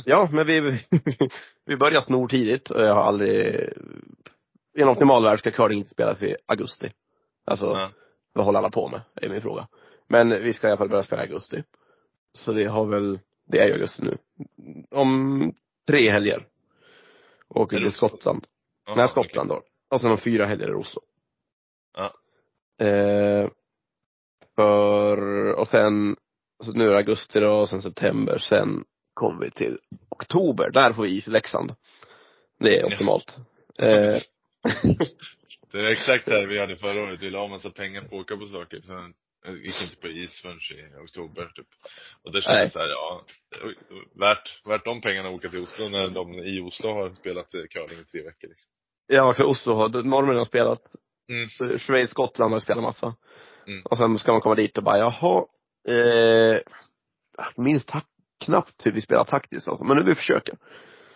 ja 0.04 0.28
men 0.32 0.46
vi, 0.46 0.60
vi 1.66 1.76
börjar 1.76 2.00
snortidigt 2.00 2.70
och 2.70 2.82
jag 2.82 2.94
har 2.94 3.02
aldrig, 3.02 3.54
i 4.78 4.82
en 4.82 4.88
optimal 4.88 5.24
värld 5.24 5.38
ska 5.38 5.50
curling 5.50 5.78
inte 5.78 5.90
spelas 5.90 6.22
i 6.22 6.36
augusti. 6.46 6.92
Alltså, 7.46 7.66
Ja. 7.66 7.90
Vad 8.32 8.44
håller 8.44 8.58
alla 8.58 8.70
på 8.70 8.88
med? 8.88 9.00
är 9.14 9.28
min 9.28 9.42
fråga. 9.42 9.68
Men 10.08 10.28
vi 10.30 10.52
ska 10.52 10.66
i 10.66 10.70
alla 10.70 10.78
fall 10.78 10.88
börja 10.88 11.02
spela 11.02 11.22
i 11.22 11.26
augusti. 11.26 11.62
Så 12.38 12.52
det 12.52 12.64
har 12.64 12.86
väl, 12.86 13.18
det 13.48 13.58
är 13.58 13.66
ju 13.66 13.72
augusti 13.72 14.02
nu. 14.02 14.18
Om 14.90 15.52
tre 15.86 16.10
helger. 16.10 16.46
Åker 17.48 17.78
till 17.78 17.92
Skottland. 17.92 18.46
Jaha, 18.86 18.96
Nej, 18.96 19.08
Skottland 19.08 19.48
då. 19.48 19.62
Och 19.90 20.00
sen 20.00 20.10
om 20.10 20.18
fyra 20.18 20.46
helger 20.46 20.68
i 20.70 20.74
Oslo. 20.74 21.00
Ja. 21.96 22.12
Eh, 22.86 23.48
för, 24.56 25.18
och 25.52 25.68
sen, 25.68 26.16
så 26.64 26.72
nu 26.72 26.84
är 26.84 26.90
det 26.90 26.96
augusti 26.96 27.40
då, 27.40 27.52
och 27.52 27.68
sen 27.68 27.82
september, 27.82 28.38
sen 28.38 28.84
kommer 29.14 29.40
vi 29.44 29.50
till 29.50 29.78
oktober. 30.08 30.70
Där 30.70 30.92
får 30.92 31.02
vi 31.02 31.16
is 31.16 31.28
i 31.28 31.30
Leksand. 31.30 31.74
Det 32.58 32.76
är 32.76 32.80
Ja. 32.80 32.86
optimalt. 32.86 33.38
okej. 33.68 34.14
Eh, 34.16 34.20
Det 35.72 35.78
är 35.80 35.90
exakt 35.90 36.26
det 36.26 36.34
här 36.34 36.46
vi 36.46 36.60
hade 36.60 36.76
förra 36.76 37.02
året. 37.02 37.22
Vi 37.22 37.30
la 37.30 37.46
massa 37.48 37.70
pengar 37.70 38.00
på 38.00 38.06
att 38.06 38.22
åka 38.22 38.36
på 38.36 38.46
saker. 38.46 38.80
Sen 38.80 39.14
gick 39.64 39.82
inte 39.82 39.96
på 40.00 40.08
is 40.08 40.42
förrän 40.42 40.58
i 40.58 41.04
oktober 41.04 41.52
typ. 41.54 41.66
Och 42.22 42.32
det 42.32 42.42
kändes 42.42 42.72
såhär, 42.72 42.88
ja, 42.88 43.24
värt, 44.20 44.66
värt 44.66 44.84
de 44.84 45.00
pengarna 45.00 45.28
att 45.28 45.34
åka 45.34 45.48
till 45.48 45.58
Oslo 45.58 45.88
när 45.88 46.08
de 46.08 46.34
i 46.34 46.60
Oslo 46.60 46.92
har 46.94 47.14
spelat 47.14 47.54
eh, 47.54 47.60
curling 47.70 47.98
i 48.00 48.04
tre 48.04 48.22
veckor 48.22 48.48
liksom. 48.48 48.70
ja, 49.06 49.34
för 49.34 49.44
Oslo 49.44 49.72
har, 49.74 49.88
norrmännen 49.88 50.38
har 50.38 50.44
spelat. 50.44 50.82
Mm. 51.30 51.78
Schweiz, 51.78 52.10
Skottland 52.10 52.52
har 52.52 52.60
spelat 52.60 52.82
massa. 52.82 53.14
Mm. 53.66 53.82
Och 53.84 53.96
sen 53.96 54.18
ska 54.18 54.32
man 54.32 54.40
komma 54.40 54.54
dit 54.54 54.78
och 54.78 54.84
bara, 54.84 54.98
jaha, 54.98 55.44
eh, 55.88 56.60
ta- 57.86 58.02
knappt 58.44 58.86
hur 58.86 58.92
vi 58.92 59.00
spelar 59.00 59.24
taktiskt 59.24 59.68
alltså. 59.68 59.84
Men 59.84 59.96
nu 59.96 60.04
vi 60.04 60.14
försöker. 60.14 60.54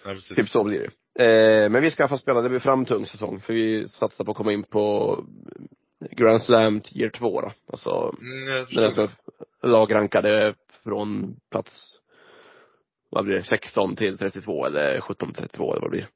Ja, 0.04 0.14
precis. 0.14 0.36
Typ 0.36 0.48
så 0.48 0.64
blir 0.64 0.90
det. 1.18 1.24
Eh, 1.24 1.70
men 1.70 1.82
vi 1.82 1.90
ska 1.90 2.08
få 2.08 2.18
spela, 2.18 2.40
det 2.42 2.48
blir 2.48 2.58
framtung 2.58 3.06
säsong. 3.06 3.40
För 3.40 3.52
vi 3.52 3.88
satsar 3.88 4.24
på 4.24 4.30
att 4.30 4.36
komma 4.36 4.52
in 4.52 4.62
på 4.62 5.18
Grand 6.10 6.42
Slam 6.42 6.80
tier 6.80 7.10
2 7.10 7.40
då. 7.40 7.52
Alltså, 7.66 8.14
Mm, 8.20 8.66
den 8.74 8.92
som 8.92 9.04
är 9.04 9.68
lagrankade 9.68 10.54
från 10.84 11.36
plats, 11.50 11.98
vad 13.10 13.24
blir 13.24 13.36
det, 13.36 13.42
16 13.42 13.96
till 13.96 14.18
32 14.18 14.66
eller 14.66 15.00
17 15.00 15.28
till 15.32 15.42
32 15.42 15.72
eller 15.72 15.80
vad 15.80 15.90
det 15.90 15.96
blir. 15.96 16.08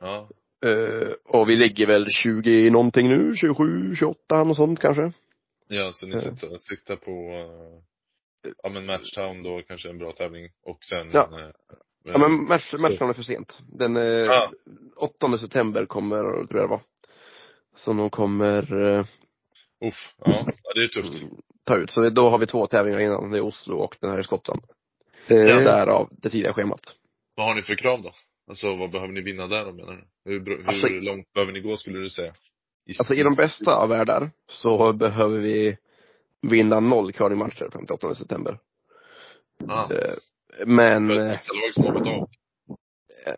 Ja. 0.00 0.28
Eh, 0.68 1.12
och 1.24 1.48
vi 1.48 1.56
ligger 1.56 1.86
väl 1.86 2.06
20 2.10 2.70
någonting 2.70 3.08
nu, 3.08 3.34
27, 3.36 3.94
28 3.94 4.40
och 4.42 4.56
sånt 4.56 4.80
kanske. 4.80 5.12
ja, 5.68 5.92
så 5.92 6.06
ni 6.06 6.18
sitter, 6.20 6.58
siktar 6.58 6.96
på, 6.96 7.10
eh, 7.10 8.52
ja 8.62 8.68
men 8.68 8.86
Matchtown 8.86 9.42
då 9.42 9.62
kanske 9.68 9.88
en 9.90 9.98
bra 9.98 10.12
tävling. 10.12 10.48
Och 10.66 10.78
sen 10.84 11.10
Ja. 11.12 11.28
Ja 12.04 12.18
men 12.18 12.44
match, 12.48 12.72
matchen 12.78 13.08
är 13.08 13.12
för 13.12 13.22
sent. 13.22 13.58
Den 13.72 13.96
eh, 13.96 14.02
Ja. 14.02 14.52
8 14.96 15.38
september 15.38 15.86
kommer, 15.86 16.22
tror 16.22 16.60
jag 16.60 16.64
det 16.64 16.70
var. 16.70 16.80
Så 17.76 17.92
de 17.92 18.10
kommer 18.10 18.82
eh, 18.82 19.04
Uff, 19.84 20.14
ja, 20.24 20.46
ja 20.62 20.72
det 20.74 20.84
är 20.84 20.88
tufft. 20.88 21.22
ta 21.64 21.76
ut. 21.76 21.90
Så 21.90 22.10
då 22.10 22.28
har 22.28 22.38
vi 22.38 22.46
två 22.46 22.66
tävlingar 22.66 22.98
innan. 23.00 23.30
Det 23.30 23.38
är 23.38 23.42
Oslo 23.42 23.76
och 23.76 23.96
den 24.00 24.10
här 24.10 24.20
i 24.20 24.24
Skottland. 24.24 24.60
Eh, 25.26 25.36
Därav 25.36 26.08
det 26.12 26.30
tidiga 26.30 26.52
schemat. 26.52 26.80
Vad 27.34 27.46
har 27.46 27.54
ni 27.54 27.62
för 27.62 27.74
krav 27.74 28.02
då? 28.02 28.12
Alltså 28.48 28.76
vad 28.76 28.90
behöver 28.90 29.12
ni 29.12 29.20
vinna 29.20 29.46
där 29.46 29.64
då 29.64 29.72
menar 29.72 29.92
du? 29.92 30.30
Hur, 30.30 30.40
hur 30.46 30.68
Alltså- 30.68 30.88
långt 30.88 31.32
behöver 31.32 31.52
ni 31.52 31.60
gå 31.60 31.76
skulle 31.76 31.98
du 31.98 32.10
säga? 32.10 32.32
I, 32.86 32.92
Alltså 32.98 33.14
i 33.14 33.22
de 33.22 33.34
bästa 33.34 33.76
av 33.76 33.88
världar 33.88 34.30
så 34.48 34.92
behöver 34.92 35.38
vi 35.38 35.76
vinna 36.42 36.80
noll 36.80 37.12
curlingmatcher 37.12 37.68
58 37.72 38.14
september. 38.14 38.58
Ah, 39.68 39.88
Men, 40.66 41.08
för 41.08 41.16
eh, 41.16 41.32
ett 41.32 41.40
vissa 41.40 41.52
lag 41.52 41.74
som 41.74 41.84
hoppat 41.84 42.06
av. 42.06 42.28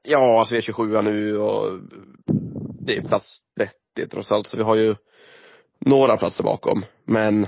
ja 0.03 0.41
alltså 0.41 0.55
vi 0.55 0.59
är 0.59 0.63
27 0.63 1.03
nu 1.03 1.39
och 1.39 1.81
det 2.81 2.97
är 2.97 3.03
plats 3.03 3.43
30 3.57 4.09
trots 4.11 4.33
allt. 4.33 4.47
Så 4.47 4.57
vi 4.57 4.63
har 4.63 4.77
ju 4.77 4.95
några 5.79 6.17
platser 6.17 6.45
bakom. 6.45 6.85
Men, 7.05 7.47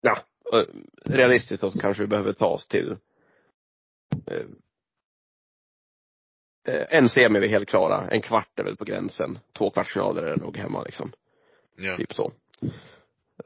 ja, 0.00 0.18
eh, 0.52 0.66
realistiskt 1.04 1.60
då 1.60 1.70
så 1.70 1.78
kanske 1.78 2.02
vi 2.02 2.08
behöver 2.08 2.32
ta 2.32 2.46
oss 2.46 2.66
till 2.66 2.96
eh, 4.26 4.46
en 6.66 7.08
semi 7.08 7.36
är 7.36 7.40
vi 7.40 7.48
helt 7.48 7.68
klara, 7.68 8.08
en 8.10 8.22
kvart 8.22 8.58
är 8.58 8.64
väl 8.64 8.76
på 8.76 8.84
gränsen. 8.84 9.38
Två 9.58 9.70
kvartsfinaler 9.70 10.22
är 10.22 10.36
nog 10.36 10.56
hemma 10.56 10.82
liksom. 10.82 11.12
Ja. 11.76 11.96
Typ 11.96 12.14
så. 12.14 12.32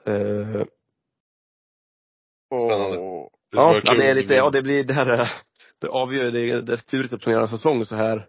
Eh, 0.07 0.61
och, 2.51 2.71
Spännande. 2.71 3.29
Ja, 3.57 3.81
ja, 3.85 3.95
det 3.95 4.05
är 4.11 4.15
lite, 4.15 4.35
ja 4.35 4.51
det 4.51 4.63
blir 4.63 4.85
det 4.85 4.93
här, 4.93 5.21
eh, 5.21 5.29
det 5.81 5.89
avgör, 5.89 6.31
det 6.31 6.73
är, 6.73 6.77
klurigt 6.77 7.15
att 7.15 7.21
planera 7.21 7.43
en 7.43 7.49
säsong 7.49 7.85
så 7.85 7.97
här. 7.97 8.27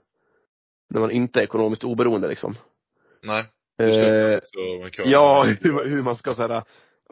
När 0.89 1.01
man 1.01 1.11
inte 1.11 1.39
är 1.39 1.43
ekonomiskt 1.43 1.84
oberoende 1.84 2.28
liksom. 2.28 2.55
Nej. 3.23 3.45
Eh, 3.82 4.39
Så 4.53 4.88
ja, 5.05 5.43
hur, 5.61 5.86
hur 5.86 6.01
man 6.03 6.15
ska 6.15 6.36
såhär, 6.36 6.63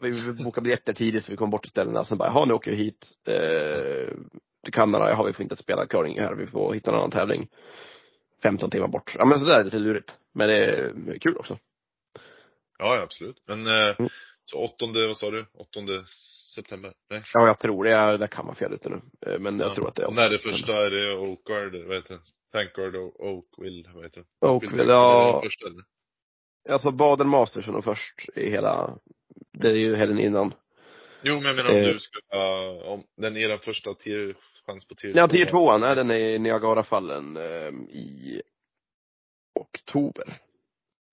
vi 0.02 0.32
bokar 0.44 0.62
biljetter 0.62 0.92
tidigt 0.92 1.24
så 1.24 1.30
vi 1.30 1.36
kommer 1.36 1.50
bort 1.50 1.62
till 1.62 1.70
ställena, 1.70 2.04
sen 2.04 2.18
bara, 2.18 2.28
jaha 2.28 2.44
nu 2.44 2.54
åker 2.54 2.70
vi 2.70 2.76
hit 2.76 3.06
eh, 3.28 4.14
till 4.64 4.72
Kanada, 4.72 5.10
jaha 5.10 5.24
vi 5.26 5.32
får 5.32 5.42
inte 5.42 5.56
spela 5.56 5.86
curling 5.86 6.20
här, 6.20 6.34
vi 6.34 6.46
får 6.46 6.74
hitta 6.74 6.90
en 6.90 6.96
annan 6.96 7.10
tävling 7.10 7.48
15 8.42 8.70
timmar 8.70 8.88
bort. 8.88 9.14
Ja 9.18 9.24
men 9.24 9.38
sådär 9.40 9.60
är 9.60 9.64
lite 9.64 9.78
lurigt. 9.78 10.12
Men 10.34 10.48
det 10.48 10.64
är 10.64 11.18
kul 11.20 11.36
också. 11.36 11.58
Ja, 12.78 12.96
ja, 12.96 13.02
absolut. 13.02 13.42
Men, 13.46 13.66
eh, 13.66 13.94
Mm. 13.98 14.10
så 14.44 14.58
åttonde, 14.58 15.06
vad 15.06 15.16
sa 15.16 15.30
du? 15.30 15.46
Åttonde 15.54 16.04
september? 16.56 16.92
Nej? 17.10 17.22
Ja 17.32 17.46
jag 17.46 17.58
tror 17.58 17.84
det, 17.84 17.90
jag, 17.90 18.20
det 18.20 18.28
kan 18.28 18.46
vara 18.46 18.54
fel 18.56 18.72
ute 18.72 18.88
nu. 18.88 19.00
Eh, 19.26 19.38
Men 19.40 19.58
jag 19.60 19.70
Ja. 19.70 19.74
tror 19.74 19.88
att 19.88 19.94
det 19.94 20.02
är 20.04 20.10
när 20.10 20.30
det 20.30 20.38
första 20.38 20.86
är 20.86 20.90
det 20.90 21.14
Oakguard, 21.16 21.74
vad 21.86 21.96
heter 21.96 22.14
det? 22.14 22.20
Thankguard 22.52 22.96
och 22.96 23.26
Oakville, 23.26 23.90
vad 23.94 24.04
heter 24.04 24.20
det? 24.40 24.46
Oakville, 24.48 24.92
ja, 24.92 25.38
är 25.38 25.42
första, 25.42 25.66
eller? 25.66 25.84
alltså 26.68 26.90
Baden 26.90 27.28
Masters 27.28 27.68
är 27.68 27.72
nog 27.72 27.84
först 27.84 28.28
i 28.34 28.50
hela, 28.50 28.98
det 29.52 29.68
är 29.70 29.76
ju 29.76 29.96
helgen 29.96 30.18
innan. 30.18 30.54
Jo, 31.22 31.34
men 31.34 31.44
jag 31.44 31.56
menar 31.56 31.70
om 31.70 31.76
Eh. 31.76 31.88
du 31.92 31.98
ska, 31.98 32.18
uh, 32.36 32.82
om 32.88 33.04
den 33.16 33.36
är 33.36 33.48
den 33.48 33.58
första 33.58 33.94
tier, 33.94 34.36
chans 34.66 34.88
på 34.88 34.94
tier 34.94 35.12
Ja, 35.16 35.26
två. 35.26 35.32
tier 35.32 35.46
tvåan 35.50 35.82
är 35.82 35.96
den 35.96 36.10
i 36.10 36.38
Niagarafallen 36.38 37.36
eh, 37.36 37.68
i 37.90 38.42
oktober. 39.54 40.34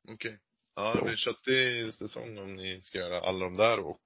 Okej. 0.10 0.39
Ja, 0.76 0.96
det 0.96 1.02
blir 1.02 1.16
köttig 1.16 1.94
säsong 1.94 2.38
om 2.38 2.56
ni 2.56 2.82
ska 2.82 2.98
göra 2.98 3.22
alla 3.22 3.46
de 3.46 3.58
där 3.58 3.80
och, 3.80 4.02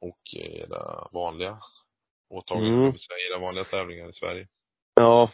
och 0.00 0.20
era 0.34 1.08
vanliga 1.12 1.58
åtaganden, 2.30 2.74
Mm. 2.74 2.92
det 2.92 3.32
era 3.34 3.38
vanliga 3.40 3.64
tävlingar 3.64 4.08
i 4.08 4.12
Sverige. 4.12 4.48
Ja. 4.94 5.30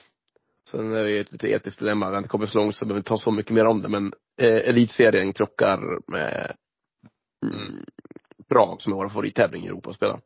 Sen 0.71 0.93
är 0.95 1.05
det 1.05 1.11
ju 1.11 1.21
ett 1.21 1.33
lite 1.33 1.49
etiskt 1.49 1.79
dilemma. 1.79 2.17
Inte 2.17 2.29
kommit 2.29 2.51
så 2.51 2.59
långt 2.59 2.77
så 2.77 2.85
behöver 2.85 3.01
vi 3.01 3.05
ta 3.05 3.17
så 3.19 3.31
mycket 3.31 3.53
mer 3.53 3.65
om 3.67 3.83
det. 3.83 3.89
Men 3.89 4.13
eh, 4.43 4.69
elitserien 4.69 5.33
krockar 5.33 6.11
med 6.11 6.57
mm, 7.43 7.57
Mm. 7.59 7.85
Prag 8.49 8.83
som 8.83 8.93
är 8.93 8.97
vår 8.97 9.09
favorittävling 9.09 9.65
i 9.65 9.67
Europa 9.67 9.91
att 9.91 9.97
spela. 9.97 10.21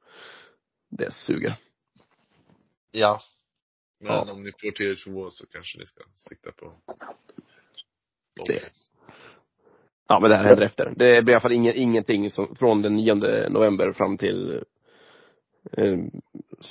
Det 0.91 1.12
suger. 1.12 1.57
Ja. 2.91 3.20
Men 4.01 4.12
Ja. 4.12 4.32
om 4.32 4.43
ni 4.43 4.53
får 4.53 4.70
tier 4.70 4.97
två 5.05 5.30
så 5.30 5.47
kanske 5.47 5.78
ni 5.78 5.86
ska 5.86 6.05
sikta 6.14 6.53
på 6.53 6.72
Det. 8.47 8.72
Ja 10.11 10.20
men 10.20 10.30
det 10.30 10.36
här 10.36 10.44
händer 10.44 10.62
efter. 10.62 10.92
Det 10.96 11.22
blir 11.22 11.30
i 11.30 11.34
alla 11.34 11.40
fall 11.40 11.52
ingen, 11.52 11.74
ingenting 11.76 12.30
som, 12.30 12.56
från 12.56 12.82
den 12.82 12.96
9 12.96 13.14
november 13.48 13.92
fram 13.92 14.18
till 14.18 14.62
eh, 15.72 15.98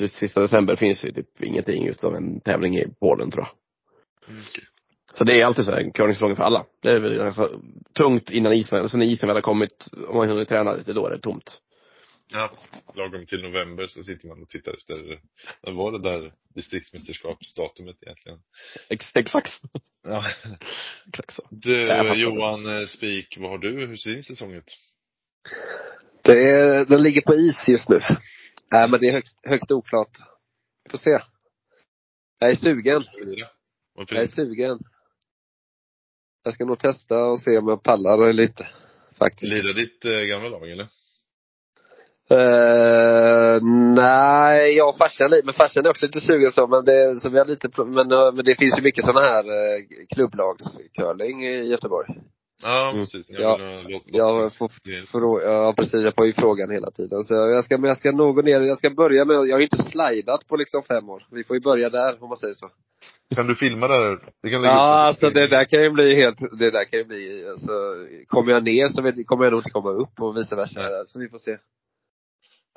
sista 0.09 0.41
december 0.41 0.75
finns 0.75 1.05
ju 1.05 1.11
typ 1.11 1.43
ingenting 1.43 1.87
utom 1.87 2.15
en 2.15 2.39
tävling 2.39 2.77
i 2.77 2.87
Polen 2.99 3.31
tror 3.31 3.45
jag. 3.45 4.29
Mm. 4.29 4.43
Så 5.13 5.23
det 5.23 5.41
är 5.41 5.45
alltid 5.45 5.65
så 5.65 5.71
här 5.71 5.91
curlingsäsongen 5.93 6.35
för 6.35 6.43
alla. 6.43 6.65
Det 6.81 6.91
är 6.91 6.99
väl 6.99 7.17
ganska 7.17 7.47
tungt 7.93 8.29
innan 8.29 8.53
isen, 8.53 8.89
sen 8.89 8.99
när 8.99 9.07
isen 9.07 9.27
väl 9.27 9.37
har 9.37 9.41
kommit, 9.41 9.87
om 10.07 10.17
man 10.17 10.29
hunnit 10.29 10.49
träna 10.49 10.73
lite, 10.73 10.93
då 10.93 11.07
är 11.07 11.11
det 11.11 11.19
tomt. 11.19 11.61
Ja, 12.31 12.51
lagom 12.95 13.25
till 13.25 13.41
november 13.41 13.87
så 13.87 14.03
sitter 14.03 14.27
man 14.27 14.41
och 14.41 14.49
tittar 14.49 14.73
efter, 14.73 15.21
vad 15.61 15.75
var 15.75 15.91
det 15.91 16.09
där 16.09 16.33
distriktsmästerskapsdatumet 16.55 18.03
egentligen? 18.03 18.39
Ex, 18.89 19.15
exakt. 19.15 19.61
Ja. 20.03 20.25
Exakt 21.07 21.33
så. 21.33 21.47
Du. 21.51 22.13
Johan 22.15 22.79
eh, 22.79 22.85
Spik, 22.85 23.37
vad 23.39 23.49
har 23.49 23.57
du? 23.57 23.87
Hur 23.87 23.95
ser 23.95 24.09
din 24.09 24.23
säsong 24.23 24.53
ut? 24.53 24.77
Det 26.23 26.49
är, 26.49 26.85
den 26.85 27.03
ligger 27.03 27.21
på 27.21 27.35
is 27.35 27.67
just 27.67 27.89
nu. 27.89 27.99
Nej 28.71 28.89
men 28.89 28.99
det 28.99 29.07
är 29.07 29.11
högst, 29.11 29.39
högst 29.43 29.71
oklart. 29.71 30.17
Får 30.89 30.97
se. 30.97 31.19
Jag 32.39 32.49
är 32.49 32.55
sugen. 32.55 33.03
Varför 33.93 34.15
Jag 34.15 34.23
är 34.23 34.27
sugen. 34.27 34.79
Jag 36.43 36.53
ska 36.53 36.65
nog 36.65 36.79
testa 36.79 37.23
och 37.23 37.39
se 37.41 37.57
om 37.57 37.67
jag 37.67 37.83
pallar 37.83 38.33
lite. 38.33 38.67
Faktiskt. 39.17 39.53
Lirar 39.53 39.73
ditt 39.73 40.05
eh, 40.05 40.11
gamla 40.11 40.49
lag 40.49 40.71
eller? 40.71 40.87
Uh, 42.33 43.59
nej, 43.95 44.75
jag 44.77 44.89
och 44.89 44.97
farsan, 44.97 45.29
men 45.43 45.53
farsan 45.53 45.85
är 45.85 45.89
också 45.89 46.05
lite 46.05 46.21
sugen 46.21 46.51
så, 46.51 46.67
men 46.67 46.85
det, 46.85 47.19
så 47.19 47.29
vi 47.29 47.37
har 47.39 47.45
lite, 47.45 47.69
men, 47.77 48.11
eh, 48.11 48.33
men 48.33 48.45
det 48.45 48.55
finns 48.59 48.77
ju 48.79 48.81
mycket 48.83 49.05
sådana 49.05 49.27
här 49.27 49.43
uh, 49.43 49.79
klubblagscurling 50.15 51.45
i 51.45 51.67
Göteborg. 51.67 52.07
Ja, 52.63 52.89
Mm. 52.89 53.01
precis. 53.01 53.29
Ni 53.29 53.43
har 53.43 53.59
Ja. 53.59 53.81
låt- 53.87 54.03
Jag 54.05 54.53
får, 54.57 54.67
frå- 55.13 55.41
ja 55.43 55.73
precis, 55.77 55.93
jag 56.03 56.15
får 56.15 56.25
ju 56.25 56.33
frågan 56.33 56.71
hela 56.71 56.91
tiden. 56.91 57.23
Så 57.23 57.33
jag 57.33 57.63
ska, 57.65 57.77
men 57.77 57.87
jag 57.87 57.97
ska 57.97 58.11
nog 58.11 58.35
gå 58.35 58.41
ner, 58.41 58.61
jag 58.61 58.77
ska 58.77 58.89
börja 58.89 59.25
med, 59.25 59.35
jag 59.35 59.55
har 59.55 59.61
inte 59.61 59.77
slidat 59.77 60.47
på 60.47 60.55
liksom 60.55 60.83
fem 60.83 61.09
år. 61.09 61.23
Vi 61.31 61.43
får 61.43 61.55
ju 61.55 61.61
börja 61.61 61.89
där, 61.89 62.23
om 62.23 62.27
man 62.29 62.37
säger 62.37 62.53
så. 62.53 62.67
Kan 63.35 63.47
du 63.47 63.55
filma 63.55 63.87
det 63.87 63.93
här? 63.93 64.19
Det 64.43 64.49
kan 64.49 64.61
lägga 64.61 64.73
Ja, 64.73 64.99
alltså 64.99 65.29
det 65.29 65.47
där 65.47 65.65
kan 65.65 65.83
ju 65.83 65.89
bli 65.91 66.15
helt, 66.15 66.37
det 66.59 66.71
där 66.71 66.85
kan 66.85 66.99
ju 66.99 67.05
bli, 67.05 67.47
alltså, 67.49 67.71
kommer 68.27 68.51
jag 68.51 68.63
ner 68.63 68.87
så 68.87 69.01
vet, 69.01 69.27
kommer 69.27 69.43
jag 69.43 69.51
nog 69.51 69.59
inte 69.59 69.69
komma 69.69 69.89
upp 69.91 70.19
och 70.21 70.37
vice 70.37 70.55
versa. 70.55 70.81
Så 71.07 71.19
vi 71.19 71.29
får 71.29 71.37
se. 71.37 71.57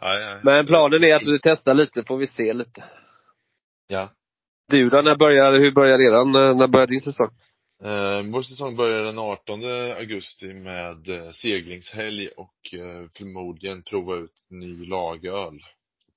Nej, 0.03 0.21
nej. 0.21 0.41
Men 0.43 0.67
planen 0.67 1.05
är 1.05 1.17
att 1.17 1.27
vi 1.27 1.39
testar 1.43 1.75
lite, 1.75 2.05
får 2.05 2.17
vi 2.17 2.27
se 2.27 2.53
lite. 2.53 2.85
Ja. 3.87 4.09
Du 4.69 4.89
då, 4.89 5.01
när 5.01 5.17
börjar, 5.17 5.53
hur 5.53 5.71
börjar 5.71 5.99
eh, 6.37 6.57
när 6.57 6.67
börjar 6.67 6.87
din 6.87 7.01
säsong? 7.01 7.31
Eh, 7.85 8.23
vår 8.33 8.43
säsong 8.43 8.77
börjar 8.77 9.03
den 9.03 9.19
18 9.19 9.65
augusti 9.97 10.55
med 10.55 11.09
eh, 11.09 11.31
seglingshelg 11.31 12.29
och 12.29 12.75
eh, 12.75 13.09
förmodligen 13.19 13.83
prova 13.83 14.17
ut 14.17 14.45
ny 14.51 14.87
lagöl. 14.87 15.61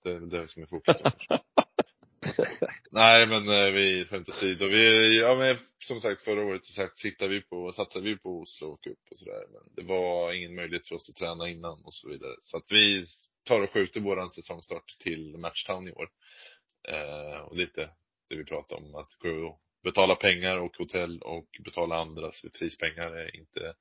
Det 0.03 0.09
är 0.09 0.19
väl 0.19 0.29
det 0.29 0.47
som 0.47 0.63
är 0.63 0.67
fokus. 0.67 0.95
Nej 2.91 3.27
men 3.27 3.49
eh, 3.49 3.71
vi 3.71 4.05
skämt 4.05 4.29
åsido. 4.29 4.67
Vi, 4.67 5.17
ja 5.19 5.35
men 5.35 5.57
som 5.79 5.99
sagt 5.99 6.21
förra 6.21 6.45
året 6.45 6.65
så 6.65 6.73
sagt, 6.73 6.99
siktade 6.99 7.31
vi 7.31 7.41
på, 7.41 7.71
satsade 7.71 8.05
vi 8.05 8.17
på 8.17 8.41
Oslo 8.41 8.67
och 8.67 8.87
upp 8.87 9.11
och 9.11 9.19
sådär. 9.19 9.45
Men 9.51 9.61
det 9.75 9.93
var 9.93 10.33
ingen 10.33 10.55
möjlighet 10.55 10.87
för 10.87 10.95
oss 10.95 11.09
att 11.09 11.15
träna 11.15 11.49
innan 11.49 11.81
och 11.83 11.93
så 11.93 12.09
vidare. 12.09 12.35
Så 12.39 12.57
att 12.57 12.71
vi 12.71 13.05
tar 13.43 13.61
och 13.61 13.71
skjuter 13.71 14.01
våran 14.01 14.29
säsongstart 14.29 14.97
till 14.99 15.37
Matchtown 15.37 15.87
i 15.87 15.91
år. 15.91 16.09
Eh, 16.87 17.39
och 17.39 17.57
lite 17.57 17.89
det 18.29 18.35
vi 18.35 18.43
pratade 18.43 18.81
om 18.81 18.95
att 18.95 19.13
gå 19.13 19.47
och 19.47 19.61
betala 19.83 20.15
pengar 20.15 20.57
och 20.57 20.77
hotell 20.77 21.21
och 21.21 21.47
betala 21.63 21.95
andras 21.95 22.41
prispengar 22.59 23.11
är 23.11 23.35
inte 23.35 23.73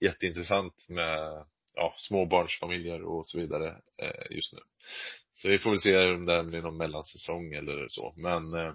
jätteintressant 0.00 0.88
med 0.88 1.44
ja, 1.78 1.94
småbarnsfamiljer 1.96 3.02
och 3.04 3.26
så 3.26 3.38
vidare 3.38 3.68
eh, 3.98 4.36
just 4.36 4.52
nu. 4.52 4.58
Så 5.32 5.48
vi 5.48 5.58
får 5.58 5.70
väl 5.70 5.80
se 5.80 6.10
om 6.14 6.24
det 6.24 6.44
blir 6.44 6.62
någon 6.62 6.76
mellansäsong 6.76 7.52
eller 7.52 7.86
så. 7.88 8.14
Men 8.16 8.54
eh, 8.54 8.72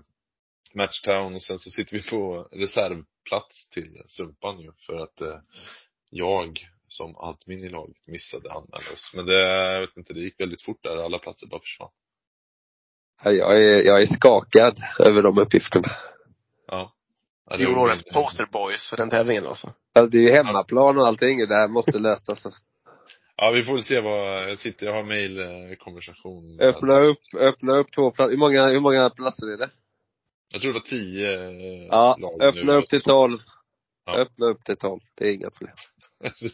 Matchtown 0.75 1.33
och 1.33 1.41
sen 1.41 1.59
så 1.59 1.69
sitter 1.69 1.97
vi 1.97 2.03
på 2.09 2.47
reservplats 2.51 3.69
till 3.69 4.01
Sumpan 4.07 4.59
ju 4.59 4.71
för 4.87 4.99
att 4.99 5.21
eh, 5.21 5.39
jag 6.09 6.59
som 6.87 7.15
admin 7.17 7.63
i 7.63 7.69
laget 7.69 8.07
missade 8.07 8.51
anmäla 8.51 8.91
oss. 8.93 9.11
Men 9.15 9.25
det, 9.25 9.39
jag 9.73 9.81
vet 9.81 9.97
inte, 9.97 10.13
det 10.13 10.19
gick 10.19 10.39
väldigt 10.39 10.61
fort 10.61 10.83
där. 10.83 10.97
Alla 11.05 11.19
platser 11.19 11.47
bara 11.47 11.61
försvann. 11.61 11.89
Ja, 13.23 13.31
Jag 13.31 13.57
är, 13.57 13.83
jag 13.85 14.01
är 14.01 14.05
skakad 14.05 14.77
över 14.99 15.21
de 15.21 15.37
uppgifterna. 15.37 15.87
Ja. 16.67 16.93
ja 17.49 17.57
det 17.57 17.65
var 17.65 17.71
Fjolårets 17.73 18.05
min- 18.05 18.13
poster 18.13 18.45
boys 18.45 18.89
för 18.89 18.97
den 18.97 19.09
tävlingen 19.09 19.45
alltså. 19.45 19.73
Alltså, 19.93 20.09
det 20.09 20.17
är 20.17 20.21
ju 20.21 20.31
hemmaplan 20.31 20.97
och 20.97 21.07
allting. 21.07 21.37
Det 21.47 21.55
här 21.55 21.67
måste 21.67 21.99
lösas. 21.99 22.43
Ja, 23.35 23.51
vi 23.51 23.63
får 23.63 23.77
se 23.77 24.01
vad, 24.01 24.49
jag 24.49 24.57
sitter, 24.59 24.85
jag 24.85 24.93
har 24.93 25.03
mailkonversation. 25.03 26.55
med- 26.55 26.65
Öppna 26.65 26.99
upp, 26.99 27.19
öppna 27.39 27.73
upp 27.77 27.91
två 27.91 28.11
platser. 28.11 28.31
Hur 28.31 28.37
många, 28.37 28.67
hur 28.67 28.79
många 28.79 29.09
platser 29.09 29.47
är 29.47 29.57
det? 29.57 29.69
Jag 30.53 30.61
tror 30.61 30.73
det 30.73 30.79
var 30.79 30.85
tio 30.85 31.33
eh, 31.49 31.87
Ja, 31.89 32.17
lag 32.19 32.41
öppna 32.43 32.71
nu. 32.73 32.77
upp 32.77 32.89
till 32.89 33.01
tolv. 33.01 33.39
Ja. 34.05 34.15
Öppna 34.17 34.45
upp 34.45 34.63
till 34.65 34.77
tolv. 34.77 34.99
Det 35.15 35.27
är 35.29 35.33
inga 35.33 35.49
problem. 35.49 35.75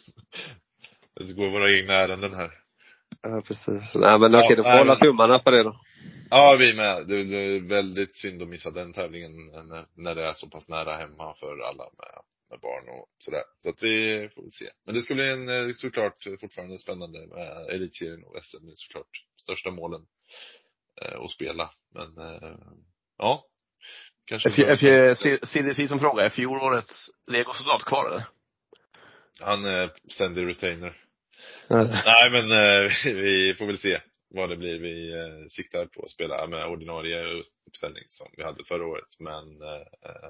Det 1.15 1.33
går 1.33 1.49
våra 1.51 1.71
egna 1.71 1.93
ärenden 1.93 2.33
här. 2.33 2.51
Ja, 3.21 3.41
precis. 3.47 3.95
Nej 3.95 4.19
men 4.19 4.33
Ja, 4.33 4.45
okej, 4.45 4.57
då 4.57 4.63
får 4.63 4.77
hålla 4.77 4.95
tummarna 4.95 5.39
för 5.39 5.51
det 5.51 5.63
då. 5.63 5.75
Ja, 6.29 6.55
vi 6.59 6.73
med. 6.73 7.07
Det 7.07 7.15
är 7.15 7.67
väldigt 7.69 8.15
synd 8.15 8.41
att 8.41 8.47
missa 8.47 8.71
den 8.71 8.93
tävlingen 8.93 9.31
när 9.95 10.15
det 10.15 10.23
är 10.29 10.33
så 10.33 10.47
pass 10.49 10.69
nära 10.69 10.93
hemma 10.97 11.33
för 11.39 11.59
alla 11.69 11.83
med, 11.83 12.21
med 12.49 12.59
barn 12.59 12.89
och 12.89 13.09
sådär. 13.17 13.43
Så 13.59 13.69
att 13.69 13.83
vi 13.83 14.29
får 14.35 14.41
väl 14.41 14.51
se. 14.51 14.69
Men 14.85 14.95
det 14.95 15.01
ska 15.01 15.13
bli 15.13 15.29
en, 15.29 15.49
eh, 15.49 15.73
såklart 15.75 16.13
fortfarande 16.39 16.79
spännande 16.79 17.27
med 17.27 17.69
elitserien 17.69 18.23
och 18.23 18.43
SM. 18.43 18.65
Det 18.65 18.71
är 18.71 18.75
såklart 18.75 19.23
största 19.41 19.71
målen 19.71 20.01
eh, 21.01 21.21
att 21.21 21.31
spela. 21.31 21.69
Men 21.93 22.17
eh, 22.17 22.57
ja. 23.17 23.45
Kanske 24.25 24.51
CDC 25.43 25.87
som 25.87 25.99
fråga, 25.99 26.25
är 26.25 26.29
fjolårets 26.29 27.09
legosoldat 27.31 27.83
kvar 27.83 28.09
eller? 28.09 28.25
Han 29.39 29.65
är 29.65 29.91
ständig 30.07 30.47
retainer. 30.47 31.03
Nej. 31.69 32.31
Men 32.31 32.51
eh, 32.51 32.91
vi 33.05 33.55
får 33.57 33.65
väl 33.65 33.77
se 33.77 34.01
vad 34.29 34.49
det 34.49 34.57
blir. 34.57 34.79
Vi 34.79 35.13
eh, 35.13 35.47
siktar 35.47 35.85
på 35.85 36.03
att 36.03 36.11
spela 36.11 36.47
med 36.47 36.67
ordinarie 36.67 37.43
uppställning 37.67 38.03
som 38.07 38.27
vi 38.37 38.43
hade 38.43 38.63
förra 38.63 38.87
året. 38.87 39.19
Men 39.19 39.61
eh, 39.61 40.29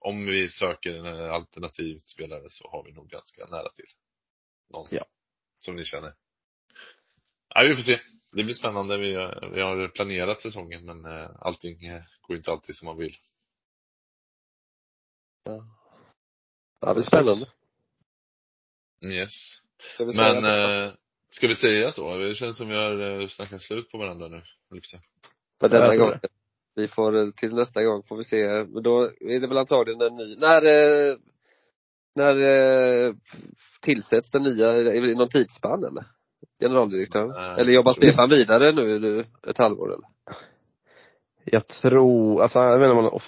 om 0.00 0.26
vi 0.26 0.48
söker 0.48 0.94
en 0.94 1.30
alternativ 1.30 1.98
spelare 1.98 2.44
så 2.48 2.68
har 2.70 2.84
vi 2.84 2.92
nog 2.92 3.08
ganska 3.08 3.46
nära 3.46 3.68
till 3.72 3.84
någon. 4.72 4.88
Ja. 4.90 5.04
Som 5.60 5.76
ni 5.76 5.84
känner. 5.84 6.14
Nej, 7.54 7.68
vi 7.68 7.74
får 7.74 7.82
se. 7.82 8.00
Det 8.32 8.44
blir 8.44 8.54
spännande. 8.54 8.96
Vi, 8.98 9.14
har- 9.14 9.50
vi 9.54 9.60
har 9.60 9.88
planerat 9.88 10.40
säsongen 10.40 10.84
men 10.84 11.04
eh, 11.04 11.30
allting 11.40 11.86
eh, 11.86 12.02
går 12.20 12.36
inte 12.36 12.50
alltid 12.50 12.76
som 12.76 12.86
man 12.86 12.96
vill. 12.98 13.14
Ja, 15.44 16.88
det 16.88 16.94
blir 16.94 17.02
spännande. 17.04 17.46
Yes. 19.04 19.32
Ska 19.94 20.04
vi 20.04 20.12
säga 20.12 20.40
Men, 20.40 20.84
eh, 20.86 20.92
ska 21.30 21.46
vi 21.46 21.54
säga 21.54 21.92
så? 21.92 22.16
Det 22.16 22.34
känns 22.34 22.56
som 22.56 22.68
vi 22.68 22.76
har 22.76 23.20
eh, 23.20 23.28
snackat 23.28 23.62
slut 23.62 23.90
på 23.90 23.98
varandra 23.98 24.28
nu, 24.28 24.42
säga. 24.82 25.02
För 25.60 25.68
denna 25.68 25.96
gången. 25.96 26.20
Vi 26.74 26.88
får, 26.88 27.16
eh, 27.16 27.30
till 27.30 27.54
nästa 27.54 27.84
gång 27.84 28.02
får 28.02 28.16
vi 28.16 28.24
se. 28.24 28.64
Men 28.68 28.82
då 28.82 29.02
är 29.20 29.40
det 29.40 29.46
väl 29.46 29.58
antagligen 29.58 30.00
en 30.00 30.16
ny, 30.16 30.36
när, 30.36 30.62
eh, 30.66 31.16
när 32.14 32.36
eh, 32.36 33.14
tillsätts 33.80 34.30
den 34.30 34.42
nya, 34.42 34.68
är 34.70 35.00
det 35.00 35.14
någon 35.14 35.28
tidsspann 35.28 35.84
eller? 35.84 36.04
Generaldirektören? 36.60 37.28
Nej. 37.28 37.60
Eller 37.60 37.72
jobbar 37.72 37.92
Stefan 37.92 38.30
vidare 38.30 38.72
nu 38.72 39.24
ett 39.46 39.58
halvår 39.58 39.94
eller? 39.94 40.06
Jag 41.44 41.66
tror, 41.66 42.42
alltså 42.42 42.58
jag 42.58 42.78
vet 42.78 42.86
inte 42.86 42.98
om 42.98 43.04
han 43.04 43.20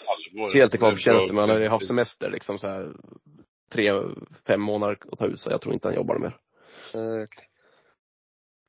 officiellt 0.45 0.75
är 0.75 0.79
kvar 0.79 0.91
på 0.91 0.97
tjänsten, 0.97 1.35
men 1.35 1.41
han 1.41 1.51
har 1.51 1.61
ju 1.61 1.69
haft 1.69 1.87
semester 1.87 2.31
liksom 2.31 2.59
så 2.59 2.67
här 2.67 2.93
tre, 3.73 3.93
fem 4.47 4.61
månader 4.61 4.99
att 5.13 5.19
ta 5.19 5.27
ut 5.27 5.41
så 5.41 5.51
jag 5.51 5.61
tror 5.61 5.75
inte 5.75 5.89
han 5.89 5.95
jobbar 5.95 6.19
mer. 6.19 6.37
Eh, 6.95 7.27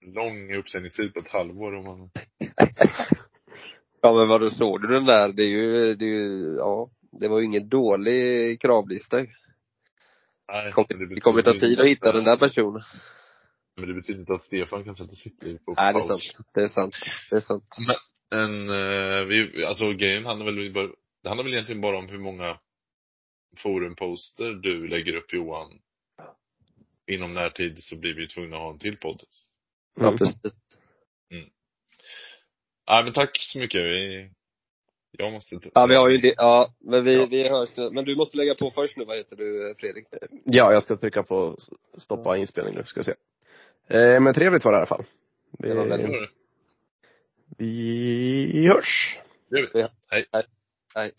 Lång 0.06 0.56
uppsägningstid 0.56 1.14
på 1.14 1.20
ett 1.20 1.32
halvår 1.32 1.76
om 1.76 1.84
man 1.84 2.00
Ja 4.06 4.14
men 4.14 4.28
vadå, 4.28 4.50
såg 4.50 4.82
du 4.82 4.88
den 4.88 5.06
där? 5.06 5.34
Det 5.34 5.44
är 5.44 5.48
ju, 5.48 5.96
det 5.96 6.06
är 6.06 6.10
ju, 6.10 6.56
ja. 6.58 6.90
Det 7.20 7.28
var 7.28 7.40
ju 7.40 7.46
ingen 7.46 7.70
dålig 7.70 8.62
kravlista 8.62 9.20
ju. 9.20 9.28
Nej, 10.52 10.66
Det 10.66 10.72
kommer, 10.72 10.96
men 11.00 11.16
det 11.16 11.22
kommer 11.22 11.42
ta 11.42 11.54
betyder 11.54 11.70
tid 11.76 11.80
att 11.80 11.88
hitta 11.88 12.12
den 12.12 12.24
där 12.24 12.38
personen. 12.38 12.84
Men 13.78 13.88
det 13.88 13.94
betyder 13.94 14.20
inte 14.20 14.34
att 14.34 14.46
Stefan 14.46 14.84
kan 14.84 14.96
sätta 14.96 15.16
sitt 15.16 15.44
liv 15.44 15.58
på 15.66 15.74
Nej, 15.78 15.94
det 15.94 16.00
är 16.00 16.08
paus. 16.08 16.34
sant. 16.34 16.48
Det 16.54 16.62
är 16.62 16.68
sant. 16.68 16.96
Det 17.30 17.36
är 17.36 17.42
sant. 17.42 17.64
En, 18.36 18.70
eh, 18.70 19.24
vi, 19.26 19.66
alltså 19.66 19.94
grejen 19.94 20.26
handlar 20.26 20.46
väl 20.46 20.74
det 21.24 21.30
handlar 21.30 21.44
väl 21.44 21.54
egentligen 21.54 21.82
bara 21.82 21.98
om 21.98 22.10
hur 22.10 22.20
många 22.20 22.58
forumposter 23.58 24.54
du 24.54 24.88
lägger 24.88 25.16
upp 25.16 25.34
Johan. 25.34 25.80
Inom 27.08 27.34
närtid 27.34 27.84
så 27.84 27.98
blir 28.00 28.14
vi 28.14 28.28
tvungna 28.28 28.56
att 28.56 28.62
ha 28.62 28.72
en 28.72 28.80
till 28.80 28.98
podd. 28.98 29.24
Ja, 29.96 30.18
Mm. 31.32 31.46
Nej 32.88 33.04
men 33.04 33.14
tack 33.14 33.38
så 33.38 33.60
mycket. 33.60 33.82
Vi, 33.82 34.30
jag 35.18 35.32
måste 35.32 35.56
inte. 35.56 35.70
Ja, 35.74 35.86
vi 35.86 35.96
har 35.96 36.10
ju 36.10 36.18
det, 36.18 36.34
ja, 36.38 36.74
men 36.80 37.04
vi, 37.04 37.16
Ja. 37.16 37.26
vi 37.26 37.50
hörs. 37.50 37.70
Men 37.92 38.06
du 38.06 38.16
måste 38.16 38.38
lägga 38.38 38.56
på 38.56 38.72
först 38.72 38.98
nu, 38.98 39.06
vad 39.06 39.18
heter 39.18 39.36
du 39.36 39.76
Fredrik? 39.78 40.06
Ja, 40.46 40.74
jag 40.74 40.84
ska 40.84 40.96
trycka 40.98 41.24
på 41.24 41.58
stoppa 41.98 42.38
inspelning 42.38 42.76
nu, 42.76 42.84
ska 42.84 43.00
vi 43.00 43.04
se. 43.04 43.14
Eh, 43.98 44.20
men 44.20 44.34
trevligt 44.34 44.66
var 44.66 44.72
det 44.72 44.76
i 44.76 44.80
alla 44.80 44.86
fall. 44.88 45.04
Det 45.52 45.74
var 45.74 45.86
väldigt- 45.86 46.30
Vi, 47.58 48.52
vi 48.54 48.68
hörs. 48.68 49.18
Det 49.50 49.60
gör 49.60 49.70
vi. 49.74 49.80
Ja. 49.82 49.90
Hej. 50.10 50.26
Hej. 50.96 51.12